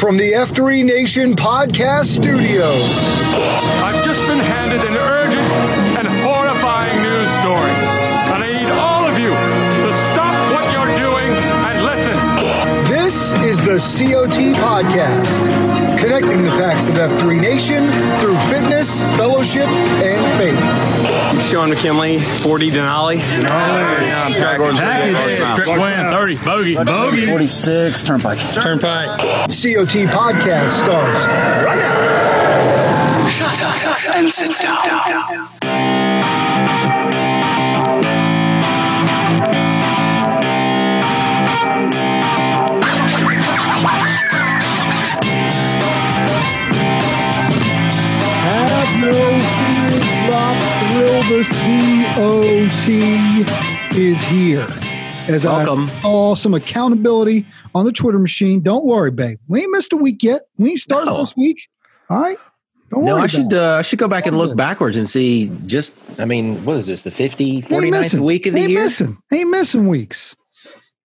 From 0.00 0.16
the 0.16 0.32
F3 0.32 0.82
Nation 0.82 1.34
Podcast 1.34 2.06
studio. 2.06 2.70
I've 3.84 4.02
just 4.02 4.20
been 4.22 4.38
handed 4.38 4.82
an 4.82 4.96
urgent 4.96 5.46
and 5.98 6.08
horrifying 6.24 7.02
news 7.02 7.28
story. 7.44 7.76
And 8.32 8.42
I 8.42 8.46
need 8.48 8.70
all 8.70 9.04
of 9.04 9.18
you 9.18 9.28
to 9.28 9.92
stop 10.08 10.32
what 10.54 10.64
you're 10.72 10.96
doing 10.96 11.36
and 11.68 11.84
listen. 11.84 12.16
This 12.88 13.34
is 13.44 13.60
the 13.62 13.76
COT 13.76 14.56
Podcast, 14.56 15.48
connecting 16.00 16.42
the 16.42 16.50
packs 16.50 16.88
of 16.88 16.94
F3 16.94 17.40
Nation 17.40 17.90
through 18.18 18.38
fitness, 18.48 19.02
fellowship, 19.16 19.68
and 19.68 20.38
faith. 20.38 20.58
I'm 21.30 21.38
Sean 21.40 21.68
McKinley, 21.70 22.18
40 22.18 22.70
Denali. 22.70 23.18
Yeah, 23.18 24.24
I'm 24.26 24.32
Scott 24.32 24.58
Gordon. 24.58 24.80
Trip 24.80 25.68
win, 25.68 26.10
30, 26.10 26.36
bogey, 26.36 26.74
bogey. 26.76 27.26
46, 27.26 28.02
Turnpike. 28.02 28.38
Turnpike. 28.54 29.08
COT 29.18 30.08
Podcast 30.08 30.70
starts 30.70 31.26
right 31.26 31.78
now. 31.78 33.28
Shut 33.28 33.60
up 33.62 34.16
and 34.16 34.32
sit 34.32 34.56
down. 34.58 35.59
Have 49.12 50.92
no 50.92 50.92
thrill. 50.92 51.22
The 51.30 51.42
COT 52.14 53.98
is 53.98 54.22
here. 54.22 54.66
As 55.28 55.44
Welcome. 55.44 55.88
I 55.90 56.00
saw 56.00 56.34
some 56.34 56.54
accountability 56.54 57.46
on 57.74 57.84
the 57.84 57.92
Twitter 57.92 58.18
machine. 58.18 58.60
Don't 58.60 58.84
worry, 58.86 59.10
babe. 59.10 59.38
We 59.48 59.62
ain't 59.62 59.70
missed 59.72 59.92
a 59.92 59.96
week 59.96 60.22
yet. 60.22 60.42
We 60.58 60.70
ain't 60.70 60.80
started 60.80 61.06
No. 61.10 61.18
this 61.18 61.36
week. 61.36 61.68
All 62.08 62.20
right. 62.20 62.36
Don't 62.90 63.04
No. 63.04 63.16
I 63.16 63.26
should 63.28 63.52
uh, 63.54 63.76
I 63.78 63.82
should 63.82 63.98
go 63.98 64.08
back 64.08 64.26
and 64.26 64.36
look 64.36 64.56
backwards 64.56 64.96
and 64.96 65.08
see 65.08 65.50
just 65.66 65.94
I 66.18 66.24
mean, 66.24 66.64
what 66.64 66.76
is 66.78 66.86
this, 66.86 67.02
the 67.02 67.10
50, 67.10 67.56
Ain't 67.56 67.64
49th 67.66 67.90
missing. 67.90 68.22
week 68.24 68.46
of 68.46 68.54
the 68.54 68.60
ain't 68.60 68.70
year? 68.70 68.82
Missing. 68.82 69.18
Ain't 69.32 69.50
missing 69.50 69.86
weeks. 69.88 70.34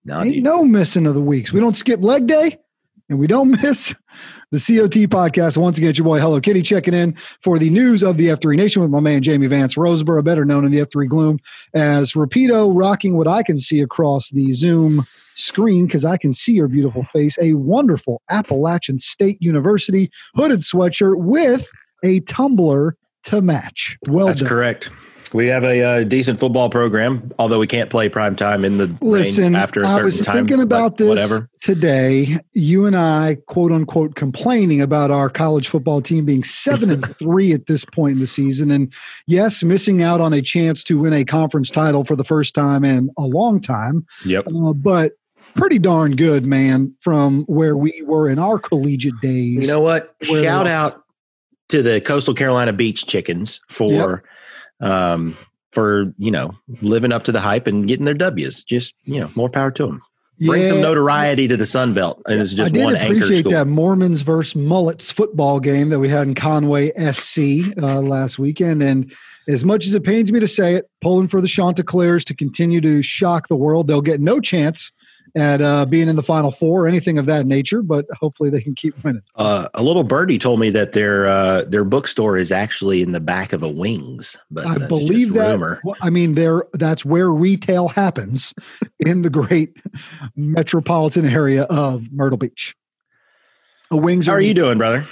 No, 0.06 0.22
Ain't 0.22 0.36
dude. 0.36 0.44
no 0.44 0.64
missing 0.64 1.06
of 1.08 1.14
the 1.16 1.22
weeks. 1.22 1.52
We 1.54 1.60
don't 1.60 1.76
skip 1.76 2.02
leg 2.02 2.26
day 2.28 2.58
and 3.10 3.20
we 3.20 3.28
don't 3.28 3.52
miss 3.64 3.96
the 4.52 4.58
COT 4.58 5.10
podcast. 5.10 5.58
Once 5.58 5.78
again, 5.78 5.90
it's 5.90 6.00
your 6.00 6.06
boy 6.06 6.20
Hello 6.20 6.40
Kitty 6.40 6.62
checking 6.62 6.94
in 6.94 7.14
for 7.42 7.60
the 7.60 7.70
news 7.70 8.04
of 8.04 8.18
the 8.18 8.28
F3 8.28 8.56
Nation 8.56 8.82
with 8.82 8.92
my 8.92 9.00
man 9.00 9.22
Jamie 9.22 9.48
Vance 9.48 9.76
Roseborough, 9.76 10.24
better 10.24 10.46
known 10.46 10.66
in 10.66 10.72
the 10.72 10.80
F3 10.80 11.08
Gloom 11.08 11.40
as 11.74 12.14
Rapido, 12.14 12.72
rocking 12.74 13.18
what 13.18 13.28
I 13.28 13.44
can 13.44 13.60
see 13.60 13.82
across 13.82 14.30
the 14.30 14.52
Zoom 14.54 15.06
screen 15.36 15.86
because 15.86 16.06
I 16.06 16.18
can 16.18 16.34
see 16.34 16.54
your 16.54 16.68
beautiful 16.68 17.04
face. 17.04 17.38
A 17.42 17.54
wonderful 17.54 18.22
Appalachian 18.30 19.00
State 19.00 19.38
University 19.42 20.10
hooded 20.36 20.62
sweatshirt 20.62 21.18
with 21.18 21.70
a 22.04 22.22
tumbler 22.22 22.96
to 23.26 23.42
match. 23.42 23.98
Well 24.08 24.28
That's 24.28 24.40
done. 24.40 24.50
correct. 24.50 24.90
We 25.34 25.48
have 25.48 25.64
a 25.64 25.82
uh, 25.84 26.04
decent 26.04 26.40
football 26.40 26.70
program, 26.70 27.32
although 27.40 27.60
we 27.60 27.68
can't 27.68 27.90
play 27.90 28.08
prime 28.10 28.36
time 28.36 28.64
in 28.64 28.78
the 28.78 28.96
Listen, 29.02 29.56
after 29.56 29.82
a 29.82 29.88
I 29.88 29.90
certain 29.90 30.06
was 30.06 30.26
thinking 30.26 30.58
but 30.58 30.64
about 30.64 30.98
this 30.98 31.08
Whatever. 31.08 31.50
today. 31.62 32.38
You 32.54 32.86
and 32.86 32.96
I, 32.96 33.38
quote 33.48 33.72
unquote, 33.72 34.16
complaining 34.16 34.82
about 34.82 35.12
our 35.12 35.30
college 35.30 35.68
football 35.68 36.02
team 36.02 36.26
being 36.26 36.44
seven 36.46 36.90
and 36.90 37.06
three 37.18 37.54
at 37.54 37.68
this 37.68 37.86
point 37.86 38.14
in 38.14 38.20
the 38.20 38.28
season, 38.28 38.72
and 38.72 38.94
yes, 39.28 39.64
missing 39.64 40.02
out 40.02 40.22
on 40.22 40.34
a 40.34 40.42
chance 40.42 40.84
to 40.86 41.00
win 41.00 41.14
a 41.14 41.26
conference 41.26 41.70
title 41.70 42.04
for 42.04 42.16
the 42.16 42.24
first 42.24 42.56
time 42.56 42.84
in 42.86 43.10
a 43.18 43.24
long 43.24 43.60
time, 43.60 44.06
Yep. 44.26 44.48
uh, 44.48 44.74
but 44.74 45.14
pretty 45.56 45.80
darn 45.80 46.16
good, 46.16 46.46
man, 46.46 46.94
from 47.02 47.44
where 47.46 47.76
we 47.78 48.02
were 48.06 48.30
in 48.30 48.40
our 48.40 48.60
collegiate 48.60 49.20
days. 49.22 49.62
You 49.62 49.68
know 49.68 49.82
what? 49.82 50.16
Shout 50.22 50.68
out 50.68 51.04
to 51.70 51.82
the 51.82 52.00
Coastal 52.02 52.34
Carolina 52.34 52.74
Beach 52.74 53.08
Chickens 53.08 53.60
for 53.70 54.24
um 54.80 55.38
for, 55.76 56.14
you 56.18 56.32
know, 56.32 56.56
living 56.82 57.12
up 57.12 57.26
to 57.26 57.32
the 57.32 57.42
hype 57.42 57.68
and 57.68 57.88
getting 57.88 58.06
their 58.06 58.16
W's. 58.16 58.64
Just, 58.64 58.96
you 59.04 59.20
know, 59.20 59.30
more 59.36 59.50
power 59.50 59.70
to 59.72 59.86
them. 59.86 60.02
Bring 60.40 60.68
some 60.68 60.82
notoriety 60.82 61.48
to 61.48 61.56
the 61.56 61.66
Sun 61.66 61.94
Belt. 61.94 62.22
And 62.28 62.42
it's 62.42 62.54
I 62.54 62.56
just 62.58 62.74
did 62.74 62.84
one 62.84 62.96
appreciate 62.96 63.48
that 63.50 63.68
Mormons 63.68 64.22
versus 64.22 64.56
Mullets 64.56 65.12
football 65.12 65.60
game 65.60 65.90
that 65.90 66.00
we 66.00 66.10
had 66.10 66.28
in 66.28 66.34
Conway 66.34 66.92
SC 67.12 67.78
uh, 67.78 68.02
last 68.02 68.40
weekend. 68.40 68.82
And 68.82 69.14
as 69.48 69.64
much 69.64 69.86
as 69.86 69.94
it 69.94 70.04
pains 70.04 70.32
me 70.32 70.40
to 70.40 70.48
say 70.48 70.76
it, 70.76 70.90
pulling 71.02 71.28
for 71.28 71.40
the 71.40 71.48
Chanticleers 71.48 72.26
to 72.26 72.34
continue 72.34 72.82
to 72.82 73.02
shock 73.02 73.48
the 73.48 73.56
world, 73.56 73.88
they'll 73.88 74.02
get 74.02 74.20
no 74.20 74.40
chance 74.40 74.92
at 75.36 75.62
uh, 75.62 75.86
being 75.86 76.08
in 76.08 76.16
the 76.16 76.24
Final 76.24 76.52
Four 76.52 76.86
or 76.86 76.88
anything 76.88 77.18
of 77.18 77.26
that 77.26 77.46
nature. 77.46 77.82
But 77.82 78.06
hopefully 78.14 78.50
they 78.50 78.62
can 78.62 78.76
keep 78.76 79.02
winning. 79.04 79.22
Uh, 79.36 79.68
a 79.74 79.84
little 79.84 80.04
birdie 80.04 80.40
told 80.40 80.60
me 80.60 80.70
that 80.72 80.94
their 80.94 81.28
uh, 81.28 81.64
their 81.66 81.84
bookstore 81.84 82.38
is 82.38 82.52
actually 82.52 83.02
in 83.02 83.12
the 83.12 83.20
back 83.20 83.54
of 83.54 83.64
a 83.64 83.70
Wings, 83.70 84.38
but 84.50 84.66
I 84.66 84.88
believe 84.88 85.34
that. 85.34 85.60
well, 85.84 85.96
I 86.02 86.10
mean, 86.10 86.36
there 86.36 86.64
that's 86.74 87.04
where 87.06 87.30
retail 87.32 87.90
happens 87.90 88.54
in 89.00 89.22
the 89.22 89.30
great 89.30 89.78
metropolitan 90.36 91.26
area 91.26 91.64
of 91.64 92.12
Myrtle 92.12 92.38
Beach. 92.38 92.76
A 93.92 93.98
wings 93.98 94.28
How 94.28 94.34
are 94.34 94.42
you 94.42 94.54
doing, 94.54 94.78
brother? 94.78 95.06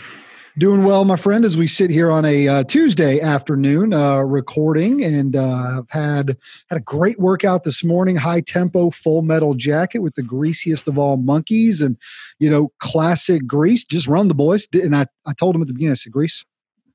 Doing 0.56 0.84
well, 0.84 1.04
my 1.04 1.16
friend, 1.16 1.46
as 1.46 1.58
we 1.58 1.66
sit 1.66 1.90
here 1.90 2.12
on 2.12 2.26
a 2.26 2.48
uh, 2.48 2.64
Tuesday 2.66 3.20
afternoon 3.20 3.92
uh, 3.92 4.18
recording, 4.20 5.04
and 5.04 5.36
uh, 5.36 5.80
I've 5.80 5.90
had 5.90 6.38
had 6.70 6.78
a 6.78 6.80
great 6.80 7.20
workout 7.20 7.64
this 7.64 7.84
morning. 7.84 8.18
High 8.18 8.42
tempo, 8.42 8.92
full 8.92 9.24
metal 9.24 9.56
jacket 9.56 10.04
with 10.04 10.14
the 10.14 10.22
greasiest 10.22 10.88
of 10.88 11.00
all 11.00 11.18
monkeys, 11.18 11.82
and 11.82 11.98
you 12.38 12.52
know, 12.52 12.72
classic 12.78 13.48
grease. 13.48 13.84
Just 13.84 14.08
run 14.08 14.28
the 14.28 14.36
boys. 14.36 14.68
And 14.74 14.96
I, 14.96 15.08
I 15.26 15.34
told 15.34 15.56
him 15.56 15.64
at 15.64 15.68
the 15.68 15.74
beginning, 15.74 15.94
I 15.94 15.96
said, 15.96 16.14
Grease, 16.14 16.46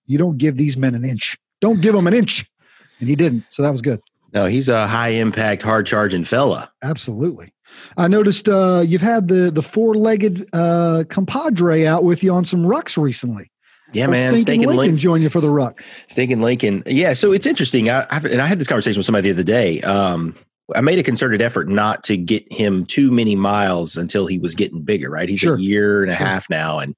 you 0.06 0.18
don't 0.18 0.38
give 0.38 0.56
these 0.56 0.76
men 0.76 0.94
an 0.94 1.04
inch. 1.04 1.36
Don't 1.60 1.80
give 1.80 1.94
them 1.94 2.06
an 2.06 2.14
inch, 2.14 2.48
and 3.00 3.08
he 3.08 3.16
didn't. 3.16 3.42
So 3.48 3.64
that 3.64 3.72
was 3.72 3.82
good. 3.82 4.00
No, 4.32 4.47
he's 4.47 4.68
a 4.68 4.86
high 4.86 5.08
impact, 5.08 5.62
hard 5.62 5.84
charging 5.84 6.22
fella. 6.22 6.70
Absolutely. 6.84 7.52
I 7.96 8.08
noticed 8.08 8.48
uh, 8.48 8.82
you've 8.86 9.00
had 9.02 9.28
the 9.28 9.50
the 9.50 9.62
four 9.62 9.94
legged 9.94 10.48
uh, 10.52 11.04
compadre 11.08 11.86
out 11.86 12.04
with 12.04 12.22
you 12.22 12.32
on 12.32 12.44
some 12.44 12.62
rucks 12.64 12.96
recently. 12.96 13.50
Yeah, 13.94 14.06
man. 14.06 14.28
Stinking 14.28 14.42
Stinking 14.42 14.66
Lincoln 14.68 14.76
Lincoln. 14.78 14.96
join 14.98 15.22
you 15.22 15.28
for 15.30 15.40
the 15.40 15.50
ruck. 15.50 15.82
Stinking 16.08 16.42
Lincoln. 16.42 16.82
Yeah, 16.86 17.14
so 17.14 17.32
it's 17.32 17.46
interesting. 17.46 17.88
I, 17.88 18.06
I've, 18.10 18.24
and 18.26 18.40
I 18.42 18.46
had 18.46 18.58
this 18.60 18.66
conversation 18.66 18.98
with 18.98 19.06
somebody 19.06 19.28
the 19.28 19.34
other 19.34 19.42
day. 19.44 19.80
Um, 19.82 20.34
I 20.76 20.82
made 20.82 20.98
a 20.98 21.02
concerted 21.02 21.40
effort 21.40 21.68
not 21.70 22.04
to 22.04 22.18
get 22.18 22.50
him 22.52 22.84
too 22.84 23.10
many 23.10 23.34
miles 23.34 23.96
until 23.96 24.26
he 24.26 24.38
was 24.38 24.54
getting 24.54 24.82
bigger. 24.82 25.08
Right, 25.10 25.28
he's 25.28 25.40
Sure. 25.40 25.54
a 25.54 25.60
year 25.60 26.02
and 26.02 26.12
a 26.12 26.16
Sure. 26.16 26.26
half 26.26 26.50
now, 26.50 26.78
and 26.78 26.94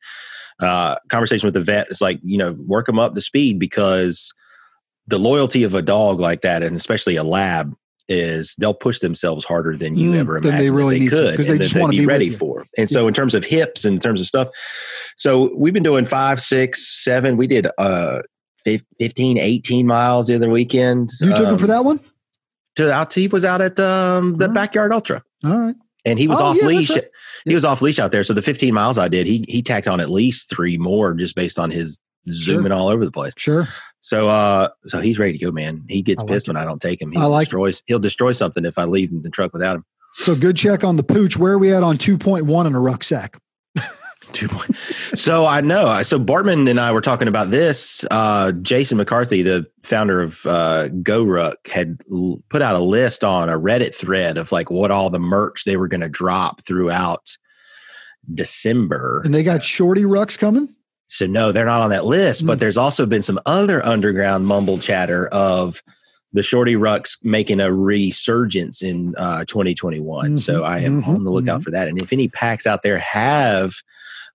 uh, 0.58 0.96
conversation 1.08 1.46
with 1.46 1.54
the 1.54 1.60
vet 1.62 1.86
is 1.90 2.00
like, 2.00 2.18
you 2.24 2.36
know, 2.36 2.52
work 2.66 2.88
him 2.88 2.98
up 2.98 3.14
to 3.14 3.20
speed 3.20 3.58
because 3.60 4.34
the 5.06 5.18
loyalty 5.18 5.62
of 5.62 5.74
a 5.74 5.82
dog 5.82 6.18
like 6.20 6.40
that, 6.40 6.62
and 6.64 6.76
especially 6.76 7.14
a 7.16 7.22
lab, 7.24 7.72
is 8.10 8.54
they'll 8.58 8.74
push 8.74 8.98
themselves 8.98 9.44
harder 9.44 9.76
than 9.76 9.96
you 9.96 10.10
Mm, 10.10 10.16
ever 10.18 10.40
than 10.40 10.56
they 10.56 10.70
really 10.70 10.98
they 10.98 11.04
to, 11.06 11.10
could, 11.10 11.36
'cause 11.36 11.46
they 11.46 11.56
just 11.58 11.74
wanna 11.74 11.92
be 11.92 12.00
with 12.00 12.08
ready 12.08 12.28
for. 12.28 12.66
And 12.76 12.90
so, 12.90 13.06
in 13.08 13.14
terms 13.14 13.34
of 13.34 13.44
hips 13.44 13.84
and 13.84 13.94
in 13.94 14.00
terms 14.00 14.20
of 14.20 14.26
stuff, 14.26 14.48
so 15.16 15.50
we've 15.56 15.72
been 15.72 15.82
doing 15.82 16.04
five, 16.06 16.42
six, 16.42 17.02
seven. 17.04 17.36
We 17.36 17.46
did 17.46 17.68
uh 17.78 18.20
15, 18.98 19.38
18 19.38 19.86
miles 19.86 20.26
the 20.26 20.34
other 20.34 20.50
weekend. 20.50 21.08
You 21.22 21.30
took 21.30 21.46
him 21.46 21.54
um, 21.54 21.58
for 21.58 21.66
that 21.68 21.84
one? 21.84 21.98
To 22.76 23.08
he 23.14 23.26
was 23.28 23.44
out 23.44 23.60
at 23.62 23.78
um, 23.80 24.34
the 24.36 24.44
Alright. 24.44 24.54
backyard 24.54 24.92
ultra, 24.92 25.22
All 25.44 25.58
right. 25.58 25.74
and 26.04 26.18
he 26.18 26.28
was 26.28 26.40
Oh, 26.40 26.44
off 26.44 26.56
yeah, 26.56 26.66
leash. 26.66 26.90
right. 26.90 27.04
He 27.46 27.54
was 27.54 27.64
off 27.64 27.80
leash 27.82 27.98
out 27.98 28.12
there. 28.12 28.22
So 28.24 28.32
the 28.34 28.42
15 28.42 28.72
miles 28.74 28.98
I 28.98 29.08
did, 29.08 29.26
he 29.26 29.44
he 29.48 29.62
tacked 29.62 29.88
on 29.88 30.00
at 30.00 30.10
least 30.10 30.50
three 30.50 30.76
more 30.78 31.14
just 31.14 31.34
based 31.34 31.58
on 31.58 31.70
his 31.70 31.98
zooming 32.28 32.72
all 32.72 32.88
over 32.88 33.04
the 33.04 33.12
place. 33.12 33.34
Sure. 33.36 33.66
So 34.00 34.28
uh 34.28 34.68
so 34.84 35.00
he's 35.00 35.18
ready 35.18 35.38
to 35.38 35.44
go, 35.46 35.52
man. 35.52 35.84
He 35.88 36.02
gets 36.02 36.20
like 36.22 36.28
pissed 36.30 36.48
it. 36.48 36.50
when 36.52 36.56
I 36.56 36.64
don't 36.64 36.80
take 36.80 37.00
him. 37.00 37.12
He 37.12 37.18
I 37.18 37.24
like 37.24 37.42
it. 37.42 37.50
destroys 37.50 37.82
he'll 37.86 37.98
destroy 37.98 38.32
something 38.32 38.64
if 38.64 38.78
I 38.78 38.84
leave 38.84 39.10
the 39.22 39.30
truck 39.30 39.52
without 39.52 39.76
him. 39.76 39.84
So 40.14 40.34
good 40.34 40.56
check 40.56 40.82
on 40.84 40.96
the 40.96 41.02
pooch. 41.04 41.36
Where 41.36 41.52
are 41.52 41.58
we 41.58 41.72
at 41.72 41.82
on 41.82 41.96
2.1 41.98 42.66
in 42.66 42.74
a 42.74 42.80
rucksack? 42.80 43.38
Two 44.32 44.48
point. 44.48 44.76
so 45.14 45.46
I 45.46 45.60
know. 45.60 46.02
So 46.04 46.18
Bartman 46.18 46.68
and 46.70 46.78
I 46.78 46.92
were 46.92 47.00
talking 47.00 47.26
about 47.26 47.50
this. 47.50 48.04
Uh, 48.12 48.52
Jason 48.62 48.96
McCarthy, 48.98 49.42
the 49.42 49.66
founder 49.82 50.20
of 50.20 50.44
uh, 50.46 50.88
GoRuck, 51.02 51.66
had 51.66 52.00
l- 52.12 52.40
put 52.48 52.62
out 52.62 52.76
a 52.76 52.80
list 52.80 53.24
on 53.24 53.48
a 53.48 53.58
Reddit 53.58 53.92
thread 53.94 54.36
of 54.36 54.52
like 54.52 54.70
what 54.70 54.90
all 54.92 55.10
the 55.10 55.18
merch 55.18 55.64
they 55.64 55.76
were 55.76 55.88
going 55.88 56.00
to 56.02 56.08
drop 56.08 56.64
throughout 56.64 57.36
December. 58.32 59.22
And 59.24 59.34
they 59.34 59.42
got 59.42 59.64
shorty 59.64 60.02
rucks 60.02 60.38
coming? 60.38 60.74
So 61.10 61.26
no, 61.26 61.50
they're 61.52 61.66
not 61.66 61.80
on 61.82 61.90
that 61.90 62.06
list. 62.06 62.46
But 62.46 62.56
Mm. 62.56 62.60
there's 62.60 62.76
also 62.76 63.04
been 63.04 63.22
some 63.22 63.38
other 63.46 63.84
underground 63.84 64.46
mumble 64.46 64.78
chatter 64.78 65.26
of 65.28 65.82
the 66.32 66.42
Shorty 66.42 66.76
Rucks 66.76 67.18
making 67.24 67.58
a 67.60 67.72
resurgence 67.72 68.82
in 68.82 69.14
uh, 69.18 69.44
2021. 69.46 70.36
So 70.36 70.60
Mhm, 70.62 70.64
I 70.66 70.78
am 70.80 71.02
mhm, 71.02 71.08
on 71.08 71.24
the 71.24 71.30
lookout 71.30 71.62
for 71.64 71.72
that. 71.72 71.88
And 71.88 72.00
if 72.00 72.12
any 72.12 72.28
packs 72.28 72.66
out 72.66 72.82
there 72.82 72.98
have 72.98 73.74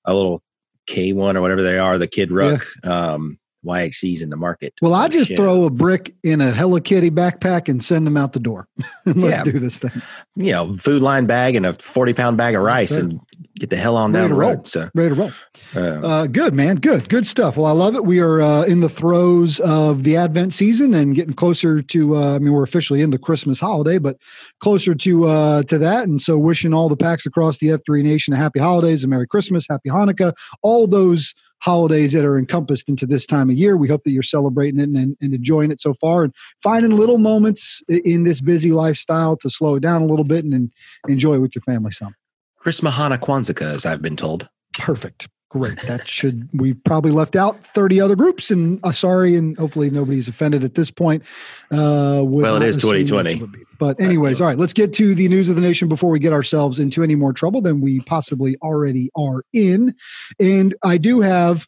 a 0.04 0.14
little 0.14 0.44
K1 0.88 1.36
or 1.36 1.42
whatever 1.42 1.64
they 1.64 1.80
are, 1.80 1.98
the 1.98 2.08
Kid 2.08 2.32
Ruck 2.32 2.66
um, 2.84 3.40
YXCs 3.66 4.22
in 4.22 4.30
the 4.30 4.36
market. 4.36 4.74
Well, 4.82 4.94
I 4.94 5.06
oh, 5.06 5.08
just 5.08 5.36
throw 5.36 5.64
a 5.64 5.70
brick 5.70 6.14
in 6.22 6.42
a 6.42 6.52
Hello 6.52 6.80
Kitty 6.82 7.10
backpack 7.10 7.68
and 7.70 7.82
send 7.84 8.06
them 8.06 8.18
out 8.18 8.34
the 8.34 8.40
door. 8.42 8.68
Let's 9.06 9.18
Yeah. 9.18 9.44
do 9.44 9.54
this 9.58 9.80
thing. 9.80 9.92
you 10.36 10.52
know 10.52 10.76
Food 10.76 11.02
Lion 11.02 11.26
bag 11.26 11.56
and 11.56 11.66
a 11.66 11.74
40 11.74 12.14
pound 12.14 12.36
bag 12.38 12.54
of 12.56 12.62
rice 12.62 12.92
and 12.92 13.20
get 13.58 13.70
the 13.70 13.78
hell 13.78 13.96
on 13.96 14.12
Ready 14.12 14.24
down 14.24 14.30
the 14.32 14.36
road. 14.36 14.68
So, 14.68 14.90
Ready 14.94 15.16
to 15.16 15.22
roll. 15.22 15.32
Uh, 15.76 15.80
Uh, 15.80 16.28
good, 16.28 16.54
man. 16.54 16.78
Good. 16.78 17.10
Good 17.10 17.26
stuff. 17.26 17.58
Well, 17.58 17.66
I 17.66 17.72
love 17.72 17.96
it. 17.96 18.06
We 18.06 18.20
are 18.20 18.42
uh, 18.42 18.64
in 18.64 18.82
the 18.82 18.90
throes 18.90 19.60
of 19.62 20.04
the 20.04 20.18
Advent 20.18 20.54
season 20.54 20.94
and 20.94 21.16
getting 21.16 21.34
closer 21.34 21.82
to, 21.82 22.16
uh, 22.16 22.36
I 22.36 22.40
mean, 22.40 22.54
we're 22.54 22.64
officially 22.64 23.02
in 23.02 23.10
the 23.10 23.18
Christmas 23.18 23.60
holiday, 23.60 23.98
but 23.98 24.18
closer 24.60 24.96
to 24.96 25.26
uh, 25.26 25.64
to 25.64 25.78
that. 25.78 26.08
And 26.08 26.22
so 26.22 26.38
wishing 26.38 26.74
all 26.74 26.90
the 26.90 26.98
packs 26.98 27.26
across 27.26 27.60
the 27.60 27.68
F3 27.68 28.04
Nation 28.04 28.34
a 28.34 28.38
happy 28.38 28.60
holidays, 28.60 29.04
a 29.04 29.08
Merry 29.08 29.28
Christmas, 29.28 29.66
Happy 29.70 29.90
Hanukkah, 29.90 30.34
all 30.62 30.88
those 30.88 31.34
holidays 31.60 32.14
that 32.14 32.26
are 32.26 32.38
encompassed 32.38 32.90
into 32.90 33.06
this 33.06 33.26
time 33.26 33.50
of 33.50 33.56
year. 33.56 33.78
We 33.78 33.88
hope 33.88 34.04
that 34.04 34.12
you're 34.12 34.24
celebrating 34.24 34.80
it 34.80 34.90
and, 34.90 35.18
and 35.20 35.34
enjoying 35.34 35.72
it 35.72 35.82
so 35.82 35.94
far 35.96 36.24
and 36.24 36.34
finding 36.62 36.92
little 36.96 37.18
moments 37.18 37.82
in 37.88 38.24
this 38.24 38.42
busy 38.42 38.72
lifestyle 38.72 39.36
to 39.38 39.50
slow 39.50 39.76
it 39.76 39.80
down 39.80 40.02
a 40.02 40.06
little 40.06 40.26
bit 40.26 40.44
and, 40.44 40.54
and 40.54 40.72
enjoy 41.08 41.40
with 41.40 41.56
your 41.56 41.64
family 41.64 41.92
some. 41.92 42.14
Chris 42.58 42.82
Mahana 42.82 43.18
Kwanzaa, 43.18 43.62
as 43.62 43.86
I've 43.86 44.02
been 44.02 44.16
told. 44.16 44.50
Perfect. 44.74 45.28
Great. 45.58 45.80
That 45.84 46.06
should 46.06 46.50
we 46.52 46.74
probably 46.74 47.12
left 47.12 47.38
out 47.38 47.66
30 47.66 48.02
other 48.02 48.18
groups 48.18 48.52
and 48.52 48.78
uh, 48.84 48.92
sorry 48.92 49.36
and 49.36 49.58
hopefully 49.58 49.90
nobody's 49.90 50.28
offended 50.28 50.66
at 50.66 50.76
this 50.76 50.92
point. 50.92 51.24
Uh 51.72 52.22
Well, 52.26 52.58
it 52.58 52.64
is 52.64 52.76
assume 52.76 52.92
much 52.92 53.08
2020. 53.08 53.64
But 53.80 53.98
anyways, 54.02 54.42
all 54.42 54.48
right, 54.48 54.58
let's 54.58 54.74
get 54.74 54.92
to 54.94 55.16
the 55.16 55.30
news 55.30 55.48
of 55.48 55.56
the 55.56 55.62
nation 55.62 55.88
before 55.88 56.10
we 56.10 56.20
get 56.20 56.34
ourselves 56.34 56.78
into 56.78 57.04
any 57.04 57.16
more 57.16 57.32
trouble 57.32 57.62
than 57.62 57.80
we 57.80 58.02
possibly 58.02 58.58
already 58.62 59.10
are 59.16 59.46
in. 59.54 59.96
And 60.42 60.76
I 60.84 60.98
do 60.98 61.22
have 61.22 61.66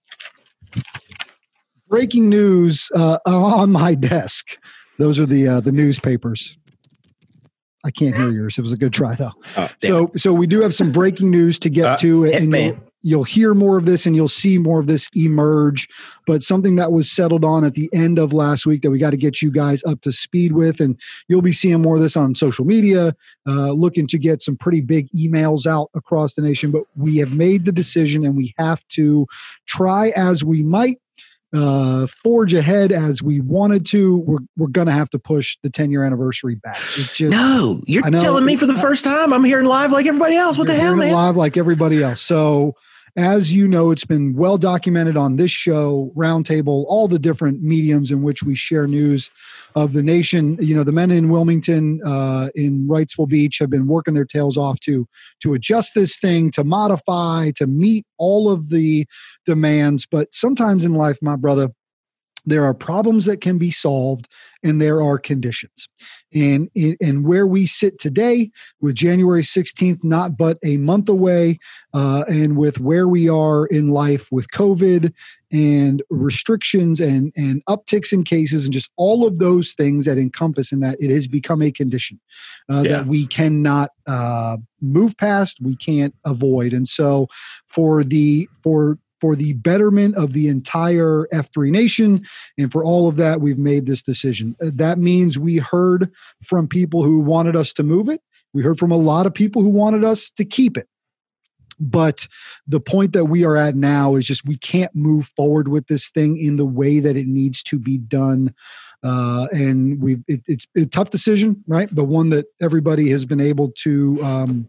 breaking 1.88 2.28
news 2.28 2.90
uh, 2.94 3.20
on 3.26 3.72
my 3.72 3.96
desk. 3.96 4.58
Those 4.98 5.18
are 5.18 5.26
the 5.26 5.48
uh, 5.48 5.60
the 5.62 5.72
newspapers. 5.72 6.58
I 7.86 7.92
can't 7.92 8.18
hear 8.18 8.32
yours. 8.32 8.58
It 8.58 8.62
was 8.64 8.74
a 8.74 8.78
good 8.78 8.92
try 8.92 9.16
though. 9.16 9.32
Oh, 9.56 9.70
So 9.82 10.12
so 10.18 10.34
we 10.34 10.46
do 10.46 10.60
have 10.60 10.74
some 10.76 10.92
breaking 10.92 11.32
news 11.32 11.58
to 11.60 11.70
get 11.70 11.86
Uh, 11.86 11.98
to, 12.00 12.26
and. 12.26 12.82
You'll, 13.08 13.24
hear 13.24 13.54
more 13.54 13.78
of 13.78 13.86
this, 13.86 14.06
and 14.06 14.16
you'll 14.16 14.28
see 14.28 14.58
more 14.58 14.80
of 14.80 14.88
this 14.88 15.08
emerge. 15.16 15.88
But 16.26 16.44
something 16.44 16.76
that 16.76 16.92
was 16.92 17.12
settled 17.12 17.46
on 17.46 17.64
at 17.64 17.74
the 17.74 17.90
end 17.94 18.20
of 18.20 18.34
last 18.34 18.66
week 18.66 18.82
that 18.82 18.92
we 18.92 19.00
got 19.00 19.12
to 19.12 19.18
get 19.18 19.42
you 19.42 19.52
guys 19.52 19.84
up 19.84 20.02
to 20.02 20.12
speed 20.12 20.54
with, 20.54 20.80
and 20.80 21.00
you'll 21.28 21.42
be 21.42 21.54
seeing 21.54 21.82
more 21.82 21.96
of 21.96 22.02
this 22.02 22.18
on 22.18 22.36
social 22.36 22.66
media. 22.66 23.16
Uh, 23.48 23.72
looking 23.72 24.08
to 24.08 24.18
get 24.18 24.42
some 24.42 24.58
pretty 24.58 24.82
big 24.82 25.10
emails 25.12 25.66
out 25.66 25.90
across 25.96 26.36
the 26.36 26.42
nation, 26.42 26.72
but 26.72 26.84
we 26.96 27.18
have 27.18 27.32
made 27.32 27.66
the 27.66 27.72
decision, 27.72 28.26
and 28.26 28.36
we 28.36 28.54
have 28.58 28.88
to 28.90 29.26
try 29.66 30.10
as 30.16 30.44
we 30.44 30.64
might 30.64 31.00
uh, 31.54 32.08
forge 32.08 32.54
ahead 32.54 32.92
as 32.92 33.22
we 33.24 33.40
wanted 33.40 33.86
to. 33.88 34.18
We're 34.20 34.40
we're 34.58 34.68
gonna 34.68 34.92
have 34.92 35.10
to 35.12 35.20
push 35.20 35.58
the 35.64 35.70
10 35.70 35.92
year 35.92 36.04
anniversary 36.04 36.56
back. 36.56 36.78
Just 37.14 37.22
no, 37.22 37.82
you're 37.86 38.04
telling 38.04 38.46
me 38.46 38.56
for 38.56 38.66
the 38.66 38.76
first 38.76 39.04
time. 39.04 39.34
I'm 39.34 39.44
hearing 39.44 39.66
live 39.66 39.92
like 39.92 40.06
everybody 40.06 40.36
else. 40.36 40.58
What 40.58 40.68
the 40.68 40.76
hell, 40.76 40.96
man? 40.96 41.14
Live 41.14 41.38
like 41.38 41.58
everybody 41.58 42.04
else. 42.04 42.22
So, 42.22 42.76
as 43.18 43.52
you 43.52 43.68
know, 43.68 43.90
it's 43.90 44.06
been 44.06 44.36
well 44.36 44.60
documented 44.60 45.18
on 45.18 45.38
this 45.38 45.50
show, 45.50 46.14
Roundtable, 46.16 46.86
all 46.88 47.08
the 47.08 47.18
different 47.18 47.64
mediums 47.64 48.12
in 48.12 48.22
which 48.22 48.44
we 48.44 48.54
share 48.54 48.86
news 48.86 49.32
of 49.76 49.94
the 49.94 50.04
nation. 50.04 50.56
You 50.62 50.76
know, 50.76 50.84
the 50.84 50.92
men 50.92 51.10
in 51.10 51.30
Wilmington, 51.30 52.00
uh, 52.06 52.50
in 52.54 52.88
Wrightsville 52.88 53.28
Beach, 53.28 53.58
have 53.58 53.72
been 53.72 53.88
working 53.88 54.14
their 54.14 54.24
tails 54.24 54.56
off 54.56 54.80
to 54.82 55.08
to 55.42 55.56
adjust 55.56 55.96
this 55.96 56.20
thing, 56.20 56.52
to 56.52 56.64
modify, 56.64 57.52
to 57.56 57.66
meet 57.66 58.06
all 58.20 58.52
of 58.52 58.70
the 58.70 59.08
demands. 59.48 60.06
But 60.06 60.32
sometimes 60.32 60.84
in 60.86 60.94
life, 60.94 61.18
my 61.22 61.36
brother. 61.36 61.70
There 62.48 62.64
are 62.64 62.74
problems 62.74 63.26
that 63.26 63.42
can 63.42 63.58
be 63.58 63.72
solved, 63.72 64.28
and 64.64 64.82
there 64.82 65.02
are 65.04 65.20
conditions. 65.20 65.88
And 66.34 66.70
and 67.00 67.26
where 67.26 67.46
we 67.46 67.68
sit 67.68 68.00
today, 68.00 68.50
with 68.82 68.96
January 68.96 69.44
16th 69.44 70.04
not 70.04 70.38
but 70.38 70.58
a 70.64 70.78
month 70.78 71.10
away, 71.10 71.60
uh, 71.94 72.24
and 72.28 72.58
with 72.58 72.80
where 72.80 73.08
we 73.08 73.28
are 73.30 73.66
in 73.68 73.90
life 73.90 74.30
with 74.32 74.50
COVID 74.52 75.14
and 75.52 76.04
restrictions 76.10 77.00
and, 77.00 77.32
and 77.36 77.64
upticks 77.66 78.12
in 78.12 78.24
cases 78.24 78.66
and 78.66 78.74
just 78.74 78.90
all 78.98 79.26
of 79.26 79.40
those 79.40 79.74
things 79.74 80.06
that 80.06 80.18
encompass 80.18 80.72
in 80.74 80.82
that 80.82 80.98
it 81.00 81.10
has 81.10 81.28
become 81.28 81.62
a 81.62 81.72
condition 81.72 82.20
uh, 82.70 82.82
Yeah. 82.82 82.92
that 82.98 83.08
we 83.08 83.26
cannot 83.28 83.92
uh, 84.08 84.58
move 84.82 85.16
past, 85.18 85.60
we 85.62 85.76
can't 85.76 86.14
avoid. 86.26 86.74
And 86.74 86.88
so 86.88 87.28
for 87.68 88.04
the 88.04 88.48
for 88.62 89.00
for 89.20 89.36
the 89.36 89.54
betterment 89.54 90.16
of 90.16 90.34
the 90.34 90.48
entire 90.48 91.28
F3 91.34 91.72
nation 91.72 92.26
and 92.58 92.72
for 92.72 92.84
all 92.84 93.08
of 93.08 93.16
that, 93.18 93.42
we've 93.42 93.58
made 93.58 93.86
this 93.86 94.02
decision. 94.02 94.56
Uh, 94.62 94.72
That 94.74 95.00
means 95.00 95.40
we 95.40 95.58
heard 95.58 96.12
from 96.44 96.68
people 96.68 97.04
who 97.04 97.20
wanted 97.20 97.56
us 97.56 97.74
to 97.74 97.84
move 97.84 98.10
it. 98.10 98.22
We 98.54 98.64
heard 98.64 98.80
from 98.80 98.92
a 98.92 98.98
lot 98.98 99.26
of 99.26 99.34
people 99.34 99.62
who 99.62 99.70
wanted 99.70 100.04
us 100.04 100.32
to 100.32 100.46
keep 100.46 100.78
it. 100.78 100.88
But 101.80 102.28
the 102.66 102.80
point 102.80 103.14
that 103.14 103.26
we 103.26 103.46
are 103.46 103.56
at 103.56 103.76
now 103.76 104.16
is 104.16 104.26
just 104.26 104.46
we 104.46 104.58
can't 104.58 104.96
move 104.96 105.28
forward 105.36 105.68
with 105.68 105.88
this 105.88 106.10
thing 106.10 106.38
in 106.38 106.56
the 106.56 106.66
way 106.66 107.00
that 107.00 107.16
it 107.16 107.28
needs 107.28 107.62
to 107.64 107.78
be 107.78 107.98
done. 107.98 108.54
Uh, 109.08 109.48
and 109.52 110.02
we've 110.02 110.24
it, 110.28 110.42
it's 110.48 110.68
a 110.76 110.86
tough 110.86 111.10
decision, 111.10 111.64
right? 111.68 111.90
But 111.94 112.06
one 112.06 112.30
that 112.32 112.46
everybody 112.62 113.10
has 113.12 113.24
been 113.26 113.40
able 113.52 113.72
to 113.84 114.22
um, 114.24 114.68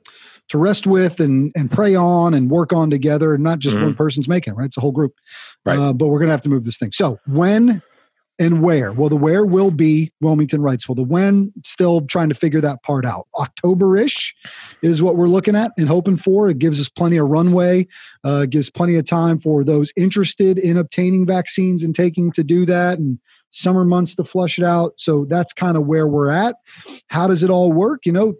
to 0.49 0.59
rest 0.59 0.87
with 0.87 1.19
and 1.21 1.53
and 1.57 1.71
pray 1.71 1.95
on 1.97 2.35
and 2.35 2.51
work 2.51 2.73
on 2.73 2.89
together. 2.91 3.35
And 3.35 3.43
not 3.43 3.59
just 3.59 3.77
Mhm. 3.77 3.83
one 3.83 3.95
person's 3.95 4.29
making 4.29 4.55
right? 4.55 4.67
It's 4.67 4.77
a 4.77 4.81
whole 4.81 4.93
group. 4.93 5.15
Right. 5.67 5.79
Uh, 5.79 5.93
but 5.93 6.07
we're 6.07 6.21
gonna 6.21 6.31
have 6.39 6.43
to 6.43 6.49
move 6.49 6.65
this 6.65 6.79
thing. 6.79 6.93
So 6.93 7.19
when 7.27 7.83
and 8.41 8.63
where? 8.63 8.93
Well, 8.93 9.09
the 9.09 9.17
where 9.17 9.45
will 9.45 9.73
be 9.73 10.13
Wilmington 10.21 10.61
Wrightsville. 10.61 10.95
The 10.95 11.03
when, 11.03 11.53
still 11.65 12.03
trying 12.03 12.29
to 12.29 12.37
figure 12.37 12.61
that 12.61 12.85
part 12.85 13.05
out. 13.05 13.27
October 13.37 13.97
ish 13.97 14.33
is 14.81 15.03
what 15.03 15.17
we're 15.17 15.27
looking 15.27 15.57
at 15.57 15.73
and 15.77 15.89
hoping 15.89 16.17
for. 16.17 16.49
It 16.49 16.59
gives 16.61 16.79
us 16.81 16.89
plenty 16.89 17.17
of 17.17 17.27
runway, 17.29 17.89
uh, 18.23 18.47
gives 18.47 18.71
plenty 18.71 18.95
of 18.95 19.07
time 19.07 19.41
for 19.41 19.65
those 19.65 19.93
interested 19.97 20.57
in 20.57 20.77
obtaining 20.77 21.27
vaccines 21.27 21.83
and 21.83 21.97
taking 21.97 22.31
to 22.33 22.45
do 22.45 22.65
that, 22.67 23.01
and 23.01 23.19
summer 23.51 23.85
months 23.85 24.15
to 24.17 24.25
flush 24.25 24.59
it 24.59 24.65
out. 24.65 24.93
So 24.97 25.25
that's 25.29 25.53
kind 25.53 25.77
of 25.77 25.87
where 25.87 26.07
we're 26.07 26.31
at. 26.31 26.57
How 27.09 27.29
does 27.29 27.43
it 27.43 27.51
all 27.51 27.73
work? 27.73 28.05
You 28.05 28.13
know, 28.13 28.35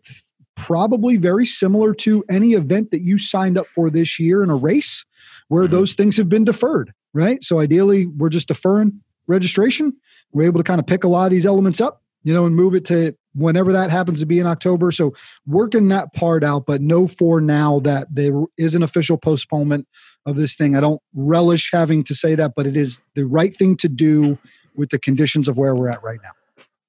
probably 0.55 1.17
very 1.17 1.47
similar 1.47 1.95
to 1.95 2.25
any 2.29 2.53
event 2.53 2.91
that 2.91 3.03
you 3.03 3.17
signed 3.17 3.57
up 3.57 3.67
for 3.75 3.91
this 3.91 4.19
year 4.19 4.43
in 4.43 4.51
a 4.51 4.57
race 4.57 5.05
where 5.49 5.67
Mhm. 5.67 5.71
those 5.71 5.95
things 5.95 6.17
have 6.17 6.29
been 6.29 6.45
deferred, 6.45 6.93
right? 7.15 7.43
So 7.45 7.61
ideally, 7.61 8.07
we're 8.07 8.29
just 8.29 8.49
deferring 8.49 9.01
registration. 9.29 9.95
We're 10.33 10.45
able 10.45 10.59
to 10.59 10.65
kind 10.65 10.81
of 10.81 10.87
pick 10.87 11.05
a 11.05 11.09
lot 11.09 11.27
of 11.27 11.31
these 11.31 11.47
elements 11.47 11.81
up, 11.81 12.03
you 12.25 12.35
know, 12.35 12.45
and 12.45 12.57
move 12.57 12.75
it 12.75 12.85
to 12.87 13.15
whenever 13.35 13.73
that 13.73 13.91
happens 13.91 14.19
to 14.21 14.27
be 14.27 14.41
in 14.41 14.47
October. 14.47 14.91
So 14.91 15.15
working 15.47 15.89
that 15.89 16.13
part 16.13 16.43
out, 16.43 16.67
but 16.67 16.83
know 16.83 17.07
for 17.07 17.41
now 17.41 17.79
that 17.81 18.09
there 18.13 18.43
is 18.57 18.75
an 18.75 18.83
official 18.83 19.17
postponement 19.17 19.87
of 20.27 20.37
this 20.37 20.57
thing. 20.57 20.77
I 20.77 20.81
don't 20.81 21.01
relish 21.15 21.71
having 21.73 22.03
to 22.05 22.15
say 22.15 22.35
that, 22.35 22.55
but 22.57 22.67
it 22.67 22.77
is 22.77 23.01
the 23.15 23.27
right 23.27 23.55
thing 23.55 23.77
to 23.77 23.89
do 23.89 24.39
with 24.79 24.89
the 24.91 24.99
conditions 24.99 25.49
of 25.49 25.59
where 25.59 25.75
we're 25.75 25.89
at 25.91 26.03
right 26.03 26.21
now. 26.23 26.31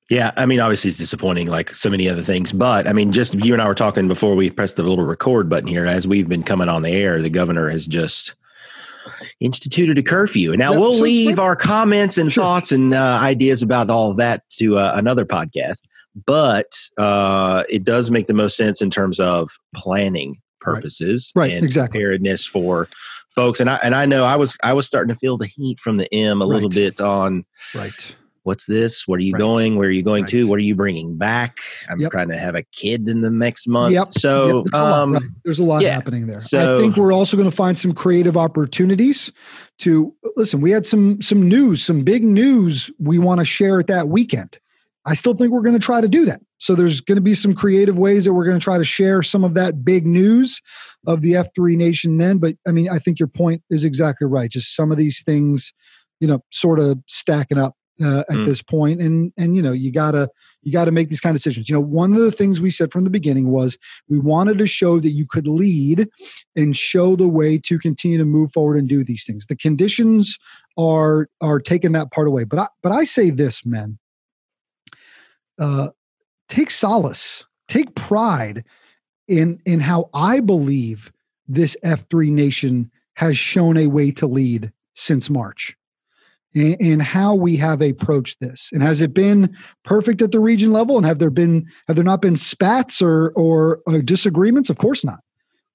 Yeah, 0.10 0.32
I 0.38 0.46
mean, 0.48 0.60
obviously 0.60 0.90
it's 0.90 0.98
disappointing, 0.98 1.48
like 1.48 1.72
so 1.72 1.90
many 1.90 2.10
other 2.10 2.22
things. 2.24 2.52
But 2.52 2.88
I 2.88 2.94
mean, 2.94 3.12
just 3.12 3.34
you 3.36 3.54
and 3.54 3.62
I 3.62 3.68
were 3.68 3.76
talking 3.76 4.08
before 4.08 4.34
we 4.36 4.50
pressed 4.50 4.76
the 4.78 4.84
little 4.84 5.04
record 5.06 5.50
button 5.50 5.68
here. 5.68 5.86
As 5.86 6.08
we've 6.08 6.28
been 6.30 6.42
coming 6.42 6.68
on 6.70 6.82
the 6.82 6.90
air, 6.92 7.22
the 7.22 7.30
governor 7.30 7.70
has 7.70 7.86
just 7.86 8.34
instituted 9.40 9.98
a 9.98 10.04
curfew. 10.04 10.52
And 10.52 10.60
now 10.60 10.72
Yep, 10.72 10.80
we'll 10.80 10.94
so- 10.98 11.04
leave 11.04 11.40
our 11.40 11.56
comments 11.56 12.18
and 12.18 12.32
Sure. 12.32 12.44
thoughts 12.44 12.72
and 12.72 12.94
uh, 12.94 13.20
ideas 13.22 13.62
about 13.62 13.90
all 13.90 14.10
of 14.12 14.18
that 14.18 14.44
to 14.58 14.78
uh, 14.78 14.94
another 14.96 15.26
podcast. 15.26 15.82
But 16.26 16.76
uh, 16.98 17.64
it 17.70 17.84
does 17.84 18.10
make 18.10 18.26
the 18.28 18.34
most 18.34 18.58
sense 18.58 18.82
in 18.82 18.90
terms 18.90 19.20
of 19.20 19.52
planning 19.76 20.42
purposes 20.60 21.32
Right, 21.36 21.52
and 21.54 21.66
exactly. 21.66 22.00
preparedness 22.00 22.46
for 22.46 22.88
folks. 23.36 23.60
And 23.60 23.70
I 23.70 23.80
and 23.84 23.96
I 23.96 24.06
know 24.06 24.24
I 24.26 24.36
was 24.36 24.58
I 24.64 24.74
was 24.74 24.86
starting 24.86 25.14
to 25.14 25.20
feel 25.20 25.38
the 25.38 25.48
heat 25.48 25.80
from 25.80 25.98
the 25.98 26.14
M 26.14 26.42
a 26.42 26.46
little 26.46 26.70
Right. 26.70 26.76
bit 26.76 27.00
on 27.02 27.46
Right. 27.76 28.16
what's 28.44 28.66
this? 28.66 29.08
Where 29.08 29.18
are 29.18 29.22
you 29.22 29.34
Right. 29.34 29.40
going? 29.40 29.76
Where 29.76 29.88
are 29.90 29.92
you 29.92 30.02
going 30.04 30.26
to? 30.26 30.48
What 30.48 30.56
are 30.58 30.64
you 30.64 30.76
bringing 30.76 31.16
back? 31.18 31.58
I'm 31.90 32.00
Yep. 32.00 32.12
trying 32.12 32.30
to 32.30 32.38
have 32.38 32.56
a 32.56 32.64
kid 32.72 33.08
in 33.08 33.22
the 33.22 33.30
next 33.30 33.68
month. 33.68 33.94
Yep. 33.94 34.08
So, 34.14 34.46
Yep, 34.64 34.66
there's 34.72 34.82
a 34.82 34.84
lot, 34.84 35.00
um, 35.02 35.14
right. 35.14 35.24
there's 35.44 35.60
a 35.60 35.64
lot 35.64 35.82
yeah. 35.84 35.94
happening 35.94 36.28
there. 36.28 36.40
so, 36.40 36.78
I 36.78 36.82
think 36.82 36.98
we're 36.98 37.14
also 37.14 37.38
going 37.38 37.50
to 37.50 37.56
find 37.56 37.78
some 37.78 37.94
creative 37.94 38.36
opportunities 38.38 39.32
to 39.80 40.14
listen. 40.36 40.62
We 40.62 40.72
had 40.72 40.86
some 40.86 41.22
some 41.22 41.48
news, 41.48 41.84
some 41.84 42.04
big 42.04 42.24
news 42.24 42.90
we 43.00 43.20
want 43.20 43.40
to 43.40 43.46
share 43.46 43.80
at 43.80 43.88
that 43.88 44.08
weekend. 44.10 44.58
I 45.06 45.14
still 45.14 45.34
think 45.34 45.52
we're 45.52 45.62
going 45.62 45.74
to 45.74 45.86
try 45.86 46.02
to 46.02 46.08
do 46.08 46.26
that. 46.26 46.42
So 46.58 46.76
there's 46.76 47.00
going 47.02 47.16
to 47.16 47.22
be 47.22 47.34
some 47.34 47.54
creative 47.54 47.98
ways 47.98 48.26
that 48.26 48.34
we're 48.34 48.46
going 48.46 48.60
to 48.60 48.64
try 48.64 48.78
to 48.78 48.84
share 48.84 49.24
some 49.24 49.44
of 49.44 49.54
that 49.54 49.84
big 49.86 50.06
news 50.06 50.62
of 51.08 51.22
the 51.22 51.32
F3 51.34 51.78
Nation 51.78 52.18
then. 52.18 52.38
But 52.38 52.56
I 52.68 52.72
mean, 52.72 52.90
I 52.90 53.00
think 53.00 53.20
your 53.20 53.30
point 53.30 53.64
is 53.70 53.86
exactly 53.86 54.28
right. 54.28 54.52
Just 54.52 54.76
some 54.76 54.92
of 54.92 54.98
these 54.98 55.24
things, 55.24 55.74
you 56.20 56.28
know, 56.28 56.44
sort 56.52 56.80
of 56.80 57.00
stacking 57.08 57.58
up 57.58 57.76
uh, 58.04 58.24
at 58.30 58.38
Mm. 58.38 58.46
this 58.46 58.62
point, 58.62 59.02
and 59.02 59.34
and 59.38 59.56
you 59.58 59.62
know, 59.62 59.74
you 59.74 59.92
gotta 59.92 60.30
you 60.64 60.72
got 60.72 60.86
to 60.86 60.92
make 60.92 61.10
these 61.10 61.20
kind 61.22 61.36
of 61.36 61.40
decisions. 61.42 61.68
You 61.70 61.76
know, 61.76 61.82
one 61.82 62.14
of 62.14 62.20
the 62.20 62.32
things 62.32 62.62
we 62.62 62.72
said 62.72 62.92
from 62.92 63.04
the 63.04 63.10
beginning 63.10 63.50
was 63.50 63.78
we 64.08 64.20
wanted 64.20 64.58
to 64.60 64.68
show 64.68 65.00
that 65.00 65.12
you 65.12 65.26
could 65.26 65.48
lead 65.48 66.08
and 66.56 66.76
show 66.76 67.16
the 67.18 67.28
way 67.28 67.58
to 67.58 67.78
continue 67.80 68.18
to 68.18 68.26
move 68.26 68.52
forward 68.54 68.78
and 68.78 68.88
do 68.88 69.04
these 69.04 69.26
things. 69.26 69.48
The 69.48 69.56
conditions 69.56 70.38
are 70.78 71.28
are 71.42 71.60
taking 71.60 71.92
that 71.94 72.12
part 72.12 72.28
away. 72.28 72.44
But 72.46 72.60
I 72.60 72.68
but 72.84 72.92
I 72.94 73.04
say 73.04 73.32
this, 73.32 73.66
men. 73.66 73.98
Uh, 75.60 75.90
take 76.48 76.72
solace, 76.72 77.46
take 77.68 77.94
pride 77.96 78.64
in 79.28 79.60
in 79.66 79.80
how 79.80 80.10
I 80.14 80.40
believe 80.40 81.12
this 81.48 81.76
F3 81.84 82.32
nation 82.32 82.92
has 83.16 83.38
shown 83.38 83.78
a 83.78 83.88
way 83.88 84.12
to 84.12 84.28
lead 84.28 84.72
since 84.94 85.30
March 85.30 85.76
and, 86.56 86.78
and 86.80 87.02
how 87.02 87.36
we 87.36 87.58
have 87.58 87.82
approached 87.82 88.40
this. 88.40 88.70
And 88.72 88.82
has 88.82 89.02
it 89.02 89.14
been 89.14 89.56
perfect 89.84 90.22
at 90.22 90.32
the 90.32 90.40
region 90.40 90.72
level? 90.72 90.98
And 90.98 91.06
have 91.06 91.20
there 91.20 91.30
been 91.30 91.68
have 91.88 91.96
there 91.96 92.06
not 92.06 92.22
been 92.22 92.36
spats 92.36 93.02
or 93.02 93.32
or, 93.32 93.82
or 93.86 94.02
disagreements? 94.02 94.70
Of 94.70 94.78
course 94.78 95.04
not. 95.04 95.20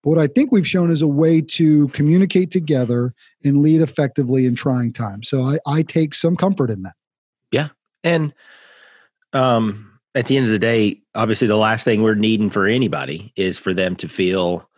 But 0.03 0.11
what 0.11 0.19
I 0.19 0.27
think 0.27 0.53
we've 0.53 0.67
shown 0.67 0.91
is 0.91 1.03
a 1.03 1.07
way 1.07 1.41
to 1.41 1.89
communicate 1.89 2.51
together 2.51 3.15
and 3.43 3.63
lead 3.63 3.81
effectively 3.81 4.45
in 4.47 4.55
trying 4.55 4.93
times. 4.93 5.29
So 5.29 5.43
I, 5.43 5.59
I 5.67 5.83
take 5.83 6.15
some 6.15 6.37
comfort 6.37 6.71
in 6.71 6.83
that. 6.83 6.95
Yeah. 7.51 7.69
And 8.03 8.35
um 9.35 9.91
at 10.17 10.27
the 10.27 10.37
end 10.37 10.47
of 10.47 10.53
the 10.53 10.59
day, 10.61 11.01
obviously 11.17 11.49
the 11.49 11.57
last 11.57 11.85
thing 11.85 12.03
we're 12.03 12.15
needing 12.15 12.49
for 12.49 12.67
anybody 12.69 13.33
is 13.37 13.59
for 13.59 13.75
them 13.75 13.97
to 13.97 14.09
feel 14.09 14.69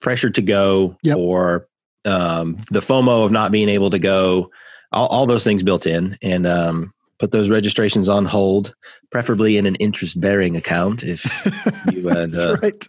pressure 0.00 0.30
to 0.30 0.40
go 0.42 0.96
Yep. 1.02 1.16
or 1.16 1.68
um, 2.04 2.56
the 2.70 2.78
FOMO 2.80 3.24
of 3.24 3.32
not 3.32 3.50
being 3.50 3.68
able 3.68 3.90
to 3.90 3.98
go, 3.98 4.50
all, 4.92 5.08
all 5.08 5.26
those 5.26 5.42
things 5.42 5.64
built 5.64 5.84
in, 5.84 6.16
and 6.22 6.46
um, 6.46 6.94
put 7.18 7.32
those 7.32 7.50
registrations 7.50 8.08
on 8.08 8.24
hold, 8.24 8.72
preferably 9.10 9.56
in 9.58 9.66
an 9.66 9.74
interest 9.76 10.20
bearing 10.20 10.56
account. 10.56 11.02
If 11.02 11.24
you 11.92 12.06
had, 12.08 12.30
That's 12.30 12.38
uh, 12.40 12.56
right. 12.62 12.88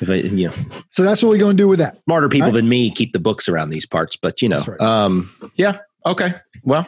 if 0.00 0.08
I, 0.08 0.14
you 0.14 0.46
know, 0.48 0.54
So 0.90 1.02
that's 1.02 1.20
what 1.20 1.30
we're 1.30 1.38
going 1.38 1.56
to 1.56 1.62
do 1.62 1.66
with 1.68 1.80
that. 1.80 1.98
smarter 2.04 2.28
people 2.28 2.46
Right. 2.46 2.54
than 2.54 2.68
me 2.68 2.90
keep 2.92 3.12
the 3.12 3.18
books 3.18 3.48
around 3.48 3.70
these 3.70 3.86
parts, 3.86 4.14
but 4.16 4.40
you 4.40 4.48
know, 4.48 4.62
right. 4.62 4.80
um, 4.80 5.34
yeah, 5.56 5.78
okay, 6.06 6.34
well, 6.62 6.86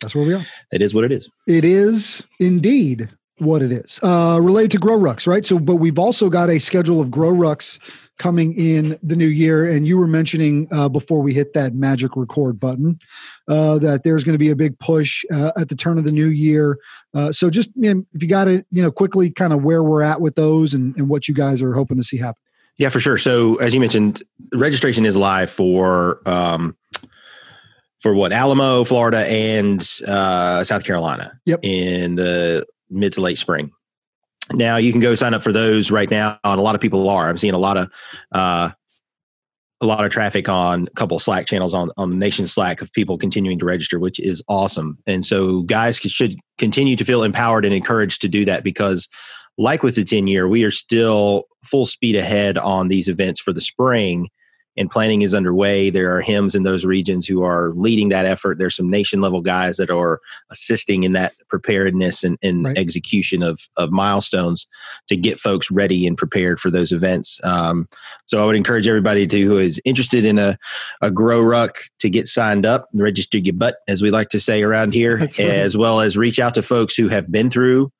That's 0.00 0.14
where 0.14 0.26
we 0.26 0.34
are. 0.34 0.44
it 0.72 0.80
is 0.80 0.94
what 0.94 1.04
it 1.04 1.12
is. 1.12 1.28
It 1.46 1.64
is 1.64 2.26
indeed 2.38 3.08
what 3.38 3.62
it 3.62 3.72
is. 3.72 3.98
Uh, 4.02 4.38
related 4.40 4.70
to 4.72 4.78
Grow 4.78 4.98
Rucks, 4.98 5.26
right? 5.26 5.44
So, 5.44 5.58
but 5.58 5.76
we've 5.76 5.98
also 5.98 6.28
got 6.28 6.50
a 6.50 6.58
schedule 6.58 7.00
of 7.00 7.10
Grow 7.10 7.32
Rucks 7.32 7.78
coming 8.18 8.52
in 8.54 8.98
the 9.02 9.16
new 9.16 9.28
year. 9.28 9.64
And 9.64 9.86
you 9.86 9.96
were 9.96 10.08
mentioning 10.08 10.68
uh, 10.72 10.88
before 10.88 11.22
we 11.22 11.34
hit 11.34 11.52
that 11.54 11.74
magic 11.74 12.16
record 12.16 12.58
button 12.58 12.98
uh, 13.46 13.78
that 13.78 14.02
there's 14.02 14.24
going 14.24 14.34
to 14.34 14.38
be 14.38 14.50
a 14.50 14.56
big 14.56 14.78
push 14.80 15.24
uh, 15.32 15.52
at 15.56 15.68
the 15.68 15.76
turn 15.76 15.98
of 15.98 16.04
the 16.04 16.12
new 16.12 16.26
year. 16.26 16.78
Uh, 17.14 17.32
so, 17.32 17.48
just 17.48 17.70
you 17.76 17.94
know, 17.94 18.04
if 18.12 18.22
you 18.22 18.28
got 18.28 18.44
to, 18.44 18.64
you 18.70 18.82
know, 18.82 18.90
quickly 18.90 19.30
kind 19.30 19.52
of 19.52 19.62
where 19.62 19.82
we're 19.82 20.02
at 20.02 20.20
with 20.20 20.34
those 20.34 20.74
and, 20.74 20.96
and 20.96 21.08
what 21.08 21.28
you 21.28 21.34
guys 21.34 21.62
are 21.62 21.74
hoping 21.74 21.96
to 21.96 22.04
see 22.04 22.16
happen. 22.16 22.42
Yeah, 22.76 22.90
for 22.90 23.00
sure. 23.00 23.18
So 23.18 23.56
as 23.56 23.74
you 23.74 23.80
mentioned, 23.80 24.22
registration 24.52 25.04
is 25.04 25.16
live 25.16 25.50
for 25.50 26.20
um, 26.26 26.76
for 28.00 28.14
what 28.14 28.32
Alamo, 28.32 28.84
Florida, 28.84 29.26
and 29.28 29.80
uh, 30.06 30.64
South 30.64 30.84
Carolina. 30.84 31.38
Yep. 31.46 31.60
In 31.62 32.14
the 32.14 32.66
mid 32.90 33.12
to 33.14 33.20
late 33.20 33.38
spring. 33.38 33.70
Now 34.52 34.76
you 34.76 34.92
can 34.92 35.00
go 35.00 35.14
sign 35.14 35.34
up 35.34 35.42
for 35.42 35.52
those 35.52 35.90
right 35.90 36.10
now, 36.10 36.38
and 36.44 36.58
a 36.58 36.62
lot 36.62 36.74
of 36.74 36.80
people 36.80 37.08
are. 37.08 37.28
I'm 37.28 37.38
seeing 37.38 37.54
a 37.54 37.58
lot 37.58 37.76
of 37.76 37.90
uh, 38.32 38.70
a 39.80 39.86
lot 39.86 40.04
of 40.04 40.10
traffic 40.10 40.48
on 40.48 40.88
a 40.88 40.94
couple 40.94 41.16
of 41.16 41.22
Slack 41.22 41.46
channels 41.46 41.74
on 41.74 41.90
on 41.96 42.10
the 42.10 42.16
Nation 42.16 42.46
Slack 42.46 42.80
of 42.80 42.92
people 42.92 43.18
continuing 43.18 43.58
to 43.58 43.66
register, 43.66 43.98
which 43.98 44.18
is 44.20 44.42
awesome. 44.48 44.98
And 45.06 45.24
so 45.24 45.62
guys 45.62 45.98
should 45.98 46.36
continue 46.56 46.96
to 46.96 47.04
feel 47.04 47.22
empowered 47.22 47.64
and 47.64 47.74
encouraged 47.74 48.22
to 48.22 48.28
do 48.28 48.44
that 48.46 48.64
because 48.64 49.08
like 49.58 49.82
with 49.82 49.96
the 49.96 50.04
10 50.04 50.28
year, 50.28 50.48
we 50.48 50.64
are 50.64 50.70
still 50.70 51.44
full 51.64 51.84
speed 51.84 52.14
ahead 52.14 52.56
on 52.56 52.88
these 52.88 53.08
events 53.08 53.40
for 53.40 53.52
the 53.52 53.60
spring 53.60 54.28
and 54.78 54.90
planning 54.90 55.22
is 55.22 55.34
underway. 55.34 55.90
There 55.90 56.16
are 56.16 56.20
hymns 56.20 56.54
in 56.54 56.62
those 56.62 56.84
regions 56.84 57.26
who 57.26 57.42
are 57.42 57.72
leading 57.74 58.08
that 58.10 58.24
effort. 58.24 58.58
There's 58.58 58.76
some 58.76 58.88
nation 58.88 59.20
level 59.20 59.40
guys 59.40 59.76
that 59.78 59.90
are 59.90 60.20
assisting 60.50 61.02
in 61.02 61.12
that 61.12 61.34
preparedness 61.48 62.24
and, 62.24 62.38
and 62.42 62.64
Right. 62.64 62.78
execution 62.78 63.42
of, 63.42 63.60
of 63.76 63.90
milestones 63.90 64.66
to 65.08 65.16
get 65.16 65.40
folks 65.40 65.70
ready 65.70 66.06
and 66.06 66.16
prepared 66.16 66.60
for 66.60 66.70
those 66.70 66.92
events. 66.92 67.40
Um, 67.44 67.86
so 68.26 68.42
I 68.42 68.44
would 68.46 68.56
encourage 68.56 68.86
everybody 68.88 69.26
to 69.26 69.40
who 69.42 69.58
is 69.58 69.80
interested 69.84 70.24
in 70.24 70.38
a, 70.38 70.58
a 71.02 71.10
grow 71.10 71.40
ruck 71.40 71.78
to 72.00 72.10
get 72.10 72.26
signed 72.26 72.66
up, 72.66 72.88
and 72.92 73.02
register 73.02 73.38
your 73.38 73.54
butt, 73.54 73.78
as 73.88 74.02
we 74.02 74.10
like 74.10 74.28
to 74.30 74.40
say 74.40 74.62
around 74.62 74.94
here, 74.94 75.18
right. 75.18 75.40
as 75.40 75.76
well 75.76 76.00
as 76.00 76.16
reach 76.16 76.38
out 76.38 76.54
to 76.54 76.62
folks 76.62 76.94
who 76.94 77.08
have 77.08 77.30
been 77.30 77.50
through 77.50 77.90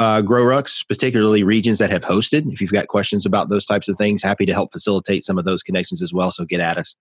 uh, 0.00 0.22
grow 0.22 0.42
rucks, 0.42 0.86
particularly 0.88 1.42
regions 1.44 1.78
that 1.78 1.90
have 1.90 2.02
hosted. 2.04 2.50
If 2.52 2.60
you've 2.60 2.72
got 2.72 2.88
questions 2.88 3.26
about 3.26 3.50
those 3.50 3.66
types 3.66 3.86
of 3.86 3.96
things, 3.96 4.22
happy 4.22 4.46
to 4.46 4.52
help 4.52 4.72
facilitate 4.72 5.24
some 5.24 5.38
of 5.38 5.44
those 5.44 5.62
connections 5.62 6.02
as 6.02 6.12
well. 6.12 6.32
So 6.32 6.44
get 6.44 6.58
at 6.60 6.78
us 6.78 6.96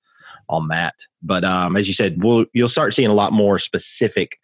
on 0.50 0.68
that. 0.68 0.94
But 1.24 1.44
um, 1.44 1.76
as 1.78 1.88
you 1.88 1.94
said, 1.94 2.22
we'll, 2.24 2.46
you'll 2.54 2.68
start 2.68 2.94
seeing 2.94 3.08
a 3.10 3.14
lot 3.14 3.32
more 3.34 3.58
specific 3.58 4.38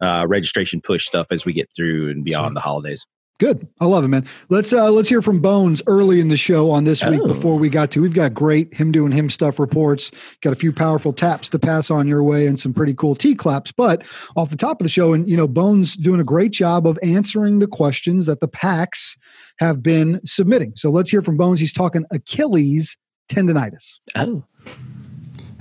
uh, 0.00 0.26
registration 0.28 0.80
push 0.80 1.06
stuff 1.06 1.28
as 1.32 1.44
we 1.44 1.52
get 1.52 1.72
through 1.74 2.10
and 2.10 2.22
beyond 2.22 2.50
Sure. 2.50 2.54
the 2.54 2.60
holidays. 2.60 3.06
Good. 3.42 3.66
I 3.80 3.86
love 3.86 4.04
it, 4.04 4.08
man. 4.08 4.24
Let's 4.50 4.72
uh 4.72 4.88
let's 4.92 5.08
hear 5.08 5.20
from 5.20 5.40
Bones 5.40 5.82
early 5.88 6.20
in 6.20 6.28
the 6.28 6.36
show 6.36 6.70
on 6.70 6.84
this 6.84 7.04
week 7.04 7.20
Oh. 7.24 7.26
before 7.26 7.58
we 7.58 7.68
got 7.68 7.90
to. 7.90 8.00
We've 8.00 8.14
got 8.14 8.32
great 8.32 8.72
him 8.72 8.92
doing 8.92 9.10
him 9.10 9.28
stuff 9.28 9.58
reports, 9.58 10.12
got 10.42 10.52
a 10.52 10.54
few 10.54 10.72
powerful 10.72 11.12
taps 11.12 11.50
to 11.50 11.58
pass 11.58 11.90
on 11.90 12.06
your 12.06 12.22
way 12.22 12.46
and 12.46 12.60
some 12.60 12.72
pretty 12.72 12.94
cool 12.94 13.16
T 13.16 13.34
claps. 13.34 13.72
But 13.72 14.04
off 14.36 14.50
the 14.50 14.56
top 14.56 14.80
of 14.80 14.84
the 14.84 14.88
show, 14.88 15.12
and 15.12 15.28
you 15.28 15.36
know, 15.36 15.48
Bones 15.48 15.96
doing 15.96 16.20
a 16.20 16.24
great 16.24 16.52
job 16.52 16.86
of 16.86 17.00
answering 17.02 17.58
the 17.58 17.66
questions 17.66 18.26
that 18.26 18.38
the 18.38 18.46
packs 18.46 19.16
have 19.58 19.82
been 19.82 20.20
submitting. 20.24 20.74
So 20.76 20.90
let's 20.90 21.10
hear 21.10 21.20
from 21.20 21.36
Bones. 21.36 21.58
He's 21.58 21.72
talking 21.72 22.04
Achilles 22.12 22.96
tendonitis. 23.28 23.98
Oh, 24.14 24.44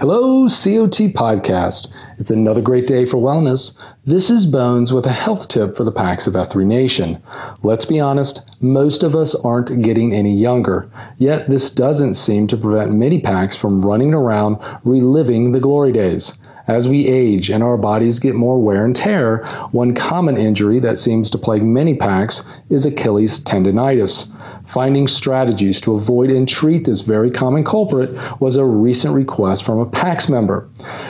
Hello, 0.01 0.48
COT 0.48 1.13
Podcast. 1.13 1.93
It's 2.17 2.31
another 2.31 2.60
great 2.60 2.88
day 2.88 3.05
for 3.05 3.17
wellness. 3.17 3.79
This 4.03 4.31
is 4.31 4.48
Bones 4.48 4.91
with 4.91 5.05
a 5.05 5.13
health 5.13 5.48
tip 5.48 5.77
for 5.77 5.84
the 5.84 5.91
packs 5.91 6.25
of 6.25 6.34
F3 6.34 6.65
Nation. 6.65 7.22
Let's 7.62 7.86
be 7.86 8.00
honest, 8.00 8.41
most 8.62 9.03
of 9.03 9.15
us 9.15 9.36
aren't 9.36 9.84
getting 9.84 10.12
any 10.12 10.36
younger, 10.36 10.89
yet 11.20 11.51
this 11.51 11.70
doesn't 11.70 12.15
seem 12.15 12.48
to 12.48 12.58
prevent 12.58 12.93
many 12.93 13.22
packs 13.22 13.55
from 13.55 13.86
running 13.86 14.12
around 14.12 14.58
reliving 14.84 15.51
the 15.51 15.60
glory 15.60 15.91
days. 15.91 16.36
As 16.67 16.88
we 16.88 17.05
age 17.05 17.51
and 17.51 17.62
our 17.62 17.77
bodies 17.77 18.17
get 18.17 18.34
more 18.34 18.60
wear 18.60 18.86
and 18.86 18.96
tear, 18.96 19.46
one 19.72 19.93
common 19.93 20.36
injury 20.36 20.79
that 20.79 20.98
seems 20.98 21.29
to 21.29 21.38
plague 21.38 21.62
many 21.62 21.93
packs 21.93 22.43
is 22.72 22.88
Achilles 22.88 23.39
tendonitis. 23.39 24.34
Finding 24.71 25.05
strategies 25.05 25.81
to 25.81 25.95
avoid 25.95 26.29
and 26.29 26.47
treat 26.47 26.85
this 26.85 27.01
very 27.01 27.29
common 27.29 27.65
culprit 27.65 28.09
was 28.39 28.55
a 28.55 28.63
recent 28.63 29.13
request 29.13 29.65
from 29.65 29.79
a 29.79 29.85
PAX 29.85 30.29
member. 30.29 30.69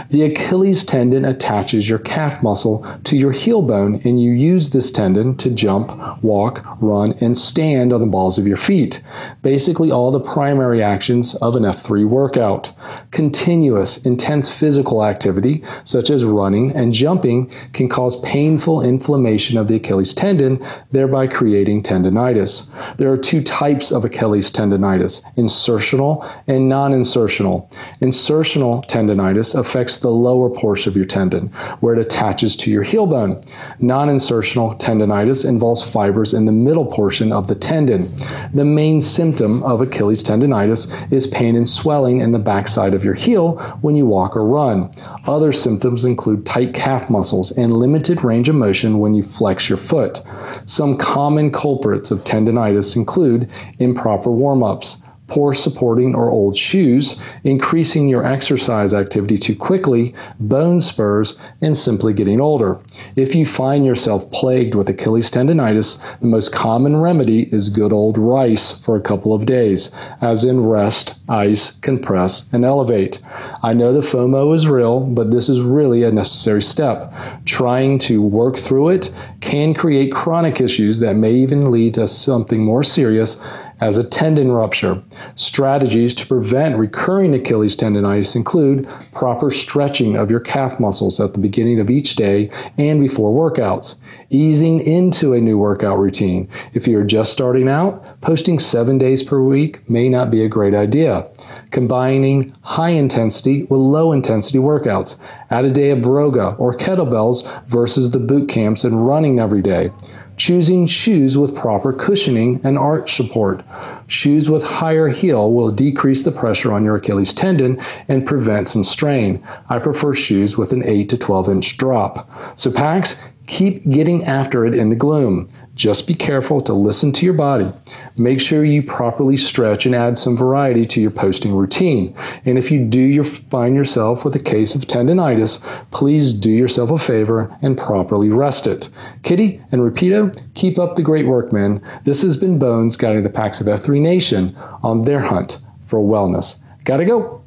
The 0.09 0.23
Achilles 0.23 0.83
tendon 0.83 1.25
attaches 1.25 1.87
your 1.87 1.99
calf 1.99 2.41
muscle 2.41 2.83
to 3.03 3.15
your 3.15 3.31
heel 3.31 3.61
bone, 3.61 4.01
and 4.03 4.19
you 4.19 4.31
use 4.31 4.71
this 4.71 4.89
tendon 4.89 5.37
to 5.37 5.51
jump, 5.51 5.91
walk, 6.23 6.65
run, 6.81 7.13
and 7.21 7.37
stand 7.37 7.93
on 7.93 8.01
the 8.01 8.07
balls 8.07 8.39
of 8.39 8.47
your 8.47 8.57
feet. 8.57 9.03
Basically, 9.43 9.91
all 9.91 10.11
the 10.11 10.19
primary 10.19 10.81
actions 10.81 11.35
of 11.35 11.55
an 11.55 11.61
F3 11.61 12.07
workout. 12.09 12.71
Continuous, 13.11 14.03
intense 14.05 14.51
physical 14.51 15.05
activity, 15.05 15.63
such 15.83 16.09
as 16.09 16.25
running 16.25 16.71
and 16.71 16.93
jumping, 16.93 17.51
can 17.73 17.87
cause 17.87 18.19
painful 18.21 18.81
inflammation 18.81 19.55
of 19.55 19.67
the 19.67 19.75
Achilles 19.75 20.15
tendon, 20.15 20.65
thereby 20.91 21.27
creating 21.27 21.83
tendonitis. 21.83 22.71
There 22.97 23.11
are 23.11 23.17
two 23.17 23.43
types 23.51 23.91
of 23.91 24.05
Achilles 24.05 24.49
tendonitis 24.49 25.21
insertional 25.35 26.25
and 26.47 26.69
non 26.69 26.93
insertional. 26.93 27.69
Insertional 28.01 28.83
tendonitis 28.87 29.53
affects 29.53 29.97
the 29.97 30.09
lower 30.09 30.49
portion 30.49 30.89
of 30.89 30.95
your 30.95 31.05
tendon, 31.05 31.47
where 31.81 31.93
it 31.93 31.99
attaches 31.99 32.55
to 32.55 32.71
your 32.71 32.81
heel 32.81 33.05
bone. 33.05 33.43
Non 33.79 34.07
insertional 34.07 34.79
tendonitis 34.79 35.43
involves 35.43 35.83
fibers 35.83 36.33
in 36.33 36.45
the 36.45 36.51
middle 36.51 36.85
portion 36.85 37.33
of 37.33 37.47
the 37.47 37.55
tendon. 37.55 38.15
The 38.53 38.63
main 38.63 39.01
symptom 39.01 39.63
of 39.63 39.81
Achilles 39.81 40.23
tendonitis 40.23 40.87
is 41.11 41.27
pain 41.27 41.57
and 41.57 41.69
swelling 41.69 42.21
in 42.21 42.31
the 42.31 42.39
backside 42.39 42.93
of 42.93 43.03
your 43.03 43.15
heel 43.15 43.57
when 43.81 43.97
you 43.97 44.05
walk 44.05 44.37
or 44.37 44.45
run. 44.45 44.89
Other 45.25 45.51
symptoms 45.51 46.05
include 46.05 46.45
tight 46.45 46.73
calf 46.73 47.09
muscles 47.09 47.51
and 47.51 47.73
limited 47.73 48.23
range 48.23 48.47
of 48.47 48.55
motion 48.55 48.99
when 48.99 49.13
you 49.13 49.23
flex 49.23 49.67
your 49.67 49.77
foot. 49.77 50.21
Some 50.65 50.97
common 50.97 51.51
culprits 51.51 52.11
of 52.11 52.23
tendonitis 52.23 52.95
include 52.95 53.40
improper 53.79 54.31
warm 54.31 54.63
ups, 54.63 55.03
poor 55.31 55.53
supporting 55.53 56.13
or 56.13 56.29
old 56.29 56.57
shoes, 56.57 57.21
increasing 57.45 58.09
your 58.09 58.25
exercise 58.25 58.93
activity 58.93 59.37
too 59.37 59.55
quickly, 59.55 60.13
bone 60.41 60.81
spurs, 60.81 61.37
and 61.61 61.77
simply 61.77 62.13
getting 62.13 62.41
older. 62.41 62.77
If 63.15 63.33
you 63.33 63.45
find 63.45 63.85
yourself 63.85 64.29
plagued 64.31 64.75
with 64.75 64.89
Achilles 64.89 65.31
tendonitis, 65.31 65.99
the 66.19 66.27
most 66.27 66.51
common 66.51 66.97
remedy 66.97 67.43
is 67.53 67.69
good 67.69 67.93
old 67.93 68.17
rice 68.17 68.83
for 68.83 68.97
a 68.97 69.01
couple 69.01 69.33
of 69.33 69.45
days, 69.45 69.89
as 70.19 70.43
in 70.43 70.65
rest, 70.65 71.15
ice, 71.29 71.79
compress, 71.79 72.51
and 72.51 72.65
elevate. 72.65 73.19
I 73.63 73.71
know 73.71 73.93
the 73.93 74.05
FOMO 74.05 74.53
is 74.53 74.67
real, 74.67 74.99
but 74.99 75.31
this 75.31 75.47
is 75.47 75.61
really 75.61 76.03
a 76.03 76.11
necessary 76.11 76.61
step. 76.61 77.13
Trying 77.45 77.99
to 77.99 78.21
work 78.21 78.59
through 78.59 78.89
it 78.89 79.13
can 79.39 79.73
create 79.73 80.11
chronic 80.11 80.59
issues 80.59 80.99
that 80.99 81.15
may 81.15 81.31
even 81.31 81.71
lead 81.71 81.93
to 81.93 82.09
something 82.09 82.61
more 82.61 82.83
serious 82.83 83.39
as 83.81 83.97
a 83.97 84.03
tendon 84.03 84.51
rupture. 84.51 85.01
Strategies 85.35 86.13
to 86.15 86.27
prevent 86.27 86.77
recurring 86.77 87.33
Achilles 87.33 87.75
tendonitis 87.75 88.35
include 88.35 88.87
proper 89.13 89.51
stretching 89.51 90.15
of 90.15 90.29
your 90.29 90.39
calf 90.39 90.79
muscles 90.79 91.19
at 91.19 91.33
the 91.33 91.39
beginning 91.39 91.79
of 91.79 91.89
each 91.89 92.15
day 92.15 92.49
and 92.77 93.01
before 93.01 93.51
workouts, 93.51 93.95
easing 94.29 94.79
into 94.81 95.33
a 95.33 95.41
new 95.41 95.57
workout 95.57 95.97
routine. 95.97 96.47
If 96.73 96.87
you're 96.87 97.03
just 97.03 97.31
starting 97.31 97.67
out, 97.67 98.21
posting 98.21 98.59
seven 98.59 98.99
days 98.99 99.23
per 99.23 99.41
week 99.41 99.89
may 99.89 100.07
not 100.07 100.29
be 100.29 100.43
a 100.43 100.49
great 100.49 100.75
idea. 100.75 101.27
Combining 101.71 102.53
high 102.61 102.91
intensity 102.91 103.63
with 103.63 103.79
low 103.79 104.11
intensity 104.11 104.59
workouts. 104.59 105.17
Add 105.49 105.65
a 105.65 105.71
day 105.71 105.89
of 105.89 105.99
broga 105.99 106.57
or 106.59 106.77
kettlebells 106.77 107.67
versus 107.67 108.11
the 108.11 108.19
boot 108.19 108.47
camps 108.47 108.83
and 108.83 109.05
running 109.05 109.39
every 109.39 109.61
day. 109.61 109.89
Choosing 110.37 110.87
shoes 110.87 111.37
with 111.37 111.55
proper 111.55 111.93
cushioning 111.93 112.59
and 112.63 112.77
arch 112.77 113.15
support. 113.15 113.63
Shoes 114.07 114.49
with 114.49 114.63
higher 114.63 115.07
heel 115.07 115.51
will 115.51 115.71
decrease 115.71 116.23
the 116.23 116.31
pressure 116.31 116.73
on 116.73 116.83
your 116.83 116.95
Achilles 116.95 117.33
tendon 117.33 117.79
and 118.07 118.25
prevent 118.25 118.67
some 118.67 118.83
strain. 118.83 119.45
I 119.69 119.79
prefer 119.79 120.15
shoes 120.15 120.57
with 120.57 120.73
an 120.73 120.83
8 120.83 121.09
to 121.09 121.17
12 121.17 121.49
inch 121.49 121.77
drop. 121.77 122.29
So, 122.59 122.71
Pax, 122.71 123.15
keep 123.47 123.87
getting 123.89 124.23
after 124.25 124.65
it 124.65 124.73
in 124.73 124.89
the 124.89 124.95
gloom. 124.95 125.49
Just 125.75 126.05
be 126.05 126.13
careful 126.13 126.61
to 126.61 126.73
listen 126.73 127.13
to 127.13 127.25
your 127.25 127.33
body. 127.33 127.71
Make 128.17 128.41
sure 128.41 128.65
you 128.65 128.83
properly 128.83 129.37
stretch 129.37 129.85
and 129.85 129.95
add 129.95 130.19
some 130.19 130.35
variety 130.35 130.85
to 130.87 131.01
your 131.01 131.11
posting 131.11 131.53
routine. 131.53 132.15
And 132.45 132.57
if 132.57 132.69
you 132.71 132.83
do 132.83 133.01
your, 133.01 133.23
find 133.23 133.75
yourself 133.75 134.25
with 134.25 134.35
a 134.35 134.39
case 134.39 134.75
of 134.75 134.81
tendonitis, 134.81 135.61
please 135.91 136.33
do 136.33 136.49
yourself 136.49 136.89
a 136.89 136.99
favor 136.99 137.55
and 137.61 137.77
properly 137.77 138.29
rest 138.29 138.67
it. 138.67 138.89
Kitty 139.23 139.61
and 139.71 139.81
Rapido, 139.81 140.37
keep 140.55 140.77
up 140.77 140.97
the 140.97 141.03
great 141.03 141.25
work, 141.25 141.53
man. 141.53 141.81
This 142.03 142.21
has 142.21 142.35
been 142.35 142.59
Bones 142.59 142.97
guiding 142.97 143.23
the 143.23 143.29
Packs 143.29 143.61
of 143.61 143.67
F3 143.67 144.01
Nation 144.01 144.55
on 144.83 145.03
their 145.03 145.21
hunt 145.21 145.61
for 145.87 145.99
wellness. 145.99 146.57
Gotta 146.83 147.05
go. 147.05 147.41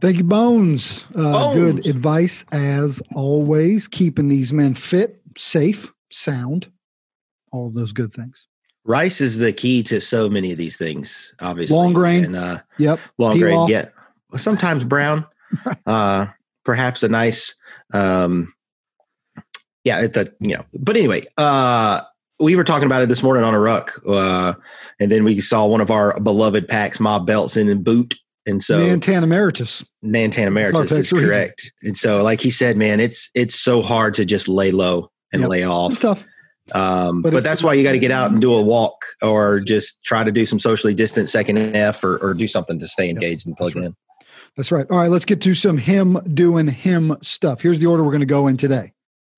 Thank 0.00 0.18
you, 0.18 0.24
Bones. 0.24 1.06
Uh, 1.16 1.32
Bones. 1.32 1.56
Good 1.56 1.86
advice 1.86 2.44
as 2.52 3.02
always. 3.14 3.88
Keeping 3.88 4.28
these 4.28 4.52
men 4.52 4.74
fit, 4.74 5.20
safe, 5.36 5.92
sound, 6.10 6.68
all 7.56 7.68
of 7.68 7.74
those 7.74 7.92
good 7.92 8.12
things. 8.12 8.46
Rice 8.84 9.20
is 9.20 9.38
the 9.38 9.52
key 9.52 9.82
to 9.84 10.00
so 10.00 10.28
many 10.28 10.52
of 10.52 10.58
these 10.58 10.76
things, 10.76 11.32
obviously. 11.40 11.76
Long 11.76 11.92
grain. 11.92 12.24
And 12.24 12.36
uh, 12.36 12.58
Yep. 12.78 13.00
long 13.18 13.32
Peel 13.34 13.42
grain, 13.42 13.58
off. 13.58 13.68
yeah. 13.70 13.86
Sometimes 14.36 14.84
brown. 14.94 15.26
uh, 15.86 16.26
perhaps 16.64 17.02
a 17.02 17.08
nice 17.08 17.54
um 17.94 18.52
yeah, 19.84 20.00
it's 20.00 20.16
a 20.16 20.28
you 20.40 20.56
know. 20.56 20.64
But 20.78 20.96
anyway, 20.96 21.22
uh 21.38 22.00
we 22.40 22.54
were 22.56 22.64
talking 22.64 22.86
about 22.86 23.02
it 23.02 23.08
this 23.08 23.22
morning 23.22 23.44
on 23.44 23.54
a 23.54 23.60
ruck. 23.60 23.92
Uh 24.06 24.54
and 25.00 25.10
then 25.12 25.22
we 25.24 25.40
saw 25.40 25.64
one 25.66 25.80
of 25.80 25.90
our 25.90 26.18
beloved 26.20 26.66
packs, 26.68 26.98
Mob 27.00 27.26
Belts 27.26 27.56
in 27.56 27.82
boot. 27.82 28.14
And 28.46 28.62
so 28.62 28.78
Nantan 28.78 29.22
Emeritus. 29.22 29.84
Nantan 30.04 30.46
Emeritus 30.46 30.92
is 30.92 31.10
correct. 31.10 31.72
And 31.82 31.96
so, 31.96 32.22
like 32.22 32.40
he 32.40 32.50
said, 32.50 32.76
man, 32.76 33.00
it's 33.00 33.30
it's 33.34 33.54
so 33.54 33.80
hard 33.82 34.14
to 34.14 34.24
just 34.24 34.48
lay 34.48 34.70
low 34.72 35.10
and 35.32 35.42
Yep. 35.42 35.50
lay 35.50 35.60
It's 35.62 35.68
off. 35.68 36.00
tough. 36.00 36.26
Um, 36.72 37.22
But 37.22 37.32
but, 37.32 37.42
that's 37.44 37.62
why 37.62 37.74
you 37.74 37.82
got 37.84 37.92
to 37.92 37.98
get 37.98 38.10
out 38.10 38.32
and 38.32 38.40
do 38.40 38.52
a 38.54 38.60
walk 38.62 39.04
or 39.22 39.60
just 39.60 40.02
try 40.04 40.24
to 40.24 40.32
do 40.32 40.44
some 40.44 40.58
socially 40.58 40.94
distant 40.94 41.28
second 41.28 41.58
F 41.76 42.02
or, 42.02 42.18
or 42.18 42.34
do 42.34 42.48
something 42.48 42.78
to 42.80 42.88
stay 42.88 43.08
engaged 43.08 43.46
and 43.46 43.56
plug 43.56 43.76
right. 43.76 43.84
in. 43.86 43.96
That's 44.56 44.72
right. 44.72 44.86
All 44.90 44.98
right, 44.98 45.10
let's 45.10 45.24
get 45.24 45.40
to 45.42 45.54
some 45.54 45.78
him 45.78 46.18
doing 46.34 46.66
him 46.66 47.16
stuff. 47.22 47.60
Here's 47.60 47.78
the 47.78 47.86
order 47.86 48.02
we're 48.02 48.10
going 48.10 48.20
to 48.20 48.26
go 48.26 48.46
in 48.48 48.56
today 48.56 48.92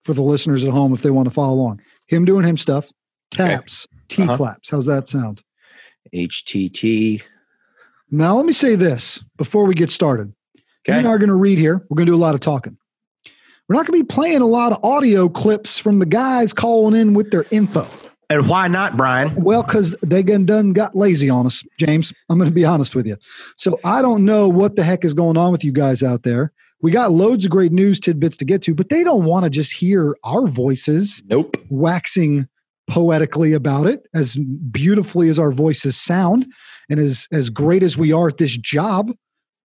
for 0.05 0.15
the 0.15 0.23
listeners 0.23 0.65
at 0.65 0.71
home 0.71 0.95
if 0.95 1.03
they 1.03 1.11
want 1.11 1.27
to 1.29 1.35
follow 1.35 1.55
along. 1.55 1.83
Him 2.07 2.25
doing 2.25 2.45
him 2.45 2.57
stuff, 2.57 2.91
Okay. 3.35 3.49
taps, 3.57 3.87
T 4.09 4.23
Uh-huh. 4.23 4.37
claps. 4.37 4.71
How's 4.71 4.87
that 4.87 5.07
sound? 5.09 5.43
HTT. 6.15 7.23
Now, 8.11 8.37
let 8.37 8.47
me 8.47 8.53
say 8.55 8.75
this 8.75 9.23
before 9.37 9.65
we 9.67 9.75
get 9.75 9.91
started. 9.91 10.33
You 10.55 10.63
Okay. 10.89 10.99
and 10.99 11.07
I 11.07 11.11
are 11.11 11.19
going 11.19 11.29
to 11.29 11.35
read 11.35 11.59
here. 11.59 11.85
We're 11.91 11.97
going 11.97 12.07
to 12.07 12.13
do 12.13 12.17
a 12.17 12.19
lot 12.25 12.35
of 12.35 12.41
talking. 12.41 12.79
We're 13.69 13.75
not 13.75 13.87
going 13.87 14.01
to 14.01 14.05
be 14.05 14.15
playing 14.15 14.41
a 14.41 14.47
lot 14.47 14.73
of 14.73 14.83
audio 14.83 15.29
clips 15.29 15.79
from 15.79 15.99
the 15.99 16.07
guys 16.07 16.55
calling 16.55 16.99
in 16.99 17.13
with 17.13 17.31
their 17.31 17.45
info. 17.51 17.87
And 18.31 18.49
why 18.49 18.67
not, 18.67 18.97
Brian? 18.97 19.35
Well, 19.35 19.63
because 19.63 19.95
they 20.01 20.23
done 20.23 20.73
got 20.73 20.97
lazy 20.97 21.29
on 21.29 21.45
us, 21.45 21.63
James. 21.79 22.15
I'm 22.31 22.39
going 22.39 22.51
to 22.51 22.55
be 22.55 22.65
honest 22.65 22.95
with 22.95 23.07
you. 23.07 23.19
So 23.57 23.79
I 23.85 24.01
don't 24.01 24.25
know 24.25 24.49
what 24.49 24.77
the 24.77 24.85
heck 24.85 25.05
is 25.05 25.13
going 25.13 25.37
on 25.37 25.53
with 25.53 25.65
you 25.65 25.73
guys 25.73 26.03
out 26.03 26.23
there. 26.23 26.51
We 26.81 26.93
got 26.93 27.13
loads 27.13 27.45
of 27.45 27.51
great 27.51 27.73
news 27.73 28.01
tidbits 28.01 28.39
to 28.39 28.47
get 28.47 28.63
to, 28.63 28.75
but 28.75 28.89
they 28.89 29.05
don't 29.05 29.25
want 29.25 29.45
to 29.45 29.51
just 29.51 29.73
hear 29.73 30.17
our 30.25 30.47
voices 30.47 31.23
Nope. 31.27 31.57
waxing 31.69 32.49
poetically 32.89 33.53
about 33.53 33.87
it, 33.87 34.07
as 34.15 34.37
beautifully 34.71 35.29
as 35.29 35.39
our 35.39 35.53
voices 35.53 35.95
sound, 35.95 36.47
and 36.89 36.99
as 36.99 37.27
as 37.33 37.51
great 37.51 37.83
as 37.83 37.99
we 37.99 38.13
are 38.13 38.29
at 38.29 38.39
this 38.39 38.57
job. 38.57 39.13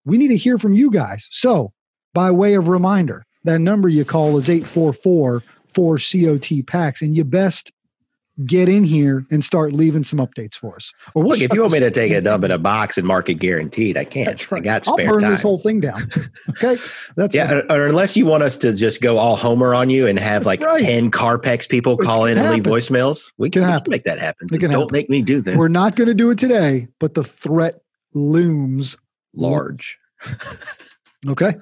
We 0.04 0.18
need 0.18 0.30
to 0.30 0.38
hear 0.38 0.58
from 0.58 0.74
you 0.74 0.92
guys. 0.92 1.28
So, 1.32 1.72
by 2.14 2.32
way 2.32 2.56
of 2.56 2.68
reminder, 2.68 3.26
that 3.44 3.60
number 3.60 3.90
you 3.90 4.06
call 4.06 4.38
is 4.38 4.50
844 4.50 5.44
4 5.68 5.98
COT 5.98 6.68
packs, 6.68 7.02
and 7.02 7.16
you 7.18 7.24
best 7.24 7.72
get 8.46 8.68
in 8.68 8.84
here 8.84 9.26
and 9.30 9.44
start 9.44 9.74
leaving 9.74 10.04
some 10.04 10.18
updates 10.18 10.56
for 10.56 10.76
us. 10.76 10.92
Or 11.14 11.22
we'll 11.22 11.34
Look, 11.34 11.42
if 11.42 11.54
you 11.54 11.62
want 11.62 11.74
me 11.74 11.80
to 11.80 11.92
take 11.92 12.12
a 12.12 12.20
dump 12.22 12.44
in 12.44 12.50
a 12.50 12.58
box 12.58 12.98
and 12.98 13.06
mark 13.06 13.30
it 13.30 13.36
guaranteed, 13.36 13.96
I 13.96 14.06
can't. 14.06 14.26
That's 14.28 14.52
right. 14.52 14.60
I 14.62 14.64
got 14.64 14.88
I'll 14.88 14.98
burn 14.98 15.22
time. 15.22 15.30
this 15.30 15.44
whole 15.44 15.60
thing 15.60 15.80
down. 15.80 16.10
Okay, 16.50 16.78
that's 17.16 17.34
yeah, 17.34 17.62
or, 17.70 17.72
or 17.72 17.88
unless 17.88 18.18
you 18.18 18.26
want 18.26 18.44
us 18.44 18.58
to 18.58 18.74
just 18.74 19.02
go 19.02 19.18
all 19.18 19.36
Homer 19.36 19.74
on 19.74 19.90
you 19.90 20.08
and 20.08 20.20
have 20.20 20.44
That's 20.44 20.62
like 20.62 20.62
right. 20.62 20.80
10 20.80 21.10
Carpex 21.10 21.68
people 21.68 21.96
Which 21.96 22.06
call 22.06 22.26
in 22.26 22.36
can 22.38 22.46
and 22.46 22.54
leave 22.56 22.64
voicemails, 22.64 23.32
we 23.38 23.50
Can 23.50 23.64
can, 23.64 23.74
we 23.74 23.82
can 23.82 23.92
make 23.92 24.04
that 24.04 24.20
happen. 24.20 24.48
It 24.52 24.60
can 24.60 24.70
Don't 24.72 24.82
happen. 24.82 24.90
make 24.92 25.10
me 25.10 25.22
do 25.22 25.42
that. 25.42 25.58
We're 25.58 25.68
not 25.68 25.96
going 25.96 26.08
to 26.08 26.14
do 26.14 26.30
it 26.32 26.38
today, 26.38 26.88
but 27.00 27.14
the 27.14 27.24
threat 27.24 27.82
looms 28.14 28.98
large. 29.34 29.98
Okay. 31.28 31.54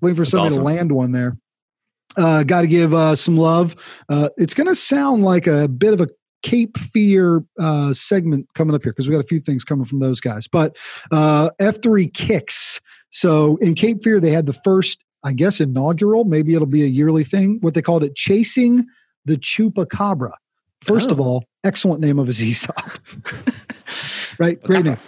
Waiting 0.00 0.16
for 0.16 0.24
somebody 0.24 0.52
awesome. 0.52 0.62
to 0.62 0.64
land 0.64 0.92
one 0.92 1.12
there. 1.12 1.36
Uh, 2.16 2.44
Got 2.44 2.62
to 2.62 2.66
give 2.66 2.94
uh, 2.94 3.16
some 3.16 3.36
love. 3.36 3.76
Uh, 4.08 4.28
it's 4.36 4.54
going 4.54 4.68
to 4.68 4.74
sound 4.74 5.24
like 5.24 5.46
a 5.46 5.68
bit 5.68 5.92
of 5.92 6.00
a 6.00 6.08
Cape 6.44 6.76
Fear 6.78 7.42
uh, 7.58 7.92
segment 7.92 8.46
coming 8.54 8.76
up 8.76 8.84
here 8.84 8.92
because 8.92 9.08
we 9.08 9.12
got 9.12 9.24
a 9.24 9.26
few 9.26 9.40
things 9.40 9.64
coming 9.64 9.84
from 9.84 9.98
those 9.98 10.20
guys. 10.20 10.46
But 10.46 10.76
uh, 11.10 11.50
F3 11.60 12.14
kicks. 12.14 12.80
So 13.10 13.56
in 13.56 13.74
Cape 13.74 14.02
Fear, 14.04 14.20
they 14.20 14.30
had 14.30 14.46
the 14.46 14.52
first 14.52 15.02
I 15.26 15.32
guess, 15.32 15.58
inaugural. 15.58 16.24
Maybe 16.24 16.52
it'll 16.54 16.66
be 16.66 16.82
a 16.82 16.86
yearly 16.86 17.24
thing. 17.24 17.56
What 17.62 17.72
they 17.72 17.80
called 17.80 18.04
it, 18.04 18.14
chasing 18.14 18.84
the 19.24 19.36
chupacabra. 19.36 20.32
First 20.82 21.10
of 21.10 21.18
Oh. 21.18 21.24
all, 21.24 21.44
excellent 21.64 22.02
name 22.02 22.18
of 22.18 22.26
his 22.26 22.42
ESOP. 22.42 22.76
right, 24.38 24.62
great 24.62 24.84
name. 24.84 24.98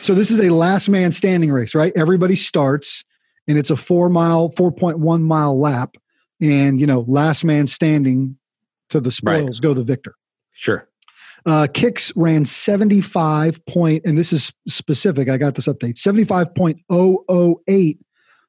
So 0.00 0.14
this 0.14 0.30
is 0.30 0.40
a 0.40 0.48
last 0.48 0.88
man 0.88 1.12
standing 1.12 1.52
race. 1.52 1.74
Right, 1.74 1.92
everybody 1.94 2.36
starts, 2.36 3.04
and 3.46 3.58
it's 3.58 3.68
a 3.68 3.76
four 3.76 4.08
mile, 4.08 4.48
four 4.48 4.72
point 4.72 4.98
one 4.98 5.22
mile 5.22 5.58
lap, 5.60 5.96
and 6.40 6.80
you 6.80 6.86
know, 6.86 7.04
last 7.06 7.44
man 7.44 7.66
standing 7.66 8.38
to 8.88 8.98
the 8.98 9.08
Right. 9.24 9.40
spoils 9.40 9.60
go 9.60 9.74
the 9.74 9.82
victor. 9.82 10.14
Sure. 10.56 10.88
Uh, 11.44 11.68
Kicks 11.72 12.12
ran 12.16 12.44
75 12.44 13.64
point, 13.66 14.02
and 14.04 14.18
this 14.18 14.32
is 14.32 14.52
specific. 14.66 15.28
I 15.28 15.36
got 15.36 15.54
this 15.54 15.68
update 15.68 15.94
75.008 16.90 17.98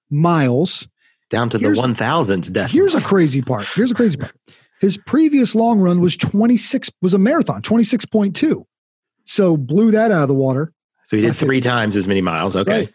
miles. 0.10 0.88
Down 1.30 1.50
to 1.50 1.58
the 1.58 1.63
Here's- 1.65 1.78
one 1.78 1.93
thousandths 1.93 2.50
decimal. 2.50 2.88
Here's 2.88 2.96
a 2.96 3.06
crazy 3.06 3.41
part. 3.41 3.65
Here's 3.76 3.91
a 3.91 3.96
crazy 3.96 4.17
part. 4.17 4.34
His 4.80 4.98
previous 4.98 5.54
long 5.56 5.80
run 5.80 6.00
was 6.02 6.15
26, 6.15 6.89
was 7.02 7.13
a 7.13 7.17
marathon, 7.20 7.62
26.2. 7.62 8.63
So 9.26 9.58
blew 9.58 9.91
that 9.91 10.12
out 10.12 10.22
of 10.24 10.28
the 10.30 10.34
water. 10.36 10.72
so 11.06 11.17
he 11.17 11.22
did 11.24 11.36
three 11.36 11.60
times 11.62 11.98
as 11.98 12.08
many 12.08 12.22
miles. 12.22 12.56
Okay. 12.56 12.80
Right. 12.82 12.91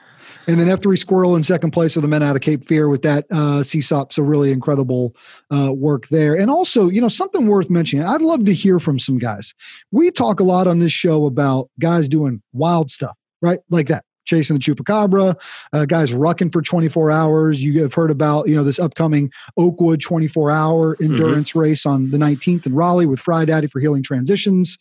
And 0.46 0.58
then 0.58 0.66
F3 0.66 0.98
Squirrel 0.98 1.36
in 1.36 1.42
second 1.42 1.70
place 1.70 1.96
of 1.96 2.02
the 2.02 2.08
men 2.08 2.22
out 2.22 2.34
of 2.34 2.42
Cape 2.42 2.64
Fear 2.64 2.88
with 2.88 3.02
that 3.02 3.26
uh, 3.30 3.62
CSAUP. 3.62 4.12
So 4.12 4.22
really 4.22 4.50
incredible 4.50 5.14
uh, 5.54 5.72
work 5.72 6.08
there. 6.08 6.34
And 6.34 6.50
also, 6.50 6.88
you 6.88 7.00
know, 7.00 7.08
something 7.08 7.46
worth 7.46 7.70
mentioning. 7.70 8.04
I'd 8.04 8.22
love 8.22 8.44
to 8.46 8.54
hear 8.54 8.78
from 8.80 8.98
some 8.98 9.18
guys. 9.18 9.54
We 9.92 10.10
talk 10.10 10.40
a 10.40 10.44
lot 10.44 10.66
on 10.66 10.80
this 10.80 10.92
show 10.92 11.26
about 11.26 11.70
guys 11.78 12.08
doing 12.08 12.42
wild 12.52 12.90
stuff, 12.90 13.16
right? 13.40 13.60
Like 13.70 13.88
that. 13.88 14.04
Chasing 14.24 14.56
the 14.56 14.62
chupacabra, 14.62 15.36
uh, 15.72 15.84
guys 15.84 16.14
rucking 16.14 16.52
for 16.52 16.62
24 16.62 17.10
hours. 17.10 17.60
You 17.60 17.82
have 17.82 17.92
heard 17.92 18.10
about, 18.10 18.46
you 18.46 18.54
know, 18.54 18.62
this 18.62 18.78
upcoming 18.78 19.32
Oakwood 19.56 20.00
24 20.00 20.48
hour 20.52 20.96
endurance 21.02 21.56
race 21.56 21.84
on 21.84 22.12
the 22.12 22.18
19th 22.18 22.64
in 22.64 22.72
Raleigh 22.72 23.06
with 23.06 23.18
Fry 23.18 23.44
Daddy 23.44 23.66
for 23.66 23.80
Healing 23.80 24.04
Transitions. 24.04 24.78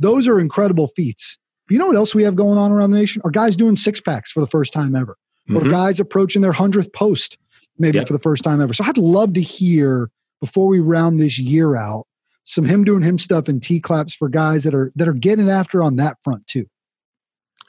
Those 0.00 0.26
are 0.26 0.40
incredible 0.40 0.88
feats. 0.88 1.38
But 1.70 1.74
you 1.74 1.78
know 1.78 1.86
what 1.86 1.94
else 1.94 2.16
we 2.16 2.24
have 2.24 2.34
going 2.34 2.58
on 2.58 2.72
around 2.72 2.90
the 2.90 2.98
nation? 2.98 3.22
Are 3.24 3.30
guys 3.30 3.54
doing 3.54 3.76
six 3.76 4.00
packs 4.00 4.32
for 4.32 4.40
the 4.40 4.48
first 4.48 4.72
time 4.72 4.96
ever? 4.96 5.16
Or 5.54 5.60
Mhm. 5.60 5.70
guys 5.70 6.00
approaching 6.00 6.42
their 6.42 6.50
hundredth 6.50 6.92
post, 6.92 7.38
maybe 7.78 7.98
Yep. 7.98 8.08
for 8.08 8.12
the 8.12 8.18
first 8.18 8.42
time 8.42 8.60
ever. 8.60 8.72
So 8.74 8.82
I'd 8.82 8.98
love 8.98 9.34
to 9.34 9.40
hear 9.40 10.10
before 10.40 10.66
we 10.66 10.80
round 10.80 11.20
this 11.20 11.38
year 11.38 11.76
out 11.76 12.08
some 12.42 12.64
him 12.64 12.82
doing 12.82 13.02
him 13.02 13.18
stuff 13.18 13.46
and 13.46 13.62
T 13.62 13.78
claps 13.78 14.12
for 14.14 14.28
guys 14.28 14.64
that 14.64 14.74
are 14.74 14.90
that 14.96 15.06
are 15.06 15.12
getting 15.12 15.48
after 15.48 15.80
on 15.80 15.94
that 15.96 16.16
front 16.24 16.44
too. 16.48 16.64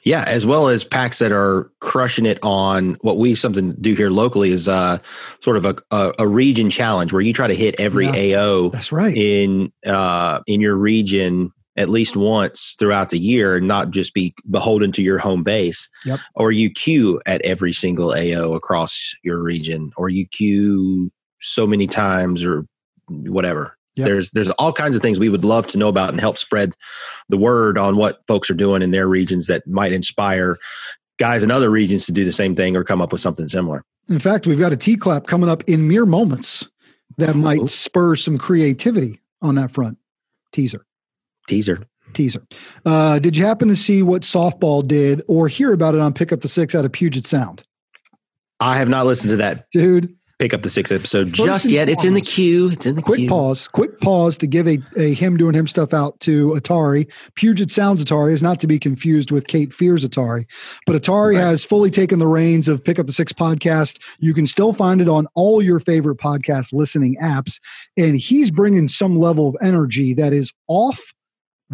Yeah, 0.04 0.24
as 0.26 0.44
well 0.44 0.66
as 0.66 0.82
packs 0.82 1.20
that 1.20 1.30
are 1.30 1.70
crushing 1.80 2.26
it 2.26 2.40
on 2.42 2.96
what 3.02 3.18
we 3.18 3.36
something 3.36 3.76
do 3.80 3.94
here 3.94 4.10
locally 4.10 4.50
is 4.50 4.66
uh 4.66 4.98
sort 5.38 5.56
of 5.56 5.64
a, 5.64 5.76
a, 5.92 6.12
a 6.20 6.26
region 6.26 6.70
challenge 6.70 7.12
where 7.12 7.22
you 7.22 7.32
try 7.32 7.46
to 7.46 7.54
hit 7.54 7.78
every 7.78 8.06
Yeah. 8.06 8.36
AO 8.40 8.70
That's 8.70 8.90
right. 8.90 9.16
in 9.16 9.70
uh 9.86 10.40
in 10.48 10.60
your 10.60 10.74
region 10.74 11.52
at 11.76 11.88
least 11.88 12.16
once 12.16 12.76
throughout 12.78 13.10
the 13.10 13.18
year 13.18 13.56
and 13.56 13.66
not 13.66 13.90
just 13.90 14.14
be 14.14 14.34
beholden 14.50 14.92
to 14.92 15.02
your 15.02 15.18
home 15.18 15.42
base. 15.42 15.88
Yep. 16.04 16.20
Or 16.34 16.52
you 16.52 16.70
queue 16.70 17.20
at 17.26 17.40
every 17.42 17.72
single 17.72 18.12
AO 18.12 18.52
across 18.52 19.14
your 19.22 19.42
region 19.42 19.92
or 19.96 20.08
you 20.08 20.26
queue 20.26 21.10
so 21.40 21.66
many 21.66 21.86
times 21.86 22.44
or 22.44 22.66
whatever. 23.08 23.76
Yep. 23.94 24.06
There's 24.06 24.30
there's 24.30 24.50
all 24.52 24.72
kinds 24.72 24.96
of 24.96 25.02
things 25.02 25.18
we 25.18 25.28
would 25.28 25.44
love 25.44 25.66
to 25.68 25.78
know 25.78 25.88
about 25.88 26.10
and 26.10 26.20
help 26.20 26.38
spread 26.38 26.72
the 27.28 27.36
word 27.36 27.76
on 27.76 27.96
what 27.96 28.22
folks 28.26 28.50
are 28.50 28.54
doing 28.54 28.82
in 28.82 28.90
their 28.90 29.06
regions 29.06 29.46
that 29.46 29.66
might 29.66 29.92
inspire 29.92 30.58
guys 31.18 31.42
in 31.42 31.50
other 31.50 31.70
regions 31.70 32.06
to 32.06 32.12
do 32.12 32.24
the 32.24 32.32
same 32.32 32.56
thing 32.56 32.74
or 32.74 32.84
come 32.84 33.02
up 33.02 33.12
with 33.12 33.20
something 33.20 33.48
similar. 33.48 33.84
In 34.08 34.18
fact, 34.18 34.46
we've 34.46 34.58
got 34.58 34.72
a 34.72 34.76
T 34.76 34.96
clap 34.96 35.26
coming 35.26 35.48
up 35.48 35.62
in 35.68 35.88
mere 35.88 36.06
moments 36.06 36.68
that 37.18 37.36
might 37.36 37.68
spur 37.68 38.16
some 38.16 38.38
creativity 38.38 39.20
on 39.42 39.56
that 39.56 39.70
front. 39.70 39.98
Teaser. 40.52 40.86
Teaser. 41.48 41.82
Teaser. 42.14 42.42
Uh, 42.84 43.18
did 43.18 43.36
you 43.36 43.44
happen 43.44 43.68
to 43.68 43.76
see 43.76 44.02
what 44.02 44.22
softball 44.22 44.86
did 44.86 45.22
or 45.28 45.48
hear 45.48 45.72
about 45.72 45.94
it 45.94 46.00
on 46.00 46.12
Pick 46.12 46.32
Up 46.32 46.40
the 46.40 46.48
Six 46.48 46.74
out 46.74 46.84
of 46.84 46.92
Puget 46.92 47.26
Sound? 47.26 47.62
I 48.60 48.76
have 48.76 48.88
not 48.88 49.06
listened 49.06 49.30
to 49.30 49.36
that 49.38 49.66
Dude, 49.72 50.14
pick 50.38 50.54
up 50.54 50.62
the 50.62 50.70
six 50.70 50.92
episode 50.92 51.30
First 51.30 51.44
just 51.44 51.64
yet. 51.70 51.88
It's 51.88 52.04
in 52.04 52.14
the 52.14 52.20
queue. 52.20 52.70
It's 52.70 52.86
in 52.86 52.94
the 52.94 53.02
quick 53.02 53.18
queue. 53.18 53.28
pause 53.28 53.66
quick 53.66 53.98
pause 54.00 54.36
to 54.38 54.46
give 54.46 54.68
a, 54.68 54.78
a 54.96 55.14
him 55.14 55.36
doing 55.36 55.52
him 55.54 55.66
stuff 55.66 55.92
out 55.92 56.18
to 56.20 56.50
atari 56.50 57.10
puget 57.34 57.72
sounds 57.72 58.04
atari 58.04 58.32
is 58.32 58.42
not 58.42 58.60
to 58.60 58.66
be 58.68 58.78
confused 58.78 59.32
with 59.32 59.46
cape 59.48 59.72
fears 59.72 60.04
atari 60.04 60.44
but 60.86 60.94
atari 61.00 61.34
Right. 61.34 61.38
has 61.44 61.64
fully 61.64 61.90
taken 61.90 62.18
the 62.20 62.26
reins 62.28 62.68
of 62.68 62.84
pick 62.84 62.98
up 63.00 63.06
the 63.06 63.12
six 63.12 63.32
podcast 63.32 63.98
you 64.20 64.32
can 64.34 64.46
still 64.46 64.72
find 64.72 65.00
it 65.00 65.08
on 65.08 65.26
all 65.34 65.60
your 65.62 65.80
favorite 65.80 66.18
podcast 66.18 66.72
listening 66.72 67.16
apps 67.20 67.58
and 67.96 68.16
he's 68.16 68.50
bringing 68.52 68.86
some 68.86 69.18
level 69.18 69.48
of 69.48 69.56
energy 69.62 70.14
that 70.14 70.32
is 70.32 70.52
off 70.68 71.00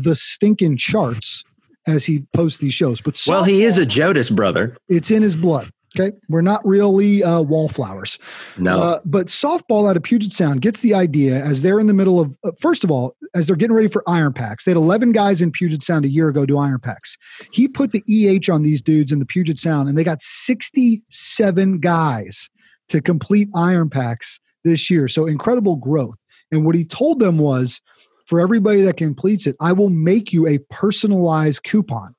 the 0.03 0.17
stinking 0.17 0.77
charts 0.77 1.43
as 1.87 2.05
he 2.05 2.21
posts 2.35 2.59
these 2.59 2.75
shows 2.75 3.01
but 3.01 3.21
Well, 3.27 3.45
he 3.45 3.65
is 3.65 3.79
a 3.79 3.87
Jodas 3.87 4.35
brother. 4.35 4.77
it's 4.89 5.11
in 5.11 5.23
his 5.23 5.37
blood 5.37 5.71
okay 5.99 6.15
we're 6.29 6.43
not 6.43 6.61
really 6.67 7.23
uh, 7.25 7.41
wallflowers 7.41 8.19
No. 8.59 8.81
uh, 8.83 9.01
but 9.07 9.29
softball 9.29 9.89
out 9.89 9.97
of 9.97 10.03
Puget 10.03 10.33
Sound 10.33 10.61
gets 10.61 10.83
the 10.83 10.93
idea 10.93 11.43
as 11.43 11.63
they're 11.63 11.81
in 11.81 11.87
the 11.87 11.95
middle 11.95 12.21
of, 12.21 12.37
uh, 12.45 12.51
first 12.61 12.85
of 12.85 12.91
all, 12.91 13.17
as 13.35 13.47
they're 13.47 13.57
getting 13.57 13.75
ready 13.75 13.89
for 13.89 14.03
Iron 14.07 14.35
Packs. 14.35 14.65
They 14.67 14.73
had 14.73 14.77
11 14.77 15.13
guys 15.13 15.41
in 15.41 15.51
Puget 15.51 15.83
Sound 15.83 16.05
a 16.05 16.09
year 16.09 16.29
ago 16.29 16.45
do 16.45 16.59
Iron 16.59 16.79
Packs. 16.79 17.17
He 17.53 17.69
put 17.69 17.93
the 17.93 18.03
EH 18.07 18.53
on 18.53 18.63
these 18.63 18.83
dudes 18.83 19.13
in 19.13 19.19
the 19.19 19.25
Puget 19.27 19.59
Sound, 19.59 19.89
and 19.89 19.97
they 19.97 20.05
got 20.05 20.21
67 20.21 21.79
guys 21.81 22.49
to 22.89 23.01
complete 23.01 23.49
Iron 23.55 23.89
Packs 23.91 24.41
this 24.65 24.91
year. 24.91 25.09
So 25.09 25.27
incredible 25.27 25.77
growth. 25.77 26.17
And 26.51 26.65
what 26.65 26.75
he 26.75 26.85
told 26.85 27.21
them 27.21 27.39
was 27.39 27.81
for 28.29 28.39
everybody 28.41 28.83
that 28.83 28.97
completes 28.97 29.47
it, 29.47 29.57
I 29.61 29.73
will 29.73 29.89
make 29.91 30.33
you 30.33 30.47
a 30.47 30.59
personalized 30.71 31.65
coupon. 31.65 32.15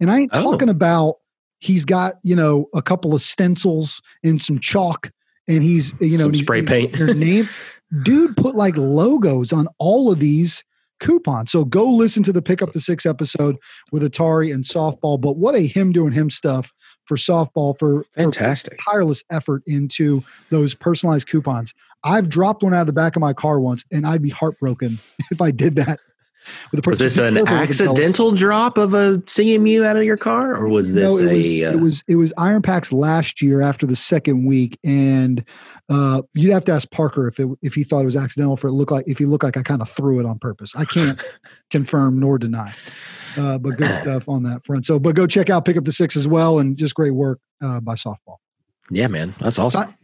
And 0.00 0.10
I 0.10 0.18
ain't 0.20 0.30
Oh. 0.34 0.42
talking 0.42 0.68
about 0.68 1.14
he's 1.60 1.84
got, 1.84 2.16
you 2.22 2.34
know, 2.36 2.66
a 2.74 2.82
couple 2.82 3.14
of 3.14 3.22
stencils 3.22 4.02
and 4.22 4.42
some 4.42 4.58
chalk 4.58 5.10
and 5.46 5.62
he's, 5.62 5.92
you 6.00 6.18
know, 6.18 6.24
Some 6.24 6.32
he- 6.34 6.42
spray 6.42 6.62
paint. 6.62 6.92
Their 6.98 7.14
name. 7.14 7.48
Dude 8.02 8.36
put 8.36 8.56
like 8.56 8.76
logos 8.76 9.52
on 9.52 9.68
all 9.78 10.10
of 10.10 10.18
these 10.18 10.64
coupons. 11.00 11.50
So 11.50 11.64
go 11.64 11.90
listen 11.90 12.22
to 12.24 12.32
the 12.32 12.42
Pick 12.42 12.62
Up 12.62 12.72
the 12.72 12.80
Six 12.80 13.06
episode 13.06 13.56
with 13.92 14.02
Atari 14.02 14.52
and 14.52 14.64
softball. 14.64 15.20
But 15.20 15.36
what 15.36 15.54
a 15.54 15.66
him 15.66 15.92
doing 15.92 16.12
him 16.12 16.30
stuff 16.30 16.72
for 17.04 17.16
softball 17.16 17.78
for, 17.78 18.04
for 18.04 18.06
Fantastic. 18.16 18.78
tireless 18.84 19.22
effort 19.30 19.62
into 19.66 20.22
those 20.50 20.74
personalized 20.74 21.28
coupons. 21.28 21.74
I've 22.02 22.28
dropped 22.28 22.62
one 22.62 22.74
out 22.74 22.82
of 22.82 22.86
the 22.86 22.92
back 22.92 23.16
of 23.16 23.20
my 23.20 23.32
car 23.32 23.60
once, 23.60 23.84
and 23.90 24.06
I'd 24.06 24.22
be 24.22 24.30
heartbroken 24.30 24.98
if 25.30 25.40
I 25.40 25.50
did 25.50 25.76
that. 25.76 26.00
With 26.72 26.82
the 26.84 26.90
Was 26.90 26.98
this 26.98 27.16
an 27.18 27.34
careful 27.34 27.40
with 27.40 27.48
them, 27.50 27.58
fellas. 27.66 27.80
accidental 27.80 28.32
drop 28.32 28.78
of 28.78 28.94
a 28.94 29.18
CMU 29.26 29.84
out 29.84 29.96
of 29.96 30.04
your 30.04 30.16
car, 30.16 30.54
or 30.56 30.68
was 30.68 30.92
this 30.92 31.12
no, 31.12 31.18
it 31.18 31.32
a? 31.32 31.36
was, 31.36 31.46
uh, 31.46 31.78
it 31.78 31.80
was 31.82 32.04
it 32.08 32.16
was 32.16 32.32
Iron 32.38 32.62
Packs 32.62 32.92
last 32.92 33.40
year 33.42 33.60
after 33.60 33.86
the 33.86 33.96
second 33.96 34.44
week, 34.44 34.78
and 34.84 35.44
uh, 35.88 36.22
you'd 36.34 36.52
have 36.52 36.64
to 36.66 36.72
ask 36.72 36.90
Parker 36.90 37.28
if 37.28 37.38
it, 37.40 37.48
if 37.62 37.74
he 37.74 37.84
thought 37.84 38.00
it 38.00 38.06
was 38.06 38.16
accidental. 38.16 38.56
For 38.56 38.68
it 38.68 38.72
looked 38.72 38.92
like 38.92 39.04
if 39.06 39.18
he 39.18 39.26
looked 39.26 39.44
like 39.44 39.56
I 39.56 39.62
kind 39.62 39.80
of 39.82 39.88
threw 39.90 40.20
it 40.20 40.26
on 40.26 40.38
purpose. 40.38 40.74
I 40.76 40.84
can't 40.84 41.20
confirm 41.70 42.18
nor 42.20 42.38
deny, 42.38 42.72
uh, 43.36 43.58
but 43.58 43.76
good 43.76 43.94
stuff 44.02 44.28
on 44.28 44.42
that 44.44 44.64
front. 44.64 44.84
So, 44.84 44.98
but 44.98 45.14
go 45.14 45.26
check 45.26 45.50
out 45.50 45.64
Pick 45.64 45.76
Up 45.76 45.84
the 45.84 45.92
Six 45.92 46.16
as 46.16 46.28
well, 46.28 46.58
and 46.58 46.76
just 46.76 46.94
great 46.94 47.12
work 47.14 47.40
uh, 47.62 47.80
by 47.80 47.94
softball. 47.94 48.36
yeah, 48.90 49.08
man, 49.08 49.34
that's 49.40 49.58
awesome. 49.58 49.94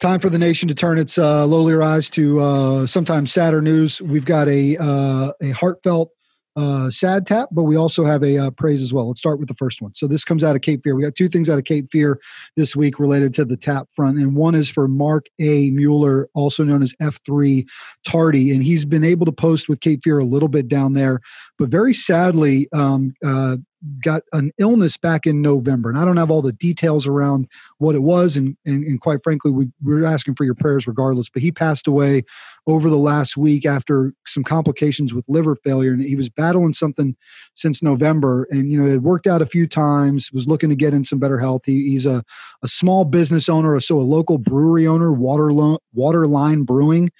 Time 0.00 0.18
for 0.18 0.30
the 0.30 0.38
nation 0.38 0.66
to 0.66 0.74
turn 0.74 0.96
its 0.96 1.18
uh, 1.18 1.46
lowlier 1.46 1.82
eyes 1.84 2.08
to 2.08 2.40
uh, 2.40 2.86
sometimes 2.86 3.30
sadder 3.30 3.60
news. 3.60 4.00
We've 4.00 4.24
got 4.24 4.48
a 4.48 4.78
uh, 4.78 5.32
a 5.42 5.50
heartfelt 5.50 6.10
uh, 6.56 6.88
sad 6.88 7.26
tap, 7.26 7.50
but 7.52 7.64
we 7.64 7.76
also 7.76 8.06
have 8.06 8.22
a 8.22 8.38
uh, 8.38 8.50
praise 8.50 8.82
as 8.82 8.94
well. 8.94 9.08
Let's 9.08 9.20
start 9.20 9.38
with 9.38 9.48
the 9.48 9.54
first 9.54 9.82
one. 9.82 9.94
So 9.94 10.06
this 10.06 10.24
comes 10.24 10.42
out 10.42 10.56
of 10.56 10.62
Cape 10.62 10.80
Fear. 10.82 10.96
We 10.96 11.02
got 11.02 11.14
two 11.14 11.28
things 11.28 11.50
out 11.50 11.58
of 11.58 11.64
Cape 11.64 11.84
Fear 11.90 12.18
this 12.56 12.74
week 12.74 12.98
related 12.98 13.34
to 13.34 13.44
the 13.44 13.58
tap 13.58 13.88
front, 13.94 14.18
and 14.18 14.34
one 14.34 14.54
is 14.54 14.70
for 14.70 14.88
Mark 14.88 15.26
A. 15.38 15.70
Mueller, 15.70 16.30
also 16.32 16.64
known 16.64 16.82
as 16.82 16.94
F3 17.02 17.68
Tardy, 18.06 18.52
and 18.52 18.64
he's 18.64 18.86
been 18.86 19.04
able 19.04 19.26
to 19.26 19.32
post 19.32 19.68
with 19.68 19.80
Cape 19.80 20.00
Fear 20.02 20.20
a 20.20 20.24
little 20.24 20.48
bit 20.48 20.66
down 20.66 20.94
there, 20.94 21.20
but 21.58 21.68
very 21.68 21.92
sadly 21.92 22.68
um, 22.72 23.12
uh, 23.22 23.58
got 24.02 24.22
an 24.32 24.50
illness 24.58 24.96
back 24.96 25.26
in 25.26 25.40
November, 25.40 25.88
and 25.88 25.98
I 25.98 26.04
don't 26.04 26.16
have 26.16 26.30
all 26.30 26.42
the 26.42 26.52
details 26.52 27.06
around 27.06 27.48
what 27.78 27.94
it 27.94 28.02
was, 28.02 28.36
and 28.36 28.56
and, 28.64 28.84
and 28.84 29.00
quite 29.00 29.22
frankly, 29.22 29.50
we 29.50 29.68
we're 29.82 30.04
asking 30.04 30.34
for 30.34 30.44
your 30.44 30.54
prayers 30.54 30.86
regardless. 30.86 31.28
But 31.28 31.42
he 31.42 31.52
passed 31.52 31.86
away 31.86 32.22
over 32.66 32.90
the 32.90 32.96
last 32.96 33.36
week 33.36 33.66
after 33.66 34.12
some 34.26 34.44
complications 34.44 35.14
with 35.14 35.24
liver 35.28 35.56
failure, 35.56 35.92
and 35.92 36.02
he 36.02 36.16
was 36.16 36.28
battling 36.28 36.72
something 36.72 37.16
since 37.54 37.82
November, 37.82 38.46
and 38.50 38.70
you 38.70 38.80
know 38.80 38.88
it 38.88 39.02
worked 39.02 39.26
out 39.26 39.42
a 39.42 39.46
few 39.46 39.66
times. 39.66 40.30
Was 40.32 40.46
looking 40.46 40.70
to 40.70 40.76
get 40.76 40.94
in 40.94 41.04
some 41.04 41.18
better 41.18 41.38
health. 41.38 41.62
He, 41.66 41.90
he's 41.90 42.06
a 42.06 42.22
a 42.62 42.68
small 42.68 43.04
business 43.04 43.48
owner, 43.48 43.78
so 43.80 43.98
a 43.98 44.02
local 44.02 44.38
brewery 44.38 44.86
owner, 44.86 45.10
Waterlo- 45.10 45.78
Waterline 45.92 46.64
Brewing. 46.64 47.10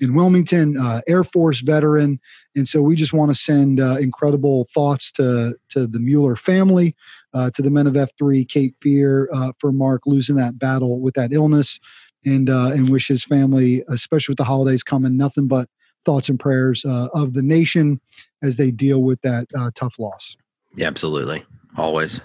In 0.00 0.14
Wilmington, 0.14 0.76
uh, 0.76 1.00
Air 1.08 1.24
Force 1.24 1.60
veteran, 1.60 2.20
and 2.54 2.68
so 2.68 2.80
we 2.80 2.94
just 2.94 3.12
want 3.12 3.30
to 3.30 3.34
send 3.34 3.80
uh, 3.80 3.96
incredible 3.96 4.66
thoughts 4.72 5.10
to 5.12 5.54
to 5.70 5.86
the 5.86 5.98
Mueller 5.98 6.36
family, 6.36 6.94
uh, 7.34 7.50
to 7.50 7.62
the 7.62 7.70
men 7.70 7.86
of 7.86 7.94
F3, 7.94 8.48
Cape 8.48 8.76
Fear, 8.80 9.28
uh, 9.32 9.52
for 9.58 9.72
Mark 9.72 10.02
losing 10.06 10.36
that 10.36 10.58
battle 10.58 11.00
with 11.00 11.14
that 11.14 11.32
illness. 11.32 11.80
and 12.24 12.50
uh, 12.50 12.70
and 12.72 12.90
wish 12.90 13.08
his 13.08 13.24
family, 13.24 13.82
especially 13.88 14.32
with 14.32 14.38
the 14.38 14.44
holidays 14.44 14.82
coming, 14.82 15.16
nothing 15.16 15.46
but 15.46 15.68
thoughts 16.04 16.28
and 16.28 16.38
prayers 16.38 16.84
uh, 16.84 17.08
of 17.12 17.34
the 17.34 17.42
nation 17.42 18.00
as 18.42 18.56
they 18.56 18.70
deal 18.70 19.02
with 19.02 19.20
that 19.22 19.46
tough 19.74 19.98
loss. 19.98 20.36
Yeah, 20.76 20.86
absolutely. 20.86 21.44
Always. 21.76 22.20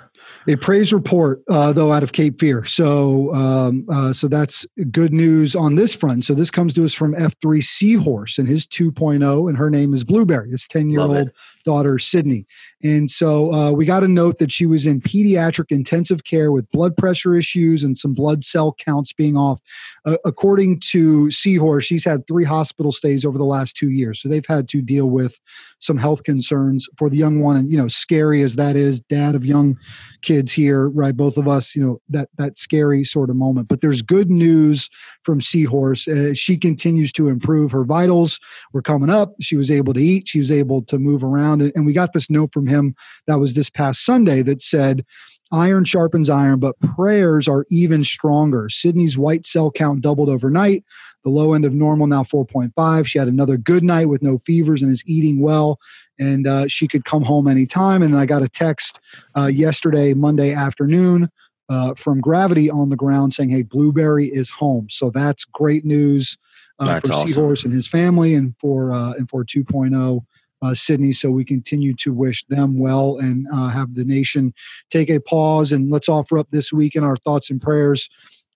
A 0.47 0.55
praise 0.55 0.91
report, 0.91 1.41
uh, 1.49 1.73
though, 1.73 1.93
out 1.93 2.03
of 2.03 2.11
Cape 2.11 2.39
Fear. 2.39 2.65
So, 2.65 3.33
um, 3.33 3.85
uh, 3.89 4.13
so 4.13 4.27
that's 4.27 4.65
good 4.91 5.13
news 5.13 5.55
on 5.55 5.75
this 5.75 5.95
front. 5.95 6.25
So 6.25 6.33
this 6.33 6.51
comes 6.51 6.73
to 6.73 6.83
us 6.83 6.93
from 6.93 7.13
F3 7.13 7.63
Seahorse 7.63 8.37
and 8.37 8.47
his 8.47 8.67
2.0, 8.67 9.47
and 9.47 9.57
her 9.57 9.69
name 9.69 9.93
is 9.93 10.03
Blueberry. 10.03 10.51
This 10.51 10.67
10 10.67 10.89
year 10.89 11.01
old 11.01 11.31
daughter, 11.63 11.97
Sydney. 11.99 12.45
And 12.83 13.09
so 13.09 13.53
uh, 13.53 13.71
we 13.71 13.85
got 13.85 14.03
a 14.03 14.07
note 14.07 14.39
that 14.39 14.51
she 14.51 14.65
was 14.65 14.85
in 14.85 14.99
pediatric 15.01 15.71
intensive 15.71 16.25
care 16.25 16.51
with 16.51 16.69
blood 16.71 16.97
pressure 16.97 17.35
issues 17.35 17.83
and 17.83 17.97
some 17.97 18.13
blood 18.13 18.43
cell 18.43 18.75
counts 18.77 19.13
being 19.13 19.37
off. 19.37 19.61
Uh, 20.05 20.17
according 20.25 20.81
to 20.91 21.31
Seahorse, 21.31 21.85
she's 21.85 22.03
had 22.03 22.27
three 22.27 22.43
hospital 22.43 22.91
stays 22.91 23.25
over 23.25 23.37
the 23.37 23.45
last 23.45 23.77
two 23.77 23.89
years. 23.89 24.21
So 24.21 24.27
they've 24.27 24.45
had 24.45 24.67
to 24.69 24.81
deal 24.81 25.05
with 25.05 25.39
some 25.79 25.97
health 25.97 26.23
concerns 26.23 26.87
for 26.97 27.09
the 27.09 27.17
young 27.17 27.39
one. 27.39 27.55
And, 27.55 27.71
you 27.71 27.77
know, 27.77 27.87
scary 27.87 28.41
as 28.41 28.55
that 28.57 28.75
is, 28.75 28.99
dad 28.99 29.35
of 29.35 29.45
young 29.45 29.77
kids 30.21 30.51
here, 30.51 30.89
right? 30.89 31.15
Both 31.15 31.37
of 31.37 31.47
us, 31.47 31.75
you 31.75 31.85
know, 31.85 32.01
that, 32.09 32.29
that 32.37 32.57
scary 32.57 33.03
sort 33.03 33.29
of 33.29 33.35
moment. 33.35 33.67
But 33.69 33.81
there's 33.81 34.01
good 34.01 34.29
news 34.29 34.89
from 35.23 35.39
Seahorse. 35.39 36.07
Uh, 36.07 36.33
she 36.33 36.57
continues 36.57 37.11
to 37.13 37.29
improve. 37.29 37.71
Her 37.71 37.85
vitals 37.85 38.39
were 38.73 38.81
coming 38.81 39.09
up. 39.09 39.33
She 39.39 39.55
was 39.55 39.71
able 39.71 39.93
to 39.93 40.01
eat. 40.01 40.27
She 40.27 40.39
was 40.39 40.51
able 40.51 40.81
to 40.83 40.99
move 40.99 41.23
around. 41.23 41.52
And, 41.61 41.71
and 41.75 41.85
we 41.85 41.93
got 41.93 42.13
this 42.13 42.29
note 42.29 42.53
from 42.53 42.67
him 42.67 42.95
that 43.27 43.39
was 43.39 43.53
this 43.53 43.69
past 43.69 44.05
Sunday 44.05 44.41
that 44.43 44.61
said, 44.61 45.05
Iron 45.51 45.85
sharpens 45.85 46.31
iron, 46.31 46.59
but 46.59 46.79
prayers 46.79 47.47
are 47.47 47.67
even 47.69 48.03
stronger. 48.03 48.69
Sydney's 48.69 49.19
white 49.19 49.45
cell 49.45 49.69
count 49.69 50.01
doubled 50.01 50.27
overnight. 50.27 50.83
The 51.23 51.29
low 51.29 51.53
end 51.53 51.63
of 51.63 51.75
normal 51.75 52.07
now 52.07 52.23
4.5. 52.23 53.05
She 53.05 53.19
had 53.19 53.27
another 53.27 53.57
good 53.57 53.83
night 53.83 54.09
with 54.09 54.23
no 54.23 54.39
fevers 54.39 54.81
and 54.81 54.91
is 54.91 55.03
eating 55.05 55.41
well. 55.41 55.79
And 56.17 56.47
uh, 56.47 56.67
she 56.67 56.87
could 56.87 57.05
come 57.05 57.21
home 57.21 57.47
anytime. 57.47 58.01
And 58.01 58.15
then 58.15 58.19
I 58.19 58.25
got 58.25 58.41
a 58.41 58.49
text 58.49 58.99
uh, 59.37 59.45
yesterday, 59.45 60.15
Monday 60.15 60.53
afternoon, 60.53 61.29
uh, 61.69 61.93
from 61.93 62.19
Gravity 62.19 62.71
on 62.71 62.89
the 62.89 62.95
ground 62.95 63.33
saying, 63.33 63.49
"Hey, 63.49 63.61
Blueberry 63.61 64.27
is 64.27 64.49
home." 64.49 64.87
So 64.89 65.11
that's 65.11 65.45
great 65.45 65.85
news 65.85 66.37
uh, 66.79 66.85
That's 66.85 67.07
for 67.07 67.13
awesome. 67.15 67.27
Seahorse 67.27 67.63
and 67.63 67.73
his 67.73 67.87
family, 67.87 68.33
and 68.33 68.53
for 68.59 68.91
uh, 68.91 69.13
and 69.13 69.29
for 69.29 69.45
2.0 69.45 70.25
uh, 70.63 70.73
Sydney. 70.73 71.11
So 71.11 71.29
we 71.29 71.43
continue 71.43 71.93
to 71.95 72.13
wish 72.13 72.45
them 72.45 72.79
well 72.79 73.17
and 73.17 73.47
uh, 73.51 73.69
have 73.69 73.95
the 73.95 74.05
nation 74.05 74.53
take 74.89 75.09
a 75.09 75.19
pause 75.19 75.71
and 75.71 75.91
let's 75.91 76.09
offer 76.09 76.37
up 76.37 76.47
this 76.51 76.71
week 76.71 76.95
in 76.95 77.03
our 77.03 77.17
thoughts 77.17 77.49
and 77.49 77.61
prayers. 77.61 78.09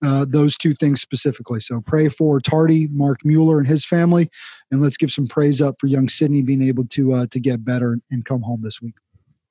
Uh, 0.04 0.24
those 0.28 0.56
two 0.56 0.74
things 0.74 1.00
specifically. 1.00 1.58
So 1.58 1.80
pray 1.80 2.08
for 2.08 2.40
Tardy, 2.40 2.86
Mark 2.86 3.24
Mueller, 3.24 3.58
and 3.58 3.66
his 3.66 3.84
family, 3.84 4.30
and 4.70 4.80
let's 4.80 4.96
give 4.96 5.10
some 5.10 5.26
praise 5.26 5.60
up 5.60 5.74
for 5.80 5.88
young 5.88 6.08
Sydney 6.08 6.42
being 6.42 6.62
able 6.62 6.86
to 6.86 7.14
uh, 7.14 7.26
to 7.32 7.40
get 7.40 7.64
better 7.64 7.98
and 8.08 8.24
come 8.24 8.42
home 8.42 8.60
this 8.62 8.80
week. 8.80 8.94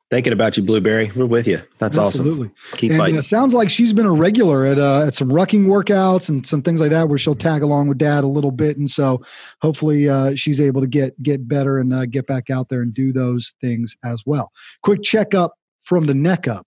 Thinking 0.09 0.31
about 0.31 0.55
you, 0.55 0.63
Blueberry. 0.63 1.11
We're 1.17 1.25
with 1.25 1.47
you. 1.47 1.61
That's 1.79 1.97
Absolutely. 1.97 2.47
awesome. 2.47 2.77
Keep 2.77 2.91
and 2.91 2.99
fighting. 2.99 3.15
it 3.17 3.23
sounds 3.23 3.53
like 3.53 3.69
she's 3.69 3.91
been 3.91 4.05
a 4.05 4.13
regular 4.13 4.65
at 4.65 4.79
uh, 4.79 5.01
at 5.01 5.13
some 5.13 5.29
rucking 5.29 5.65
workouts 5.65 6.29
and 6.29 6.45
some 6.47 6.61
things 6.61 6.79
like 6.79 6.91
that, 6.91 7.09
where 7.09 7.17
she'll 7.17 7.35
tag 7.35 7.61
along 7.61 7.89
with 7.89 7.97
dad 7.97 8.23
a 8.23 8.27
little 8.27 8.51
bit, 8.51 8.77
and 8.77 8.89
so 8.89 9.21
hopefully 9.61 10.07
uh, 10.07 10.33
she's 10.35 10.61
able 10.61 10.79
to 10.79 10.87
get 10.87 11.21
get 11.21 11.45
better 11.45 11.77
and 11.77 11.93
uh, 11.93 12.05
get 12.05 12.25
back 12.25 12.49
out 12.49 12.69
there 12.69 12.81
and 12.81 12.93
do 12.93 13.11
those 13.11 13.53
things 13.59 13.97
as 14.05 14.23
well. 14.25 14.53
Quick 14.81 15.03
checkup 15.03 15.55
from 15.81 16.05
the 16.05 16.13
neck 16.15 16.47
up. 16.47 16.65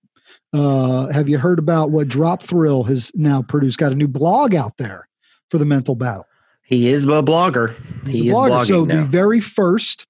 Uh, 0.53 1.07
have 1.09 1.29
you 1.29 1.39
heard 1.39 1.59
about 1.59 1.91
what 1.91 2.09
Drop 2.09 2.43
Thrill 2.43 2.83
has 2.83 3.11
now 3.15 3.41
produced? 3.41 3.79
Got 3.79 3.93
a 3.93 3.95
new 3.95 4.09
blog 4.09 4.55
out 4.55 4.77
there 4.77 5.09
for 5.51 5.57
the 5.57 5.65
mental 5.65 5.95
battle. 5.95 6.27
he 6.63 6.89
is 6.89 7.05
a 7.05 7.23
blogger. 7.23 7.75
He's 8.05 8.15
he 8.17 8.31
a 8.31 8.35
blogger. 8.35 8.67
so 8.67 8.85
now. 8.85 8.97
the 8.97 9.03
very 9.05 9.41
first 9.41 10.07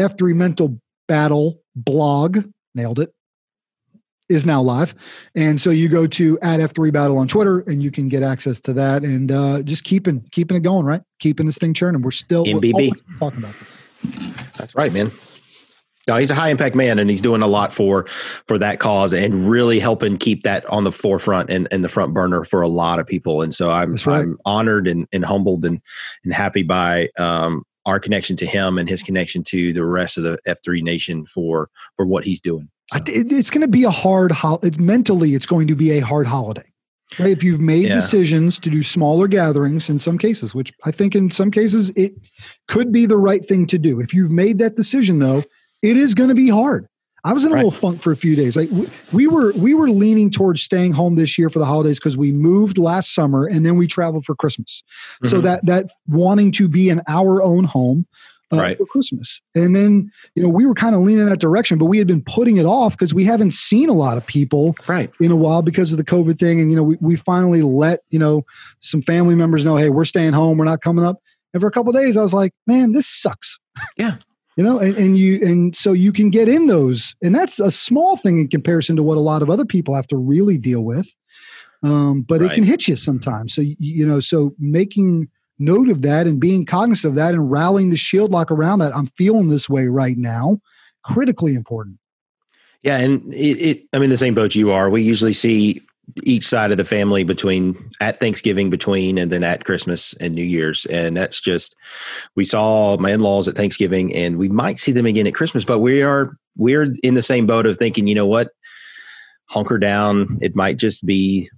F3 0.00 0.34
Mental 0.34 0.80
Battle 1.06 1.60
blog, 1.76 2.44
nailed 2.74 2.98
it, 2.98 3.12
is 4.28 4.46
now 4.46 4.62
live. 4.62 4.94
And 5.34 5.60
so 5.60 5.70
you 5.70 5.88
go 5.88 6.06
to 6.06 6.38
at 6.40 6.60
F3 6.60 6.92
Battle 6.92 7.18
on 7.18 7.28
Twitter 7.28 7.60
and 7.60 7.82
you 7.82 7.90
can 7.90 8.08
get 8.08 8.22
access 8.22 8.60
to 8.60 8.72
that 8.74 9.02
and 9.02 9.30
uh, 9.30 9.62
just 9.62 9.84
keeping 9.84 10.22
keeping 10.30 10.56
it 10.56 10.60
going, 10.60 10.86
right? 10.86 11.02
Keeping 11.18 11.46
this 11.46 11.58
thing 11.58 11.74
churning. 11.74 12.02
We're 12.02 12.10
still 12.10 12.44
we're 12.44 12.60
MBB. 12.60 12.92
talking 13.18 13.40
about 13.40 13.54
this. 13.58 14.30
That's 14.56 14.74
right, 14.74 14.92
man. 14.92 15.10
No, 16.08 16.16
he's 16.16 16.32
a 16.32 16.34
high 16.34 16.48
impact 16.48 16.74
man, 16.74 16.98
and 16.98 17.08
he's 17.08 17.20
doing 17.20 17.42
a 17.42 17.46
lot 17.46 17.72
for 17.72 18.06
for 18.48 18.58
that 18.58 18.80
cause, 18.80 19.12
and 19.12 19.48
really 19.48 19.78
helping 19.78 20.16
keep 20.16 20.42
that 20.42 20.66
on 20.66 20.82
the 20.82 20.90
forefront 20.90 21.48
and, 21.48 21.68
and 21.70 21.84
the 21.84 21.88
front 21.88 22.12
burner 22.12 22.44
for 22.44 22.60
a 22.60 22.68
lot 22.68 22.98
of 22.98 23.06
people. 23.06 23.40
And 23.40 23.54
so 23.54 23.70
I'm 23.70 23.94
right. 23.94 24.22
I'm 24.22 24.36
honored 24.44 24.88
and, 24.88 25.06
and 25.12 25.24
humbled 25.24 25.64
and 25.64 25.80
and 26.24 26.32
happy 26.32 26.64
by 26.64 27.08
um, 27.18 27.64
our 27.86 27.98
connection 28.00 28.36
to 28.36 28.46
him 28.46 28.78
and 28.78 28.88
his 28.88 29.02
connection 29.02 29.42
to 29.44 29.72
the 29.72 29.84
rest 29.84 30.16
of 30.18 30.24
the 30.24 30.38
F3 30.46 30.82
nation 30.82 31.26
for 31.26 31.68
for 31.96 32.06
what 32.06 32.24
he's 32.24 32.40
doing. 32.40 32.68
It- 33.06 33.32
it's 33.32 33.50
going 33.50 33.62
to 33.62 33.68
be 33.68 33.84
a 33.84 33.90
hard 33.90 34.32
ho- 34.32 34.60
it's 34.62 34.78
mentally 34.78 35.34
it's 35.34 35.46
going 35.46 35.66
to 35.68 35.74
be 35.74 35.92
a 35.92 36.00
hard 36.00 36.26
holiday 36.26 36.62
right 37.18 37.30
if 37.30 37.42
you've 37.42 37.60
made 37.60 37.86
Yeah. 37.88 37.94
decisions 37.94 38.58
to 38.60 38.70
do 38.70 38.82
smaller 38.82 39.26
gatherings 39.28 39.88
in 39.90 39.98
some 39.98 40.16
cases 40.18 40.54
which 40.54 40.72
i 40.84 40.90
think 40.90 41.14
in 41.14 41.30
some 41.30 41.50
cases 41.50 41.90
it 41.96 42.12
could 42.68 42.90
be 42.92 43.04
the 43.06 43.16
right 43.18 43.44
thing 43.44 43.66
to 43.68 43.78
do 43.78 44.00
if 44.00 44.12
you've 44.14 44.30
made 44.30 44.58
that 44.58 44.76
decision 44.76 45.18
though 45.20 45.42
it 45.82 45.96
is 45.96 46.14
going 46.14 46.28
to 46.28 46.34
be 46.34 46.48
hard 46.48 46.86
i 47.24 47.32
was 47.32 47.44
in 47.44 47.50
a 47.52 47.54
Right. 47.54 47.64
little 47.64 47.70
funk 47.70 48.00
for 48.00 48.12
a 48.12 48.16
few 48.16 48.34
days 48.36 48.56
like 48.56 48.70
we, 48.70 48.88
we 49.12 49.26
were 49.26 49.52
we 49.52 49.74
were 49.74 49.88
leaning 49.90 50.30
towards 50.30 50.62
staying 50.62 50.92
home 50.92 51.16
this 51.16 51.38
year 51.38 51.48
for 51.50 51.58
the 51.58 51.66
holidays 51.66 51.98
because 51.98 52.16
we 52.16 52.32
moved 52.32 52.78
last 52.78 53.14
summer 53.14 53.46
and 53.46 53.64
then 53.66 53.76
we 53.76 53.86
traveled 53.86 54.24
for 54.24 54.34
christmas 54.34 54.82
so 55.24 55.38
Mhm. 55.38 55.42
that 55.42 55.66
that 55.66 55.86
wanting 56.08 56.52
to 56.52 56.68
be 56.68 56.88
in 56.90 57.00
our 57.08 57.42
own 57.42 57.64
home 57.64 58.06
uh, 58.52 58.56
Right. 58.58 58.76
for 58.76 58.84
Christmas. 58.84 59.40
And 59.54 59.74
then, 59.74 60.12
you 60.34 60.42
know, 60.42 60.50
we 60.50 60.66
were 60.66 60.74
kind 60.74 60.94
of 60.94 61.00
leaning 61.00 61.22
in 61.22 61.28
that 61.30 61.40
direction, 61.40 61.78
but 61.78 61.86
we 61.86 61.96
had 61.96 62.06
been 62.06 62.20
putting 62.20 62.58
it 62.58 62.66
off 62.66 62.92
because 62.92 63.14
we 63.14 63.24
haven't 63.24 63.54
seen 63.54 63.88
a 63.88 63.94
lot 63.94 64.18
of 64.18 64.26
people 64.26 64.74
right, 64.86 65.10
in 65.20 65.30
a 65.30 65.36
while 65.36 65.62
because 65.62 65.90
of 65.90 65.96
the 65.96 66.04
COVID 66.04 66.38
thing. 66.38 66.60
And, 66.60 66.68
you 66.70 66.76
know, 66.76 66.82
we, 66.82 66.98
we 67.00 67.16
finally 67.16 67.62
let, 67.62 68.00
you 68.10 68.18
know, 68.18 68.44
some 68.80 69.00
family 69.00 69.34
members 69.36 69.64
know, 69.64 69.76
hey, 69.78 69.88
we're 69.88 70.04
staying 70.04 70.34
home, 70.34 70.58
we're 70.58 70.66
not 70.66 70.82
coming 70.82 71.02
up. 71.02 71.16
And 71.54 71.62
for 71.62 71.66
a 71.66 71.70
couple 71.70 71.96
of 71.96 72.02
days, 72.02 72.18
I 72.18 72.20
was 72.22 72.34
like, 72.34 72.52
man, 72.66 72.92
this 72.92 73.06
sucks. 73.08 73.58
Yeah. 73.96 74.16
You 74.56 74.64
know, 74.64 74.78
and, 74.78 74.94
and 74.96 75.16
you 75.16 75.40
and 75.42 75.74
so 75.74 75.92
you 75.92 76.12
can 76.12 76.28
get 76.28 76.48
in 76.48 76.66
those, 76.66 77.16
and 77.22 77.34
that's 77.34 77.58
a 77.58 77.70
small 77.70 78.16
thing 78.16 78.38
in 78.38 78.48
comparison 78.48 78.96
to 78.96 79.02
what 79.02 79.16
a 79.16 79.20
lot 79.20 79.40
of 79.40 79.48
other 79.48 79.64
people 79.64 79.94
have 79.94 80.06
to 80.08 80.16
really 80.16 80.58
deal 80.58 80.82
with. 80.82 81.08
Um, 81.82 82.22
but 82.22 82.42
it 82.42 82.52
can 82.52 82.62
hit 82.62 82.86
you 82.86 82.96
sometimes. 82.96 83.54
So 83.54 83.62
you, 83.62 84.06
know, 84.06 84.20
so 84.20 84.54
making 84.58 85.28
note 85.58 85.88
of 85.88 86.02
that 86.02 86.26
and 86.26 86.38
being 86.38 86.64
cognizant 86.64 87.10
of 87.10 87.14
that 87.16 87.34
and 87.34 87.50
rallying 87.50 87.90
the 87.90 87.96
shield 87.96 88.30
lock 88.30 88.50
around 88.50 88.80
that. 88.80 88.94
I'm 88.94 89.06
feeling 89.06 89.48
this 89.48 89.68
way 89.68 89.88
right 89.88 90.16
now. 90.16 90.60
Critically 91.02 91.54
important. 91.54 91.98
yeah, 92.82 92.98
and 92.98 93.32
it, 93.32 93.58
it. 93.58 93.88
I'm 93.92 94.02
in 94.02 94.10
the 94.10 94.16
same 94.16 94.34
boat 94.34 94.54
you 94.54 94.70
are. 94.70 94.90
We 94.90 95.02
usually 95.02 95.32
see 95.32 95.82
each 96.24 96.46
side 96.46 96.70
of 96.70 96.76
the 96.76 96.84
family 96.84 97.24
between 97.24 97.90
at 98.00 98.20
Thanksgiving, 98.20 98.70
between 98.70 99.18
and 99.18 99.30
then 99.30 99.44
at 99.44 99.64
Christmas 99.64 100.14
and 100.14 100.34
New 100.34 100.44
Year's, 100.44 100.84
and 100.86 101.16
that's 101.16 101.40
just 101.40 101.74
we 102.34 102.44
saw 102.44 102.96
my 102.98 103.12
in-laws 103.12 103.48
at 103.48 103.56
Thanksgiving, 103.56 104.14
and 104.14 104.36
we 104.36 104.48
might 104.48 104.78
see 104.78 104.92
them 104.92 105.06
again 105.06 105.26
at 105.26 105.34
Christmas. 105.34 105.64
But 105.64 105.78
we 105.78 106.02
are 106.02 106.36
we're 106.56 106.92
in 107.02 107.14
the 107.14 107.22
same 107.22 107.46
boat 107.46 107.66
of 107.66 107.76
thinking, 107.76 108.06
you 108.06 108.14
know 108.14 108.26
what, 108.26 108.50
hunker 109.48 109.78
down. 109.78 110.38
It 110.42 110.54
might 110.54 110.76
just 110.76 111.06
be 111.06 111.48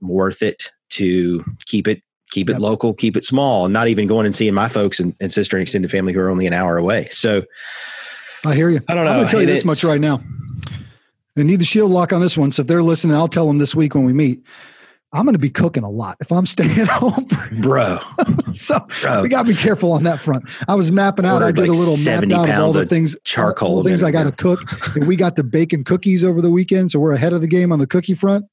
worth 0.00 0.42
it 0.42 0.70
to 0.90 1.44
keep 1.66 1.86
it 1.86 2.02
keep 2.30 2.48
it 2.48 2.52
Yep. 2.52 2.60
local, 2.60 2.94
keep 2.94 3.16
it 3.16 3.24
small, 3.24 3.68
not 3.68 3.88
even 3.88 4.06
going 4.06 4.26
and 4.26 4.36
seeing 4.36 4.54
my 4.54 4.68
folks 4.68 5.00
and, 5.00 5.14
and 5.20 5.32
sister 5.32 5.56
and 5.56 5.62
extended 5.62 5.90
family 5.90 6.12
who 6.12 6.20
are 6.20 6.30
only 6.30 6.46
an 6.46 6.52
hour 6.52 6.76
away. 6.76 7.08
So 7.10 7.42
I 8.44 8.54
hear 8.54 8.70
you. 8.70 8.80
I 8.88 8.94
don't 8.94 9.04
know. 9.04 9.12
I'm 9.12 9.16
going 9.18 9.26
to 9.26 9.30
tell 9.30 9.40
you 9.40 9.46
this 9.46 9.64
much 9.64 9.82
right 9.84 10.00
now. 10.00 10.22
I 11.38 11.42
need 11.44 11.60
the 11.60 11.64
shield 11.64 11.90
lock 11.90 12.12
on 12.12 12.20
this 12.20 12.36
one. 12.36 12.50
So 12.52 12.62
if 12.62 12.66
they're 12.68 12.82
listening, 12.82 13.16
I'll 13.16 13.28
tell 13.28 13.46
them 13.46 13.58
this 13.58 13.74
week 13.74 13.94
when 13.94 14.04
we 14.04 14.12
meet. 14.12 14.42
I'm 15.12 15.24
going 15.24 15.32
to 15.32 15.38
be 15.38 15.48
cooking 15.48 15.84
a 15.84 15.88
lot 15.90 16.18
if 16.20 16.30
I'm 16.30 16.44
staying 16.54 16.84
home. 16.86 17.26
bro, 17.62 17.98
so 18.52 18.78
bro, 19.00 19.22
we 19.22 19.30
got 19.30 19.46
to 19.46 19.52
be 19.52 19.58
careful 19.58 19.92
on 19.92 20.02
that 20.04 20.22
front. 20.22 20.44
I 20.68 20.74
was 20.74 20.92
mapping 20.92 21.24
out. 21.24 21.42
I 21.42 21.50
did 21.50 21.62
like 21.62 21.70
a 21.70 21.72
little 21.72 21.96
map 22.04 22.24
out 22.38 22.50
of 22.50 22.62
all 22.62 22.72
the 22.72 22.84
things, 22.84 23.16
charcoal 23.24 23.82
the 23.82 23.88
things 23.88 24.02
I 24.02 24.10
got 24.10 24.24
to 24.24 24.32
cook. 24.32 24.60
And 24.96 25.06
we 25.08 25.16
got 25.16 25.34
to 25.36 25.42
bacon 25.44 25.82
cookies 25.82 26.24
over 26.24 26.42
the 26.42 26.50
weekend, 26.50 26.90
so 26.90 26.98
we're 26.98 27.12
ahead 27.12 27.32
of 27.32 27.40
the 27.40 27.46
game 27.46 27.72
on 27.72 27.78
the 27.78 27.86
cookie 27.86 28.14
front. 28.14 28.44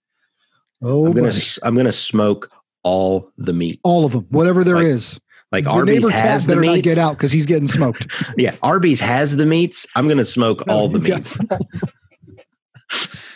Oh, 0.82 1.08
I'm 1.08 1.12
gonna 1.13 1.32
I'm 1.63 1.76
gonna 1.76 1.91
smoke 1.91 2.50
all 2.84 3.32
the 3.38 3.52
meats. 3.54 3.80
all 3.84 4.06
of 4.06 4.12
them, 4.13 4.26
whatever 4.30 4.63
there 4.63 4.82
is. 4.82 5.19
Like, 5.52 5.65
like 5.65 5.65
The 5.65 5.69
Arby's 5.71 6.08
has 6.10 6.45
the 6.45 6.52
better 6.54 6.65
not 6.65 6.74
meats. 6.76 6.88
get 6.88 6.98
out 6.98 7.17
because 7.17 7.32
he's 7.32 7.45
getting 7.45 7.67
smoked. 7.67 8.08
Yeah, 8.38 8.56
Arby's 8.63 9.00
has 9.00 9.36
the 9.36 9.45
meats. 9.45 9.86
I'm 9.95 10.08
gonna 10.08 10.24
smoke 10.26 10.65
No, 10.67 10.74
all 10.74 10.88
the 10.89 11.00
meats. 11.00 11.38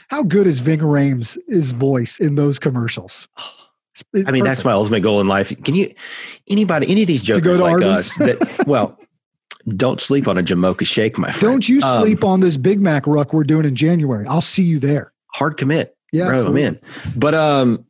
How 0.10 0.24
good 0.24 0.48
is 0.48 0.60
Ving 0.60 0.80
Rhames' 0.80 1.38
his 1.48 1.72
voice 1.72 2.20
in 2.20 2.36
those 2.36 2.60
commercials? 2.60 3.28
It's 4.14 4.28
I 4.28 4.32
mean, 4.32 4.44
that's 4.44 4.64
my 4.64 4.72
ultimate 4.72 5.02
goal 5.02 5.20
in 5.22 5.28
life. 5.28 5.52
Can 5.64 5.76
you, 5.76 5.94
anybody, 6.50 6.90
any 6.90 7.02
of 7.02 7.08
these 7.08 7.22
To 7.22 7.26
jokers 7.28 7.44
go 7.44 7.58
to 7.58 7.64
like 7.64 7.72
Arby's? 7.74 7.88
us 7.88 8.16
that, 8.16 8.64
well, 8.68 8.98
don't 9.76 10.00
sleep 10.00 10.28
on 10.28 10.38
a 10.38 10.44
Jamocha 10.44 10.86
shake, 10.88 11.18
my 11.18 11.32
friend. 11.32 11.42
Don't 11.54 11.70
you 11.70 11.82
Um, 11.82 12.02
sleep 12.02 12.24
on 12.24 12.40
this 12.40 12.58
Big 12.58 12.80
Mac 12.80 13.06
ruck 13.08 13.34
we're 13.34 13.44
doing 13.44 13.66
in 13.66 13.76
January. 13.76 14.26
I'll 14.28 14.42
see 14.42 14.64
you 14.64 14.80
there. 14.80 15.12
hard 15.34 15.58
commit. 15.58 15.96
Yeah, 16.12 16.28
bro. 16.28 16.46
I'm 16.48 16.58
in. 16.58 16.80
But 17.16 17.36
um, 17.36 17.86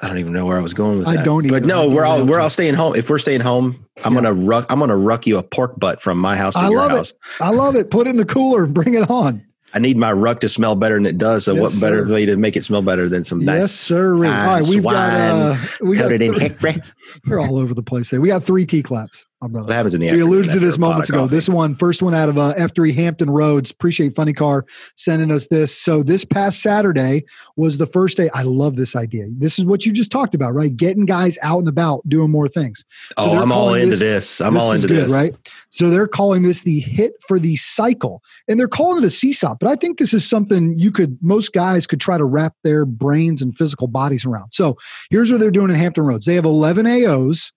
I 0.00 0.08
don't 0.08 0.18
even 0.18 0.32
know 0.32 0.46
where 0.46 0.56
I 0.58 0.62
was 0.62 0.72
going 0.74 0.98
with 0.98 1.08
I 1.08 1.16
that. 1.16 1.24
don't 1.24 1.46
But 1.48 1.64
no, 1.64 1.88
we're 1.88 2.04
all 2.06 2.24
we're 2.24 2.40
all 2.40 2.48
staying 2.50 2.74
home. 2.74 2.94
If 2.96 3.10
we're 3.10 3.18
staying 3.18 3.40
home, 3.42 3.84
I'm 4.04 4.14
Yeah. 4.14 4.22
gonna 4.22 4.32
ruck. 4.32 4.66
I'm 4.70 4.78
gonna 4.78 4.96
ruck 4.96 5.26
you 5.26 5.36
a 5.38 5.42
pork 5.42 5.78
butt 5.78 6.00
from 6.00 6.16
my 6.18 6.34
house 6.36 6.54
to 6.54 6.60
I 6.60 6.68
your 6.70 6.78
love 6.78 6.92
it. 6.92 6.96
house. 6.96 7.14
I 7.40 7.50
love 7.50 7.76
it. 7.76 7.90
Put 7.90 8.06
it 8.06 8.10
in 8.10 8.16
the 8.16 8.24
cooler 8.24 8.64
and 8.64 8.72
bring 8.72 8.94
it 8.94 9.10
on. 9.10 9.44
I 9.74 9.78
need 9.78 9.96
my 9.96 10.12
ruck 10.12 10.40
to 10.40 10.48
smell 10.48 10.74
better 10.74 10.96
than 10.96 11.06
it 11.06 11.16
does. 11.18 11.44
So 11.46 11.54
Yes, 11.54 11.60
what 11.62 11.80
better 11.80 12.06
sir. 12.06 12.12
way 12.12 12.26
to 12.26 12.36
make 12.36 12.56
it 12.56 12.64
smell 12.64 12.82
better 12.82 13.08
than 13.08 13.24
some 13.24 13.38
nice. 13.38 13.46
yes, 13.46 13.60
nice 13.62 13.70
sir. 13.72 14.14
All 14.14 14.20
right, 14.20 14.64
we've 14.68 14.82
got 14.82 15.12
uh, 15.14 15.56
we 15.80 15.96
got 15.96 16.02
coated 16.04 16.22
in 16.22 16.32
three, 16.34 16.40
hickory? 16.40 16.82
we're 17.26 17.40
all 17.40 17.56
over 17.58 17.72
the 17.74 17.82
place. 17.82 18.10
There, 18.10 18.20
we 18.20 18.28
got 18.28 18.44
three 18.44 18.66
T 18.66 18.82
claps. 18.82 19.24
Brother. 19.48 19.66
What 19.66 19.74
happens 19.74 19.94
in 19.94 20.00
the 20.00 20.12
we 20.12 20.20
alluded 20.20 20.52
to 20.52 20.58
this 20.58 20.78
moments 20.78 21.08
ago. 21.08 21.20
coffee? 21.22 21.34
This 21.34 21.48
one, 21.48 21.74
first 21.74 22.02
one 22.02 22.14
out 22.14 22.28
of 22.28 22.38
uh, 22.38 22.54
F3 22.54 22.94
Hampton 22.94 23.30
Roads. 23.30 23.70
Appreciate 23.70 24.14
Funny 24.14 24.32
Car 24.32 24.64
sending 24.96 25.30
us 25.30 25.48
this. 25.48 25.76
So 25.76 26.02
this 26.02 26.24
past 26.24 26.60
Saturday 26.62 27.24
was 27.56 27.78
the 27.78 27.86
first 27.86 28.16
day. 28.16 28.30
I 28.34 28.42
love 28.42 28.76
this 28.76 28.94
idea. 28.94 29.26
This 29.30 29.58
is 29.58 29.64
what 29.64 29.84
you 29.86 29.92
just 29.92 30.10
talked 30.10 30.34
about, 30.34 30.54
right? 30.54 30.76
Getting 30.76 31.04
guys 31.04 31.38
out 31.42 31.58
and 31.60 31.68
about, 31.68 32.08
doing 32.08 32.30
more 32.30 32.48
things. 32.48 32.84
So 33.18 33.24
oh, 33.24 33.42
I'm 33.42 33.52
all 33.52 33.74
into 33.74 33.90
this- 33.96 34.00
this. 34.00 34.40
I'm 34.40 34.54
this 34.54 34.62
all 34.62 34.72
into 34.72 34.88
good, 34.88 35.04
this. 35.06 35.12
right? 35.12 35.34
So 35.68 35.88
they're 35.90 36.08
calling 36.08 36.42
this 36.42 36.62
the 36.62 36.80
hit 36.80 37.12
for 37.26 37.38
the 37.38 37.56
cycle, 37.56 38.22
and 38.48 38.58
they're 38.60 38.68
calling 38.68 39.02
it 39.02 39.06
a 39.06 39.10
seesaw. 39.10 39.54
But 39.58 39.68
I 39.70 39.76
think 39.76 39.98
this 39.98 40.12
is 40.12 40.28
something 40.28 40.78
you 40.78 40.90
could, 40.92 41.18
most 41.22 41.52
guys 41.52 41.86
could 41.86 42.00
try 42.00 42.18
to 42.18 42.24
wrap 42.24 42.54
their 42.62 42.84
brains 42.84 43.40
and 43.42 43.56
physical 43.56 43.86
bodies 43.86 44.24
around. 44.26 44.52
So 44.52 44.76
here's 45.10 45.30
what 45.30 45.40
they're 45.40 45.50
doing 45.50 45.70
in 45.70 45.76
Hampton 45.76 46.04
Roads. 46.04 46.26
They 46.26 46.34
have 46.34 46.44
11 46.44 46.86
AOs 46.86 47.52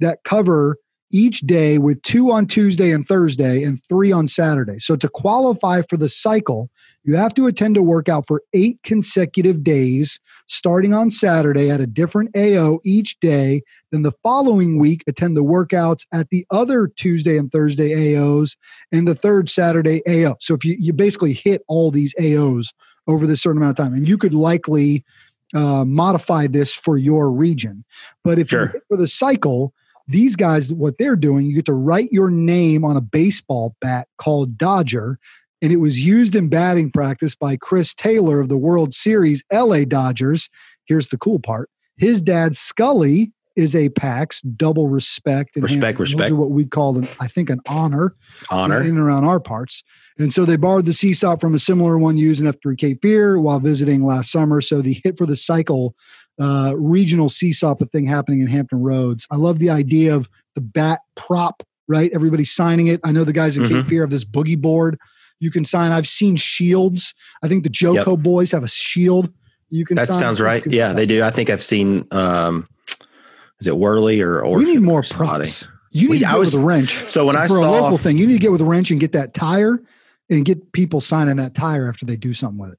that 0.00 0.20
cover 0.24 0.78
each 1.10 1.40
day 1.40 1.78
with 1.78 2.00
two 2.02 2.30
on 2.30 2.46
Tuesday 2.46 2.90
and 2.90 3.06
Thursday 3.06 3.62
and 3.62 3.82
three 3.88 4.12
on 4.12 4.28
Saturday. 4.28 4.78
So 4.78 4.96
to 4.96 5.08
qualify 5.08 5.82
for 5.82 5.96
the 5.96 6.08
cycle, 6.08 6.70
you 7.04 7.16
have 7.16 7.32
to 7.34 7.46
attend 7.46 7.76
a 7.76 7.82
workout 7.82 8.26
for 8.26 8.42
eight 8.52 8.78
consecutive 8.82 9.64
days, 9.64 10.20
starting 10.46 10.92
on 10.92 11.10
Saturday 11.10 11.70
at 11.70 11.80
a 11.80 11.86
different 11.86 12.36
AO 12.36 12.80
each 12.84 13.18
day. 13.20 13.62
Then 13.90 14.02
the 14.02 14.12
following 14.22 14.78
week, 14.78 15.02
attend 15.06 15.36
the 15.36 15.44
workouts 15.44 16.04
at 16.12 16.28
the 16.28 16.44
other 16.50 16.88
Tuesday 16.88 17.38
and 17.38 17.50
Thursday 17.50 17.90
AOs 18.14 18.56
and 18.92 19.08
the 19.08 19.14
third 19.14 19.48
Saturday 19.48 20.02
AO. 20.06 20.36
So 20.40 20.54
if 20.54 20.64
you, 20.64 20.76
you 20.78 20.92
basically 20.92 21.32
hit 21.32 21.62
all 21.68 21.90
these 21.90 22.14
AOs 22.20 22.68
over 23.06 23.26
this 23.26 23.40
certain 23.40 23.62
amount 23.62 23.78
of 23.78 23.84
time, 23.84 23.94
and 23.94 24.06
you 24.06 24.18
could 24.18 24.34
likely 24.34 25.02
uh, 25.54 25.86
modify 25.86 26.46
this 26.46 26.74
for 26.74 26.98
your 26.98 27.30
region. 27.30 27.84
But 28.22 28.38
if 28.38 28.52
you 28.52 28.58
Sure. 28.58 28.66
hit 28.66 28.82
for 28.88 28.98
the 28.98 29.08
cycle, 29.08 29.72
these 30.08 30.36
guys, 30.36 30.72
what 30.72 30.94
they're 30.98 31.16
doing, 31.16 31.46
you 31.46 31.54
get 31.54 31.66
to 31.66 31.74
write 31.74 32.10
your 32.10 32.30
name 32.30 32.84
on 32.84 32.96
a 32.96 33.00
baseball 33.00 33.76
bat 33.80 34.08
called 34.18 34.56
Dodger. 34.58 35.18
And 35.60 35.72
it 35.72 35.76
was 35.78 36.00
used 36.04 36.34
in 36.36 36.48
batting 36.48 36.90
practice 36.92 37.34
by 37.34 37.56
Chris 37.56 37.92
Taylor 37.92 38.40
of 38.40 38.48
the 38.48 38.56
World 38.56 38.94
Series 38.94 39.42
LA 39.52 39.84
Dodgers. 39.84 40.48
Here's 40.86 41.08
the 41.08 41.18
cool 41.18 41.38
part 41.40 41.68
his 41.96 42.22
dad, 42.22 42.54
Scully, 42.56 43.32
is 43.56 43.74
a 43.74 43.88
PAX, 43.88 44.40
double 44.42 44.88
respect. 44.88 45.56
and 45.56 45.64
Respect, 45.64 45.82
hand- 45.82 46.00
respect. 46.00 46.32
what 46.32 46.52
we 46.52 46.64
call, 46.64 46.96
an, 46.96 47.08
I 47.18 47.26
think, 47.26 47.50
an 47.50 47.60
honor 47.66 48.14
Honor. 48.52 48.80
in 48.80 48.90
and 48.90 48.98
around 49.00 49.24
our 49.24 49.40
parts. 49.40 49.82
And 50.16 50.32
so 50.32 50.44
they 50.44 50.54
borrowed 50.56 50.86
the 50.86 50.92
seesaw 50.92 51.36
from 51.36 51.54
a 51.54 51.58
similar 51.58 51.98
one 51.98 52.16
used 52.16 52.40
in 52.40 52.46
F3 52.46 52.78
Cape 52.78 53.02
Fear 53.02 53.40
while 53.40 53.58
visiting 53.58 54.04
last 54.04 54.30
summer. 54.30 54.60
So 54.60 54.80
the 54.80 55.00
hit 55.04 55.18
for 55.18 55.26
the 55.26 55.34
cycle 55.36 55.96
uh, 56.38 56.74
regional 56.76 57.28
seesaw 57.28 57.74
the 57.74 57.86
thing 57.86 58.06
happening 58.06 58.40
in 58.40 58.46
Hampton 58.46 58.80
Roads. 58.80 59.26
I 59.30 59.36
love 59.36 59.58
the 59.58 59.70
idea 59.70 60.14
of 60.14 60.28
the 60.54 60.60
bat 60.60 61.00
prop, 61.16 61.62
right? 61.88 62.10
Everybody 62.14 62.44
signing 62.44 62.86
it. 62.88 63.00
I 63.04 63.12
know 63.12 63.24
the 63.24 63.32
guys 63.32 63.56
in 63.56 63.68
Cape 63.68 63.84
Mhm. 63.84 63.88
Fear 63.88 64.02
have 64.02 64.10
this 64.10 64.24
boogie 64.24 64.60
board 64.60 64.98
you 65.40 65.52
can 65.52 65.64
sign. 65.64 65.92
I've 65.92 66.08
seen 66.08 66.34
shields. 66.34 67.14
I 67.44 67.48
think 67.48 67.62
the 67.62 67.70
Joco 67.70 68.20
boys 68.20 68.50
have 68.50 68.64
a 68.64 68.68
shield 68.68 69.32
you 69.70 69.84
can 69.84 69.94
That 69.96 70.08
sounds 70.08 70.40
right. 70.40 70.66
Yeah, 70.66 70.92
they 70.94 71.06
do. 71.06 71.22
I 71.22 71.30
think 71.30 71.48
I've 71.50 71.62
seen. 71.62 72.04
um 72.10 72.66
Is 73.60 73.66
it 73.66 73.76
Worley 73.76 74.20
or 74.20 74.40
or 74.40 74.58
we 74.58 74.64
need 74.64 74.82
more 74.82 75.02
props. 75.02 75.66
You 75.92 76.08
We- 76.10 76.14
need 76.16 76.20
to 76.24 76.28
I 76.28 76.32
get 76.32 76.38
was- 76.40 76.54
with 76.54 76.62
a 76.62 76.66
wrench. 76.66 77.08
So 77.08 77.24
when 77.24 77.36
I 77.36 77.46
for 77.46 77.56
a 77.58 77.60
local 77.70 77.98
thing, 77.98 78.18
you 78.18 78.26
need 78.26 78.34
to 78.34 78.38
get 78.40 78.50
with 78.52 78.60
a 78.60 78.64
wrench 78.64 78.90
and 78.90 78.98
get 79.00 79.12
that 79.12 79.32
tire 79.34 79.80
and 80.30 80.44
get 80.44 80.72
people 80.72 81.00
signing 81.00 81.36
that 81.36 81.54
tire 81.54 81.88
after 81.88 82.04
they 82.04 82.16
do 82.16 82.32
something 82.34 82.58
with 82.58 82.72
it. 82.72 82.78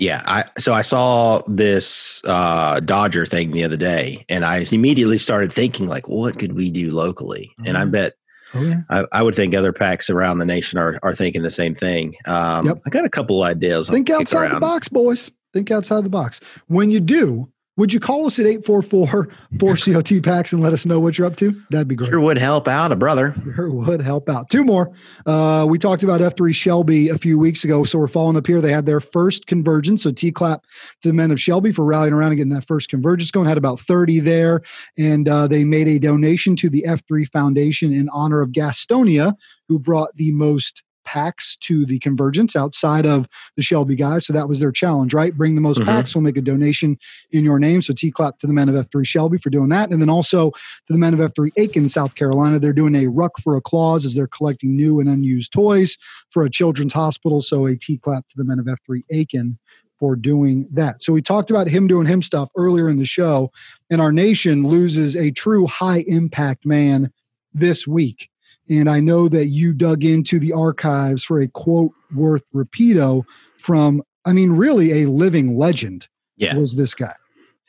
Yeah, 0.00 0.22
I 0.24 0.44
so 0.58 0.72
I 0.72 0.80
saw 0.80 1.42
this 1.46 2.22
uh 2.24 2.80
Dodger 2.80 3.26
thing 3.26 3.50
the 3.52 3.62
other 3.64 3.76
day, 3.76 4.24
and 4.30 4.46
I 4.46 4.64
immediately 4.72 5.18
started 5.18 5.52
thinking 5.52 5.88
like, 5.88 6.08
what 6.08 6.38
could 6.38 6.54
we 6.54 6.70
do 6.70 6.90
locally? 6.90 7.50
And 7.66 7.76
I 7.76 7.84
Mhm. 7.84 7.90
bet 7.92 8.14
Oh 8.54 8.64
yeah. 8.64 8.80
I, 8.88 9.04
I 9.12 9.22
would 9.22 9.36
think 9.36 9.54
other 9.54 9.72
packs 9.72 10.08
around 10.10 10.38
the 10.38 10.46
nation 10.46 10.78
are 10.78 10.98
are 11.02 11.14
thinking 11.14 11.42
the 11.42 11.50
same 11.50 11.74
thing. 11.74 12.16
Um, 12.26 12.64
Yep. 12.66 12.82
I 12.86 12.90
got 12.90 13.04
a 13.04 13.10
couple 13.10 13.42
ideas. 13.42 13.88
Think 13.90 14.08
outside 14.10 14.50
the 14.50 14.58
box, 14.58 14.88
boys. 14.88 15.30
Think 15.52 15.70
outside 15.70 16.02
the 16.04 16.10
box. 16.10 16.40
When 16.68 16.90
you 16.90 16.98
do, 17.00 17.48
would 17.80 17.94
you 17.94 17.98
call 17.98 18.26
us 18.26 18.38
at 18.38 18.44
844 18.44 19.28
4COT 19.54 20.22
packs 20.22 20.52
and 20.52 20.62
let 20.62 20.74
us 20.74 20.84
know 20.84 21.00
what 21.00 21.16
you're 21.16 21.26
up 21.26 21.36
to? 21.36 21.58
That'd 21.70 21.88
be 21.88 21.94
great. 21.94 22.10
Sure 22.10 22.20
would 22.20 22.36
help 22.36 22.68
out 22.68 22.92
a 22.92 22.96
brother. 22.96 23.34
Sure 23.56 23.70
would 23.70 24.02
help 24.02 24.28
out. 24.28 24.50
Two 24.50 24.64
more. 24.64 24.92
Uh, 25.24 25.66
we 25.66 25.78
talked 25.78 26.02
about 26.02 26.20
F3 26.20 26.54
Shelby 26.54 27.08
a 27.08 27.16
few 27.16 27.38
weeks 27.38 27.64
ago, 27.64 27.82
so 27.84 27.98
we're 27.98 28.06
following 28.06 28.36
up 28.36 28.46
here. 28.46 28.60
They 28.60 28.70
had 28.70 28.84
their 28.84 29.00
first 29.00 29.46
convergence. 29.46 30.02
So 30.02 30.12
T 30.12 30.30
clap 30.30 30.66
to 31.00 31.08
the 31.08 31.14
men 31.14 31.30
of 31.30 31.40
Shelby 31.40 31.72
for 31.72 31.86
rallying 31.86 32.12
around 32.12 32.32
and 32.32 32.36
getting 32.36 32.52
that 32.52 32.66
first 32.66 32.90
convergence 32.90 33.30
going. 33.30 33.48
Had 33.48 33.56
about 33.56 33.80
30 33.80 34.20
there, 34.20 34.60
and 34.98 35.26
uh, 35.26 35.48
they 35.48 35.64
made 35.64 35.88
a 35.88 35.98
donation 35.98 36.56
to 36.56 36.68
the 36.68 36.84
F3 36.86 37.26
Foundation 37.28 37.94
in 37.94 38.10
honor 38.10 38.42
of 38.42 38.50
Gastonia, 38.50 39.34
who 39.68 39.78
brought 39.78 40.14
the 40.16 40.32
most 40.32 40.82
packs 41.10 41.56
to 41.56 41.84
the 41.84 41.98
convergence 41.98 42.54
outside 42.54 43.04
of 43.04 43.26
the 43.56 43.62
Shelby 43.62 43.96
guys. 43.96 44.26
So 44.26 44.32
that 44.32 44.48
was 44.48 44.60
their 44.60 44.70
challenge, 44.70 45.12
right? 45.12 45.36
Bring 45.36 45.56
the 45.56 45.60
most 45.60 45.80
Mhm. 45.80 45.86
packs. 45.86 46.14
We'll 46.14 46.22
make 46.22 46.36
a 46.36 46.40
donation 46.40 46.98
in 47.32 47.42
your 47.42 47.58
name. 47.58 47.82
So 47.82 47.92
T 47.92 48.12
clap 48.12 48.38
to 48.38 48.46
the 48.46 48.52
men 48.52 48.68
of 48.68 48.76
F3 48.76 49.04
Shelby 49.04 49.38
for 49.38 49.50
doing 49.50 49.70
that. 49.70 49.90
And 49.90 50.00
then 50.00 50.08
also 50.08 50.50
to 50.50 50.92
the 50.92 50.98
men 50.98 51.12
of 51.12 51.20
F3 51.20 51.50
Aiken, 51.56 51.88
South 51.88 52.14
Carolina. 52.14 52.60
They're 52.60 52.72
doing 52.72 52.94
a 52.94 53.08
ruck 53.08 53.40
for 53.40 53.56
a 53.56 53.60
clause 53.60 54.04
as 54.04 54.14
they're 54.14 54.28
collecting 54.28 54.76
new 54.76 55.00
and 55.00 55.08
unused 55.08 55.52
toys 55.52 55.96
for 56.30 56.44
a 56.44 56.50
children's 56.50 56.92
hospital. 56.92 57.40
So 57.40 57.66
a 57.66 57.74
T 57.76 57.98
clap 57.98 58.28
to 58.28 58.36
the 58.36 58.44
men 58.44 58.60
of 58.60 58.68
F3 58.68 59.02
Aiken 59.10 59.58
for 59.98 60.14
doing 60.14 60.68
that. 60.72 61.02
So 61.02 61.12
we 61.12 61.22
talked 61.22 61.50
about 61.50 61.68
him 61.68 61.86
doing 61.86 62.06
him 62.06 62.22
stuff 62.22 62.50
earlier 62.56 62.88
in 62.88 62.98
the 62.98 63.04
show, 63.04 63.50
and 63.90 64.00
our 64.00 64.12
nation 64.12 64.66
loses 64.66 65.16
a 65.16 65.30
true 65.32 65.66
high 65.66 66.04
impact 66.06 66.64
man 66.64 67.10
this 67.52 67.86
week. 67.86 68.28
And 68.70 68.88
I 68.88 69.00
know 69.00 69.28
that 69.28 69.48
you 69.48 69.72
dug 69.74 70.04
into 70.04 70.38
the 70.38 70.52
archives 70.52 71.24
for 71.24 71.40
a 71.40 71.48
quote 71.48 71.92
worth 72.14 72.44
repeato 72.54 73.24
from, 73.58 74.02
I 74.24 74.32
mean, 74.32 74.52
really 74.52 75.02
a 75.02 75.08
living 75.10 75.58
legend 75.58 76.06
Yeah. 76.36 76.56
was 76.56 76.76
this 76.76 76.94
guy. 76.94 77.12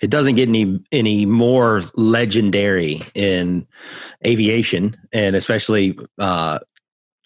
It 0.02 0.10
doesn't 0.10 0.36
get 0.36 0.48
any 0.50 0.80
any 0.92 1.26
more 1.28 1.84
legendary 1.96 3.02
in 3.14 3.68
aviation, 4.26 4.96
and 5.14 5.36
especially 5.36 5.98
uh, 6.18 6.58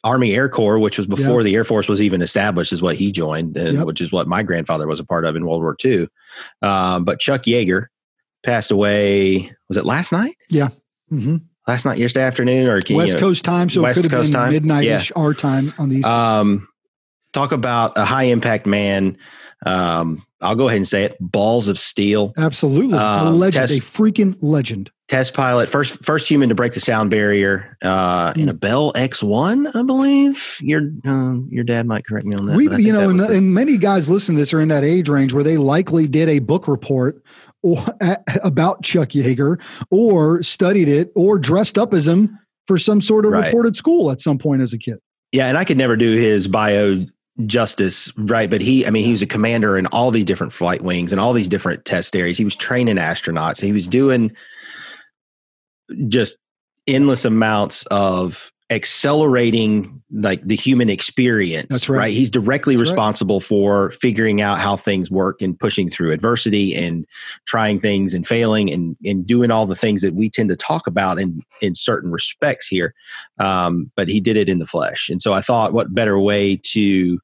Army 0.03 0.33
Air 0.35 0.49
Corps, 0.49 0.77
which 0.79 0.97
was 0.97 1.07
before 1.07 1.41
the 1.41 1.55
Air 1.55 1.63
Force 1.63 1.87
was 1.87 2.01
even 2.01 2.21
established, 2.21 2.73
is 2.73 2.81
what 2.81 2.95
he 2.97 3.11
joined, 3.13 3.55
and 3.57 3.77
Yep. 3.77 3.85
which 3.87 4.01
is 4.01 4.11
what 4.11 4.27
my 4.27 4.43
grandfather 4.43 4.87
was 4.87 4.99
a 4.99 5.05
part 5.05 5.25
of 5.25 5.35
in 5.37 5.45
World 5.45 5.61
War 5.61 5.75
II. 5.83 6.07
Um, 6.61 7.05
but 7.05 7.19
Chuck 7.19 7.43
Yeager 7.43 7.87
passed 8.43 8.71
away. 8.71 9.51
Was 9.69 9.77
it 9.77 9.85
last 9.85 10.11
night? 10.11 10.35
Yeah. 10.49 10.69
Mm 11.11 11.23
hmm 11.23 11.35
Last 11.67 11.85
night, 11.85 11.97
yesterday 11.97 12.25
afternoon, 12.25 12.67
or 12.67 12.79
can 12.81 12.95
West 12.95 13.13
you, 13.13 13.19
Coast 13.19 13.43
time, 13.43 13.69
so 13.69 13.81
West 13.81 13.97
it 13.97 14.03
could 14.03 14.11
have 14.11 14.19
Coast 14.21 14.31
been 14.33 14.39
time? 14.41 14.51
midnight-ish 14.53 15.11
our 15.15 15.33
time 15.33 15.73
on 15.79 15.89
these. 15.89 16.05
Um, 16.05 16.67
talk 17.33 17.51
about 17.51 17.97
a 17.97 18.05
high 18.05 18.23
impact 18.25 18.67
man. 18.67 19.17
Um, 19.65 20.23
I'll 20.41 20.55
go 20.55 20.67
ahead 20.67 20.77
and 20.77 20.87
say 20.87 21.05
it: 21.05 21.17
balls 21.19 21.67
of 21.67 21.79
steel. 21.79 22.33
Absolutely, 22.37 22.95
a 22.95 23.01
um, 23.01 23.39
legend, 23.39 23.67
test- 23.67 23.73
a 23.73 23.81
freaking 23.81 24.37
legend. 24.41 24.91
test 25.07 25.33
pilot, 25.33 25.67
first 25.67 26.03
first 26.05 26.27
human 26.27 26.49
to 26.49 26.55
break 26.55 26.73
the 26.73 26.79
sound 26.79 27.09
barrier 27.09 27.75
uh, 27.81 28.31
in 28.35 28.47
a 28.47 28.53
Bell 28.53 28.91
X 28.95 29.23
one, 29.23 29.65
I 29.65 29.81
believe. 29.81 30.57
Your 30.61 30.81
um, 31.05 31.49
your 31.51 31.63
dad 31.63 31.87
might 31.87 32.05
correct 32.05 32.27
me 32.27 32.35
on 32.35 32.45
that. 32.45 32.57
we, 32.57 32.65
you 32.83 32.93
know, 32.93 33.09
and, 33.09 33.19
the- 33.19 33.31
and 33.31 33.55
many 33.55 33.79
guys 33.79 34.07
listen 34.07 34.35
to 34.35 34.41
this 34.41 34.53
are 34.53 34.61
in 34.61 34.67
that 34.67 34.83
age 34.83 35.09
range 35.09 35.33
where 35.33 35.43
they 35.43 35.57
likely 35.57 36.05
did 36.07 36.29
a 36.29 36.37
book 36.37 36.67
report 36.67 37.23
or 37.65 37.83
about 38.43 38.83
Chuck 38.83 39.09
Yeager, 39.09 39.59
or 39.89 40.43
studied 40.43 40.87
it, 40.87 41.11
or 41.15 41.39
dressed 41.39 41.77
up 41.79 41.93
as 41.95 42.07
him 42.07 42.37
for 42.67 42.77
some 42.77 43.01
sort 43.01 43.25
of 43.25 43.31
Right. 43.31 43.45
reported 43.47 43.75
school 43.75 44.11
at 44.11 44.21
some 44.21 44.37
point 44.37 44.61
as 44.61 44.71
a 44.73 44.77
kid. 44.77 44.97
yeah, 45.31 45.47
and 45.47 45.57
I 45.57 45.63
could 45.65 45.77
never 45.77 45.97
do 45.97 46.15
his 46.15 46.47
bio 46.47 47.05
justice, 47.45 48.13
right? 48.17 48.49
But 48.49 48.61
he, 48.61 48.85
I 48.85 48.89
mean, 48.91 49.03
he 49.03 49.11
was 49.11 49.21
a 49.21 49.25
commander 49.27 49.77
in 49.77 49.87
all 49.87 50.09
these 50.11 50.23
different 50.25 50.53
flight 50.53 50.81
wings 50.83 51.11
and 51.11 51.19
all 51.19 51.33
these 51.33 51.49
different 51.49 51.83
test 51.85 52.15
areas. 52.15 52.37
He 52.37 52.45
was 52.45 52.55
training 52.55 52.95
astronauts. 52.95 53.59
He 53.59 53.73
was 53.73 53.87
doing 53.89 54.31
just 56.07 56.37
endless 56.87 57.25
amounts 57.25 57.83
of 57.91 58.51
accelerating 58.71 60.01
like 60.11 60.41
the 60.41 60.55
human 60.55 60.89
experience 60.89 61.67
That's 61.69 61.87
right. 61.87 62.11
he's 62.11 62.31
directly 62.31 62.75
That's 62.75 62.89
right. 62.89 62.93
responsible 62.93 63.39
for 63.39 63.91
figuring 63.91 64.41
out 64.41 64.57
how 64.57 64.75
things 64.75 65.11
work 65.11 65.39
and 65.41 65.59
pushing 65.59 65.87
through 65.87 66.11
adversity 66.11 66.73
and 66.73 67.05
trying 67.45 67.79
things 67.79 68.15
and 68.15 68.25
failing 68.25 68.71
and 68.71 68.97
and 69.05 69.27
doing 69.27 69.51
all 69.51 69.67
the 69.67 69.75
things 69.75 70.01
that 70.01 70.15
we 70.15 70.31
tend 70.31 70.49
to 70.49 70.55
talk 70.55 70.87
about 70.87 71.19
in 71.19 71.41
in 71.61 71.75
certain 71.75 72.11
respects 72.11 72.65
here 72.67 72.95
um, 73.37 73.91
but 73.95 74.07
he 74.07 74.19
did 74.19 74.35
it 74.35 74.49
in 74.49 74.57
the 74.57 74.65
flesh 74.65 75.09
and 75.09 75.21
so 75.21 75.31
i 75.31 75.41
thought 75.41 75.73
what 75.73 75.93
better 75.93 76.19
way 76.19 76.55
to 76.63 77.19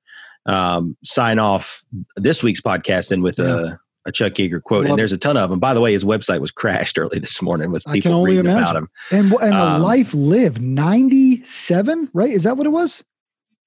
um, 0.46 0.96
sign 1.04 1.40
off 1.40 1.84
this 2.18 2.44
week's 2.44 2.62
podcast 2.62 3.10
than 3.10 3.24
with 3.24 3.40
a 3.40 3.80
a 4.06 4.12
Chuck 4.12 4.34
Yeager 4.34 4.62
quote, 4.64 4.84
Love 4.84 4.92
and 4.92 5.00
there's 5.00 5.12
a 5.12 5.18
ton 5.18 5.38
of 5.38 5.50
them. 5.50 5.60
By 5.60 5.74
the 5.74 5.82
way, 5.82 5.92
his 5.94 6.04
website 6.04 6.40
was 6.42 6.52
crashed 6.62 6.98
early 6.98 7.20
this 7.20 7.42
morning 7.42 7.72
with 7.72 7.84
I 7.88 7.92
can 7.94 8.02
people 8.02 8.16
only 8.16 8.32
reading 8.38 8.52
about 8.52 8.76
imagine. 8.76 8.78
him. 8.78 8.90
And 9.12 9.34
and 9.42 9.54
a 9.54 9.62
Um, 9.76 9.82
life 9.82 10.14
lived 10.14 10.62
ninety 10.62 11.44
seven, 11.46 12.10
right? 12.14 12.30
Is 12.32 12.44
that 12.44 12.58
what 12.58 12.66
it 12.68 12.72
was? 12.72 13.04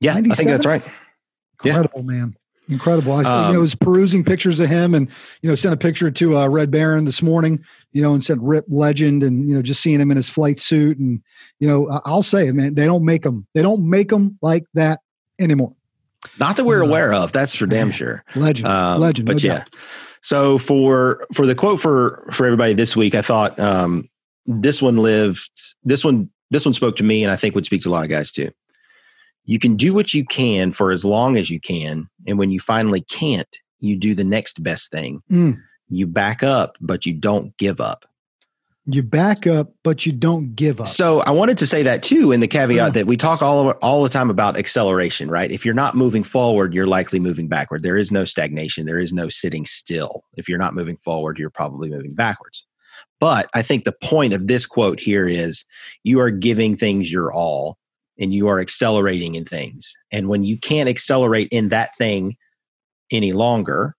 Yeah, 0.00 0.14
I 0.14 0.22
think 0.22 0.36
that's 0.48 0.66
right. 0.66 0.82
Yeah. 1.64 1.72
Incredible, 1.72 2.02
man. 2.02 2.36
Incredible. 2.68 3.12
I 3.12 3.22
saw, 3.22 3.40
you 3.42 3.46
Um, 3.48 3.52
know, 3.54 3.60
was 3.60 3.74
perusing 3.74 4.24
pictures 4.24 4.58
of 4.58 4.68
him 4.68 4.94
and, 4.94 5.08
you 5.42 5.48
know, 5.50 5.54
sent 5.54 5.74
a 5.74 5.76
picture 5.76 6.10
to 6.10 6.36
uh, 6.38 6.46
Red 6.48 6.70
Baron 6.70 7.04
this 7.04 7.20
morning, 7.22 7.62
you 7.92 8.00
know, 8.00 8.14
and 8.14 8.24
said 8.24 8.38
Rip 8.42 8.64
Legend 8.68 9.22
and, 9.22 9.46
you 9.46 9.54
know, 9.54 9.60
just 9.60 9.82
seeing 9.82 10.00
him 10.00 10.10
in 10.10 10.16
his 10.16 10.30
flight 10.30 10.58
suit. 10.58 10.98
And, 10.98 11.20
you 11.60 11.68
know, 11.68 11.88
I'll 12.06 12.22
say 12.22 12.50
man, 12.52 12.74
they 12.74 12.86
don't 12.86 13.04
make 13.04 13.22
them, 13.22 13.46
they 13.54 13.60
don't 13.62 13.88
make 13.88 14.08
them 14.08 14.38
like 14.40 14.64
that 14.74 15.00
anymore. 15.38 15.74
Not 16.40 16.56
that 16.56 16.64
we're 16.64 16.82
Uh, 16.82 16.86
aware 16.88 17.12
of. 17.12 17.32
That's 17.32 17.54
for 17.54 17.66
damn 17.66 17.90
sure. 17.90 18.24
Legend. 18.34 18.66
Um, 18.66 18.98
Legend. 19.00 19.26
But 19.26 19.42
no 19.42 19.46
yeah. 19.46 19.58
doubt. 19.58 19.76
So 20.24 20.56
for 20.56 21.26
for 21.34 21.46
the 21.46 21.54
quote 21.54 21.80
for 21.80 22.26
for 22.32 22.46
everybody 22.46 22.72
this 22.72 22.96
week, 22.96 23.14
I 23.14 23.20
thought 23.20 23.60
um, 23.60 24.08
this 24.46 24.80
one 24.80 24.96
lived. 24.96 25.50
This 25.82 26.02
one 26.02 26.30
this 26.50 26.64
one 26.64 26.72
spoke 26.72 26.96
to 26.96 27.02
me, 27.02 27.22
and 27.22 27.30
I 27.30 27.36
think 27.36 27.54
would 27.54 27.66
speak 27.66 27.82
to 27.82 27.90
a 27.90 27.92
lot 27.92 28.04
of 28.04 28.08
guys 28.08 28.32
too. 28.32 28.50
You 29.44 29.58
can 29.58 29.76
do 29.76 29.92
what 29.92 30.14
you 30.14 30.24
can 30.24 30.72
for 30.72 30.92
as 30.92 31.04
long 31.04 31.36
as 31.36 31.50
you 31.50 31.60
can, 31.60 32.08
and 32.26 32.38
when 32.38 32.50
you 32.50 32.58
finally 32.58 33.02
can't, 33.02 33.58
you 33.80 33.96
do 33.96 34.14
the 34.14 34.24
next 34.24 34.62
best 34.62 34.90
thing. 34.90 35.20
Mm. 35.30 35.60
You 35.90 36.06
back 36.06 36.42
up, 36.42 36.78
but 36.80 37.04
you 37.04 37.12
don't 37.12 37.54
give 37.58 37.78
up. 37.78 38.06
You 38.86 39.02
back 39.02 39.46
up, 39.46 39.72
but 39.82 40.04
you 40.04 40.12
don't 40.12 40.54
give 40.54 40.78
up. 40.78 40.88
So 40.88 41.20
I 41.20 41.30
wanted 41.30 41.56
to 41.58 41.66
say 41.66 41.82
that 41.84 42.02
too, 42.02 42.32
in 42.32 42.40
the 42.40 42.48
caveat 42.48 42.92
that 42.92 43.06
we 43.06 43.16
talk 43.16 43.40
all 43.40 43.70
all 43.70 44.02
the 44.02 44.10
time 44.10 44.28
about 44.28 44.58
acceleration, 44.58 45.30
right? 45.30 45.50
If 45.50 45.64
you're 45.64 45.74
not 45.74 45.94
moving 45.94 46.22
forward, 46.22 46.74
you're 46.74 46.86
likely 46.86 47.18
moving 47.18 47.48
backward. 47.48 47.82
There 47.82 47.96
is 47.96 48.12
no 48.12 48.24
stagnation. 48.24 48.84
There 48.84 48.98
is 48.98 49.10
no 49.10 49.30
sitting 49.30 49.64
still. 49.64 50.24
If 50.36 50.50
you're 50.50 50.58
not 50.58 50.74
moving 50.74 50.98
forward, 50.98 51.38
you're 51.38 51.48
probably 51.48 51.88
moving 51.88 52.14
backwards. 52.14 52.62
But 53.20 53.48
I 53.54 53.62
think 53.62 53.84
the 53.84 53.96
point 54.02 54.34
of 54.34 54.48
this 54.48 54.66
quote 54.66 55.00
here 55.00 55.26
is 55.26 55.64
you 56.02 56.20
are 56.20 56.30
giving 56.30 56.76
things 56.76 57.10
your 57.10 57.32
all 57.32 57.78
and 58.18 58.34
you 58.34 58.48
are 58.48 58.60
accelerating 58.60 59.34
in 59.34 59.46
things. 59.46 59.94
And 60.12 60.28
when 60.28 60.44
you 60.44 60.58
can't 60.58 60.90
accelerate 60.90 61.48
in 61.50 61.70
that 61.70 61.96
thing 61.96 62.36
any 63.10 63.32
longer, 63.32 63.96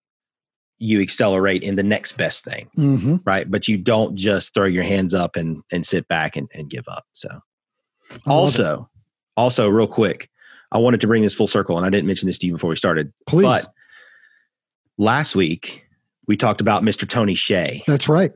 you 0.77 0.99
accelerate 1.01 1.63
in 1.63 1.75
the 1.75 1.83
next 1.83 2.17
best 2.17 2.43
thing 2.43 2.69
Mhm. 2.77 3.21
right? 3.25 3.49
But 3.49 3.67
you 3.67 3.77
don't 3.77 4.15
just 4.17 4.53
throw 4.53 4.65
your 4.65 4.83
hands 4.83 5.13
up 5.13 5.35
and 5.35 5.61
and 5.71 5.85
sit 5.85 6.07
back 6.07 6.35
and, 6.35 6.49
and 6.53 6.69
give 6.69 6.87
up. 6.89 7.05
So 7.13 7.29
I 8.27 8.31
also, 8.31 8.89
also 9.37 9.67
real 9.69 9.87
quick, 9.87 10.29
I 10.71 10.77
wanted 10.77 10.99
to 11.01 11.07
bring 11.07 11.21
this 11.23 11.33
full 11.33 11.47
circle, 11.47 11.77
and 11.77 11.85
I 11.85 11.89
didn't 11.89 12.07
mention 12.07 12.27
this 12.27 12.37
to 12.39 12.45
you 12.47 12.53
before 12.53 12.69
we 12.69 12.75
started. 12.75 13.13
please. 13.27 13.43
But 13.43 13.67
last 14.97 15.35
week 15.35 15.85
we 16.27 16.35
talked 16.37 16.61
about 16.61 16.83
Mr. 16.83 17.07
Tony 17.07 17.35
Hsieh 17.35 17.83
That's 17.85 18.09
right. 18.09 18.31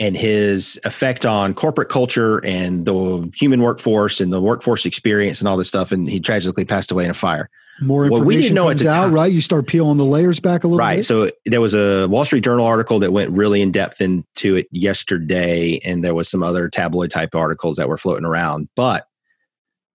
and 0.00 0.16
his 0.16 0.80
effect 0.84 1.26
on 1.26 1.54
corporate 1.54 1.88
culture 1.88 2.44
and 2.44 2.84
the 2.86 3.30
human 3.36 3.60
workforce 3.62 4.20
and 4.20 4.32
the 4.32 4.40
workforce 4.40 4.86
experience 4.86 5.40
and 5.40 5.48
all 5.48 5.56
this 5.56 5.68
stuff. 5.68 5.92
And 5.92 6.08
he 6.08 6.20
tragically 6.20 6.64
passed 6.64 6.90
away 6.90 7.04
in 7.04 7.10
a 7.10 7.14
fire. 7.14 7.50
More 7.80 8.02
Well, 8.02 8.18
information 8.20 8.26
we 8.26 8.42
didn't 8.42 8.54
know 8.54 8.68
comes 8.68 8.82
the 8.82 8.88
out, 8.90 9.04
time. 9.06 9.14
right? 9.14 9.32
You 9.32 9.40
start 9.40 9.66
peeling 9.66 9.96
the 9.96 10.04
layers 10.04 10.38
back 10.38 10.62
a 10.62 10.66
little 10.68 10.78
bit. 10.78 10.84
Right. 10.84 10.96
bit. 10.98 11.06
So 11.06 11.30
there 11.46 11.60
was 11.60 11.74
a 11.74 12.06
Wall 12.08 12.24
Street 12.24 12.44
Journal 12.44 12.66
article 12.66 12.98
that 13.00 13.12
went 13.12 13.30
really 13.30 13.60
in 13.62 13.72
depth 13.72 14.00
into 14.00 14.56
it 14.56 14.66
yesterday, 14.70 15.80
and 15.84 16.04
there 16.04 16.14
was 16.14 16.28
some 16.28 16.42
other 16.42 16.68
tabloid 16.68 17.10
type 17.10 17.34
articles 17.34 17.76
that 17.76 17.88
were 17.88 17.96
floating 17.96 18.24
around. 18.26 18.68
But 18.76 19.06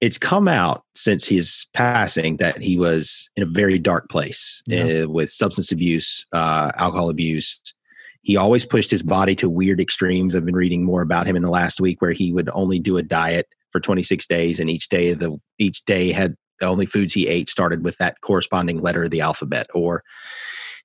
it's 0.02 0.18
come 0.18 0.48
out 0.48 0.84
since 0.96 1.26
his 1.26 1.66
passing 1.74 2.38
that 2.38 2.60
he 2.60 2.78
was 2.78 3.30
in 3.36 3.44
a 3.44 3.48
very 3.48 3.80
dark 3.80 4.10
place 4.10 4.62
Yeah. 4.68 5.04
uh, 5.04 5.08
with 5.10 5.32
substance 5.32 5.72
abuse, 5.72 6.26
uh, 6.34 6.72
alcohol 6.76 7.10
abuse. 7.10 7.60
He 8.22 8.36
always 8.38 8.66
pushed 8.66 8.92
his 8.92 9.02
body 9.02 9.36
to 9.38 9.50
weird 9.50 9.80
extremes. 9.80 10.36
I've 10.36 10.46
been 10.46 10.56
reading 10.56 10.84
more 10.84 11.02
about 11.02 11.26
him 11.26 11.36
in 11.36 11.42
the 11.42 11.50
last 11.50 11.80
week, 11.80 12.02
where 12.02 12.12
he 12.12 12.34
would 12.34 12.50
only 12.54 12.78
do 12.80 12.98
a 12.98 13.04
diet 13.04 13.48
for 13.72 13.80
26 13.80 14.28
days, 14.28 14.60
and 14.60 14.70
each 14.70 14.90
day 14.90 15.12
of 15.12 15.20
the 15.20 15.40
each 15.58 15.84
day 15.86 16.12
had 16.12 16.36
the 16.60 16.66
only 16.68 16.86
foods 16.86 17.14
he 17.14 17.28
ate 17.28 17.50
started 17.50 17.84
with 17.84 17.98
that 17.98 18.22
corresponding 18.22 18.82
letter 18.82 19.04
of 19.04 19.12
the 19.12 19.22
alphabet, 19.22 19.68
or 19.74 20.04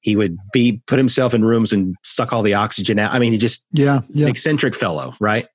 he 0.01 0.17
would 0.17 0.37
be 0.53 0.83
put 0.87 0.99
himself 0.99 1.33
in 1.33 1.45
rooms 1.45 1.73
and 1.73 1.97
suck 2.03 2.33
all 2.33 2.43
the 2.43 2.55
oxygen 2.55 2.99
out. 2.99 3.13
I 3.15 3.19
mean, 3.19 3.33
he 3.33 3.39
just 3.39 3.65
yeah. 3.73 3.99
an 3.99 4.05
Yeah. 4.11 4.27
eccentric 4.27 4.75
fellow, 4.75 5.15
right? 5.21 5.47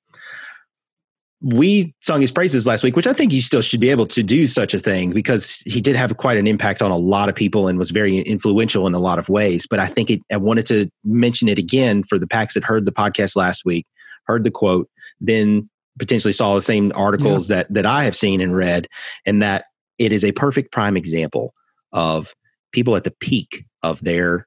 We 1.40 1.94
sung 2.00 2.20
his 2.20 2.32
praises 2.32 2.66
last 2.66 2.82
week, 2.82 2.96
which 2.96 3.06
I 3.06 3.12
think 3.12 3.32
you 3.32 3.40
still 3.40 3.62
should 3.62 3.78
be 3.78 3.90
able 3.90 4.06
to 4.06 4.24
do 4.24 4.48
such 4.48 4.74
a 4.74 4.78
thing 4.78 5.12
because 5.12 5.58
he 5.66 5.80
did 5.80 5.94
have 5.94 6.16
quite 6.16 6.36
an 6.36 6.48
impact 6.48 6.82
on 6.82 6.90
a 6.90 6.96
lot 6.96 7.28
of 7.28 7.36
people 7.36 7.68
and 7.68 7.78
was 7.78 7.92
very 7.92 8.18
influential 8.18 8.88
in 8.88 8.94
a 8.94 8.98
lot 8.98 9.20
of 9.20 9.28
ways. 9.28 9.64
But 9.64 9.78
I 9.78 9.86
think 9.86 10.10
it, 10.10 10.20
I 10.32 10.36
wanted 10.36 10.66
to 10.66 10.90
mention 11.04 11.48
it 11.48 11.56
again 11.58 12.02
for 12.02 12.18
the 12.18 12.26
packs 12.26 12.54
that 12.54 12.64
heard 12.64 12.86
the 12.86 12.92
podcast 12.92 13.36
last 13.36 13.64
week, 13.64 13.86
heard 14.24 14.42
the 14.42 14.50
quote, 14.50 14.90
then 15.20 15.70
potentially 15.96 16.32
saw 16.32 16.56
the 16.56 16.62
same 16.62 16.90
articles 16.96 17.46
that 17.48 17.72
that 17.72 17.86
I 17.86 18.02
have 18.02 18.16
seen 18.16 18.40
and 18.40 18.56
read, 18.56 18.88
and 19.24 19.40
that 19.40 19.66
it 19.98 20.12
is 20.12 20.24
a 20.24 20.32
perfect 20.32 20.72
prime 20.72 20.96
example 20.96 21.52
of 21.92 22.34
people 22.72 22.96
at 22.96 23.04
the 23.04 23.10
peak 23.20 23.64
of 23.82 24.00
their 24.04 24.46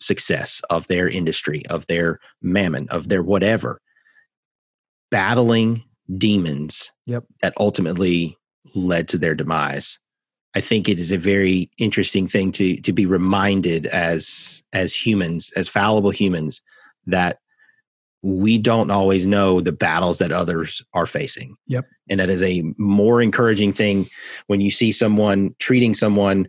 success, 0.00 0.60
of 0.70 0.86
their 0.86 1.08
industry, 1.08 1.62
of 1.66 1.86
their 1.86 2.18
mammon, 2.42 2.88
of 2.90 3.08
their 3.08 3.22
whatever, 3.22 3.80
battling 5.10 5.84
demons 6.16 6.90
Yep. 7.06 7.24
that 7.42 7.54
ultimately 7.58 8.36
led 8.74 9.08
to 9.08 9.18
their 9.18 9.34
demise. 9.34 9.98
I 10.54 10.60
think 10.60 10.88
it 10.88 10.98
is 10.98 11.12
a 11.12 11.18
very 11.18 11.70
interesting 11.78 12.26
thing 12.26 12.50
to 12.52 12.80
to 12.80 12.92
be 12.92 13.06
reminded 13.06 13.86
as 13.86 14.62
as 14.72 14.94
humans, 14.94 15.52
as 15.54 15.68
fallible 15.68 16.10
humans, 16.10 16.60
that 17.06 17.38
we 18.22 18.58
don't 18.58 18.90
always 18.90 19.26
know 19.26 19.60
the 19.60 19.72
battles 19.72 20.18
that 20.18 20.32
others 20.32 20.82
are 20.92 21.06
facing. 21.06 21.56
Yep. 21.68 21.86
And 22.08 22.20
that 22.20 22.28
is 22.28 22.42
a 22.42 22.62
more 22.76 23.22
encouraging 23.22 23.72
thing 23.72 24.08
when 24.46 24.60
you 24.60 24.70
see 24.70 24.92
someone 24.92 25.54
treating 25.58 25.94
someone 25.94 26.48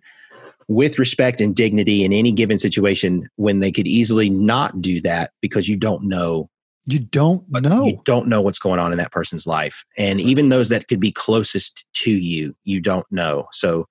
with 0.68 1.00
respect 1.00 1.42
and 1.42 1.56
dignity 1.56 2.04
in 2.04 2.14
any 2.14 2.32
given 2.32 2.58
situation 2.58 3.28
when 3.36 3.60
they 3.60 3.72
could 3.72 3.88
easily 3.88 4.30
not 4.30 4.82
do 4.82 5.02
that 5.02 5.32
because 5.42 5.68
you 5.68 5.76
don't 5.76 6.04
know 6.04 6.50
You 6.88 7.00
don't 7.00 7.44
know. 7.50 7.86
you 7.86 8.02
don't 8.06 8.28
know 8.28 8.42
what's 8.42 8.60
going 8.60 8.80
on 8.80 8.92
in 8.92 8.98
that 8.98 9.12
person's 9.12 9.46
life 9.46 9.84
and 9.98 10.22
even 10.22 10.50
those 10.50 10.70
that 10.70 10.88
could 10.88 11.00
be 11.00 11.12
closest 11.12 11.84
to 11.94 12.12
you 12.12 12.56
you 12.64 12.80
don't 12.80 13.06
know 13.12 13.48
so 13.52 13.86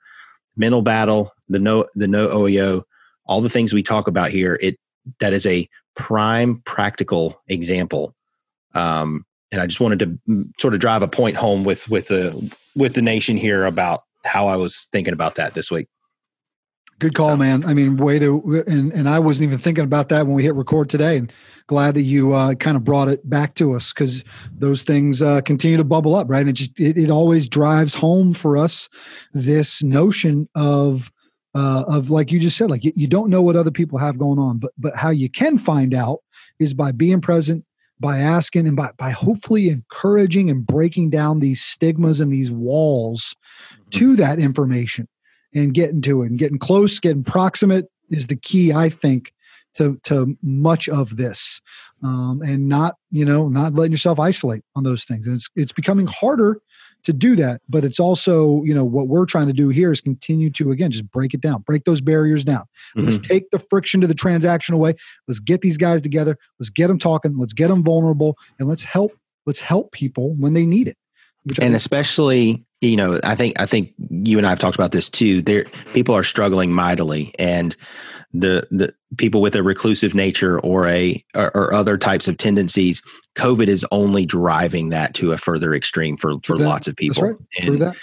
mental 0.57 0.81
battle 0.81 1.31
the 1.49 1.59
no 1.59 1.87
the 1.95 2.09
no 2.09 2.29
oeo 2.33 2.83
all 3.27 3.41
the 3.43 3.51
things 3.51 3.73
we 3.75 3.83
talk 3.83 4.09
about 4.09 4.31
here 4.31 4.59
it 4.63 4.79
that 5.19 5.33
is 5.35 5.45
a 5.47 5.69
prime 6.01 6.63
practical 6.65 7.41
example 7.49 8.15
um 8.75 9.25
and 9.53 9.61
i 9.61 9.67
just 9.67 9.81
wanted 9.81 9.99
to 9.99 10.07
mm, 10.29 10.51
sort 10.61 10.75
of 10.75 10.81
drive 10.81 11.03
a 11.03 11.09
point 11.09 11.37
home 11.37 11.65
with 11.65 11.89
with 11.89 12.09
the 12.09 12.57
with 12.75 12.95
the 12.95 13.03
nation 13.03 13.37
here 13.37 13.65
about 13.65 14.03
how 14.25 14.47
i 14.49 14.57
was 14.57 14.87
thinking 14.93 15.13
about 15.13 15.35
that 15.35 15.55
this 15.55 15.71
week 15.71 15.89
Good 17.01 17.15
call, 17.15 17.31
So- 17.31 17.37
man. 17.39 17.65
I 17.65 17.73
mean, 17.73 17.97
way 17.97 18.19
to 18.19 18.63
and 18.67 18.93
and 18.93 19.09
I 19.09 19.19
wasn't 19.21 19.47
even 19.49 19.59
thinking 19.59 19.85
about 19.85 20.11
that 20.11 20.27
when 20.27 20.35
we 20.35 20.43
hit 20.43 20.55
record 20.55 20.91
today. 20.91 21.17
And 21.17 21.33
glad 21.67 21.95
that 21.95 22.03
you 22.03 22.35
uh, 22.35 22.55
kind 22.57 22.77
of 22.77 22.85
brought 22.85 23.09
it 23.09 23.27
back 23.29 23.55
to 23.55 23.75
us 23.75 23.95
because 23.95 24.23
those 24.53 24.83
things 24.83 25.23
uh, 25.23 25.41
continue 25.41 25.79
to 25.79 25.85
bubble 25.85 26.15
up, 26.15 26.29
right? 26.29 26.41
And 26.41 26.51
it 26.51 26.53
just 26.53 26.79
it, 26.79 26.99
it 26.99 27.11
always 27.11 27.49
drives 27.49 27.95
home 27.95 28.35
for 28.35 28.59
us 28.59 28.91
this 29.33 29.83
notion 29.83 30.47
of 30.55 31.11
uh, 31.55 31.85
of 31.89 32.11
like 32.11 32.31
you 32.31 32.39
just 32.39 32.57
said, 32.57 32.71
like 32.71 32.85
you, 32.85 32.93
you 32.95 33.07
don't 33.07 33.31
know 33.31 33.43
what 33.43 33.57
other 33.57 33.71
people 33.71 33.99
have 33.99 34.19
going 34.19 34.39
on, 34.39 34.59
but 34.59 34.73
but 34.79 34.97
how 34.97 35.11
you 35.11 35.29
can 35.29 35.59
find 35.59 35.95
out 35.95 36.21
is 36.59 36.75
by 36.75 36.93
being 36.93 37.21
present, 37.21 37.65
by 37.99 38.19
asking, 38.19 38.67
and 38.67 38.77
by 38.77 38.91
by 38.97 39.11
hopefully 39.11 39.69
encouraging 39.69 40.49
and 40.49 40.67
breaking 40.67 41.11
down 41.11 41.41
these 41.41 41.63
stigmas 41.63 42.21
and 42.21 42.33
these 42.33 42.51
walls 42.51 43.35
to 43.91 44.15
that 44.17 44.39
information 44.39 45.09
and 45.53 45.75
getting 45.75 46.01
to 46.03 46.23
it 46.23 46.31
and 46.31 46.39
getting 46.39 46.59
close, 46.59 47.01
getting 47.01 47.25
proximate 47.25 47.91
is 48.11 48.29
the 48.29 48.37
key, 48.37 48.73
I 48.73 48.89
think, 48.89 49.33
to 49.75 49.99
to 50.05 50.37
much 50.43 50.89
of 50.89 51.17
this, 51.17 51.61
um, 52.03 52.43
and 52.45 52.69
not 52.69 52.97
you 53.11 53.25
know 53.25 53.49
not 53.49 53.75
letting 53.75 53.93
yourself 53.93 54.21
isolate 54.21 54.63
on 54.77 54.85
those 54.85 55.05
things. 55.05 55.27
And 55.27 55.37
it's 55.37 55.51
it's 55.57 55.73
becoming 55.73 56.07
harder 56.07 56.61
to 57.05 57.13
do 57.13 57.37
that, 57.37 57.61
but 57.69 57.85
it's 57.85 58.01
also 58.01 58.63
you 58.65 58.75
know 58.75 58.85
what 58.85 59.09
we're 59.09 59.27
trying 59.27 59.47
to 59.47 59.53
do 59.53 59.69
here 59.69 59.93
is 59.93 60.01
continue 60.01 60.51
to 60.51 60.71
again 60.71 60.91
just 60.91 61.11
break 61.11 61.35
it 61.35 61.41
down, 61.41 61.63
break 61.63 61.85
those 61.85 62.01
barriers 62.01 62.45
down. 62.45 62.65
Let's 62.95 63.19
mm-hmm. 63.19 63.33
take 63.33 63.51
the 63.51 63.59
friction 63.59 64.01
to 64.01 64.07
the 64.07 64.15
transaction 64.15 64.75
away. 64.75 64.95
Let's 65.29 65.41
get 65.41 65.61
these 65.61 65.77
guys 65.77 66.03
together. 66.03 66.37
Let's 66.59 66.71
get 66.71 66.89
them 66.89 66.99
talking. 66.99 67.39
Let's 67.39 67.53
get 67.53 67.69
them 67.69 67.83
vulnerable, 67.83 68.37
and 68.59 68.69
let's 68.69 68.83
help 68.83 69.13
let's 69.47 69.61
help 69.61 69.93
people 69.93 70.35
when 70.35 70.55
they 70.55 70.67
need 70.67 70.89
it. 70.89 70.97
And 71.61 71.75
especially 71.75 72.65
you 72.81 72.97
know 72.97 73.19
i 73.25 73.35
think 73.35 73.59
i 73.61 73.67
think 73.67 73.93
you 74.11 74.39
and 74.39 74.47
i 74.47 74.51
have 74.51 74.59
talked 74.59 74.77
about 74.77 74.93
this 74.93 75.09
too 75.09 75.43
there 75.43 75.65
people 75.93 76.15
are 76.15 76.25
struggling 76.25 76.73
mightily 76.73 77.33
and 77.39 77.77
the 78.33 78.67
the 78.71 78.95
people 79.17 79.41
with 79.41 79.57
a 79.57 79.63
reclusive 79.63 80.15
nature 80.15 80.61
or 80.61 80.87
a 80.87 81.23
or, 81.35 81.55
or 81.57 81.75
other 81.75 81.99
types 81.99 82.29
of 82.29 82.37
tendencies 82.37 83.03
covid 83.35 83.67
is 83.67 83.85
only 83.91 84.25
driving 84.25 84.91
that 84.91 85.15
to 85.15 85.33
a 85.33 85.39
further 85.39 85.75
extreme 85.75 86.17
for 86.17 86.35
for 86.45 86.57
that. 86.57 86.65
lots 86.65 86.87
of 86.87 86.97
that's 86.97 87.19
people 87.19 87.23
right. 87.23 87.37
And 87.67 87.81
that. 87.81 87.97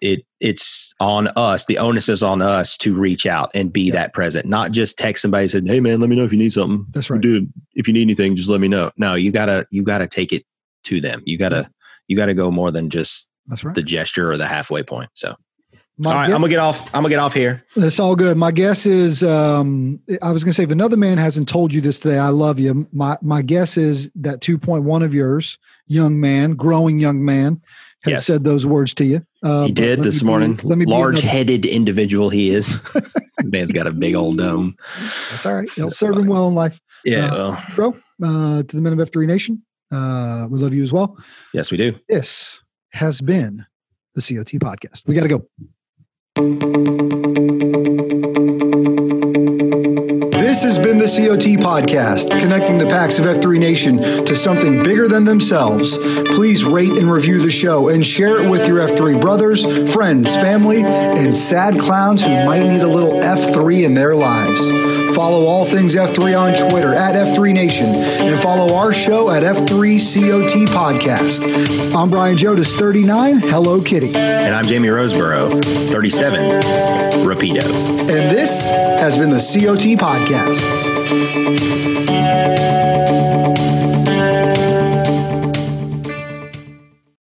it 0.00 0.24
it's 0.40 0.94
on 1.00 1.28
us. 1.34 1.66
The 1.66 1.78
onus 1.78 2.08
is 2.08 2.22
on 2.22 2.42
us 2.42 2.76
to 2.78 2.94
reach 2.94 3.26
out 3.26 3.50
and 3.54 3.72
be 3.72 3.90
that 3.90 4.12
present, 4.12 4.46
not 4.46 4.70
just 4.70 4.96
text 4.96 5.22
somebody 5.22 5.44
and 5.44 5.50
say, 5.50 5.62
"Hey 5.64 5.80
man, 5.80 6.00
let 6.00 6.08
me 6.08 6.14
know 6.14 6.24
if 6.24 6.32
you 6.32 6.38
need 6.38 6.52
something." 6.52 6.86
That's 6.92 7.10
right. 7.10 7.20
Dude, 7.20 7.52
if 7.74 7.88
you 7.88 7.94
need 7.94 8.02
anything, 8.02 8.36
just 8.36 8.48
let 8.48 8.60
me 8.60 8.68
know. 8.68 8.92
No, 8.96 9.14
you 9.14 9.32
gotta 9.32 9.66
you 9.70 9.82
gotta 9.82 10.06
take 10.06 10.32
it 10.32 10.44
to 10.84 11.00
them. 11.00 11.22
You 11.26 11.38
gotta 11.38 11.68
you 12.06 12.16
gotta 12.16 12.34
go 12.34 12.50
more 12.50 12.70
than 12.70 12.90
just 12.90 13.28
That's 13.48 13.64
right. 13.64 13.74
the 13.74 13.82
gesture 13.82 14.30
or 14.30 14.36
the 14.36 14.46
halfway 14.46 14.82
point. 14.82 15.10
So, 15.14 15.34
My 15.98 16.10
all 16.10 16.16
right, 16.16 16.26
guess- 16.26 16.34
I'm 16.34 16.40
gonna 16.40 16.50
get 16.50 16.58
off. 16.60 16.86
I'm 16.94 17.02
gonna 17.02 17.08
get 17.08 17.18
off 17.18 17.34
here. 17.34 17.64
That's 17.74 17.98
all 17.98 18.14
good. 18.14 18.36
My 18.36 18.50
guess 18.52 18.86
is, 18.86 19.22
um, 19.24 19.98
I 20.22 20.30
was 20.32 20.44
going 20.44 20.50
to 20.52 20.54
say, 20.54 20.62
if 20.64 20.70
another 20.70 20.96
man 20.96 21.18
hasn't 21.18 21.48
told 21.48 21.72
you 21.72 21.80
this 21.80 21.98
today, 21.98 22.18
I 22.18 22.28
love 22.28 22.58
you. 22.60 22.86
My 22.92 23.18
my 23.22 23.42
guess 23.42 23.76
is 23.76 24.10
that 24.16 24.40
2.1 24.40 25.02
of 25.04 25.12
yours, 25.14 25.58
young 25.86 26.20
man, 26.20 26.52
growing 26.54 27.00
young 27.00 27.24
man, 27.24 27.60
has 28.04 28.12
Yes. 28.12 28.26
said 28.26 28.44
those 28.44 28.64
words 28.64 28.94
to 28.94 29.04
you. 29.04 29.22
Uh, 29.42 29.66
he 29.66 29.72
did 29.72 30.02
this 30.02 30.22
me 30.22 30.26
morning. 30.28 30.60
let 30.62 30.78
me 30.78 30.84
be 30.84 30.90
large 30.90 31.18
another- 31.20 31.28
headed 31.28 31.64
individual 31.66 32.28
he 32.30 32.50
is. 32.50 32.78
Man's 33.44 33.72
got 33.72 33.86
a 33.86 33.92
big 33.92 34.14
old 34.14 34.38
dome. 34.38 34.76
That's 35.30 35.46
all 35.46 35.54
right. 35.54 35.66
So- 35.68 35.88
serve 35.88 36.16
him 36.16 36.26
well 36.26 36.46
in 36.48 36.54
life, 36.54 36.80
Yeah. 37.04 37.26
Uh, 37.26 37.36
well, 37.36 37.64
bro. 37.74 37.96
Uh, 38.22 38.62
to 38.64 38.76
the 38.76 38.82
men 38.82 38.92
of 38.92 38.98
F3 39.10 39.26
Nation, 39.26 39.62
uh, 39.92 40.46
we 40.50 40.58
love 40.60 40.72
you 40.74 40.82
as 40.82 40.92
well. 40.92 41.16
yes, 41.54 41.70
we 41.72 41.76
do. 41.76 41.98
This 42.08 42.60
has 42.98 43.20
been 43.20 43.64
the 44.16 44.20
COT 44.20 44.58
podcast. 44.58 45.06
We 45.06 45.14
got 45.14 45.22
to 45.22 45.28
go. 45.28 45.46
This 50.36 50.62
has 50.64 50.80
been 50.80 50.98
the 50.98 51.04
COT 51.04 51.62
podcast, 51.62 52.28
connecting 52.40 52.78
the 52.78 52.86
packs 52.86 53.20
of 53.20 53.26
F3 53.26 53.60
Nation 53.60 53.98
to 54.24 54.34
something 54.34 54.82
bigger 54.82 55.06
than 55.06 55.22
themselves. 55.22 55.96
Please 55.96 56.64
rate 56.64 56.90
and 56.90 57.08
review 57.12 57.40
the 57.40 57.50
show 57.50 57.88
and 57.88 58.04
share 58.04 58.42
it 58.42 58.50
with 58.50 58.66
your 58.66 58.78
F3 58.88 59.20
brothers, 59.20 59.64
friends, 59.92 60.34
family, 60.34 60.82
and 60.82 61.36
sad 61.36 61.78
clowns 61.78 62.24
who 62.24 62.30
might 62.44 62.66
need 62.66 62.82
a 62.82 62.88
little 62.88 63.12
F3 63.20 63.84
in 63.84 63.94
their 63.94 64.16
lives. 64.16 64.68
Follow 65.14 65.46
all 65.46 65.64
things 65.64 65.94
F3 65.96 66.38
on 66.38 66.70
Twitter 66.70 66.94
at 66.94 67.14
F3 67.14 67.52
Nation 67.52 67.86
and 67.86 68.40
follow 68.40 68.74
our 68.74 68.92
show 68.92 69.30
at 69.30 69.42
F3 69.42 69.98
COT 69.98 70.68
Podcast. 70.68 71.94
I'm 71.94 72.10
Brian 72.10 72.36
Jodas, 72.36 72.76
39. 72.76 73.40
Hello, 73.40 73.80
Kitty. 73.82 74.14
And 74.16 74.54
I'm 74.54 74.64
Jamie 74.64 74.88
Roseborough, 74.88 75.62
37, 75.90 76.60
Rapido. 77.24 77.64
And 78.00 78.30
this 78.30 78.68
has 78.68 79.16
been 79.16 79.30
the 79.30 79.38
COT 79.38 79.96
Podcast. 79.98 80.58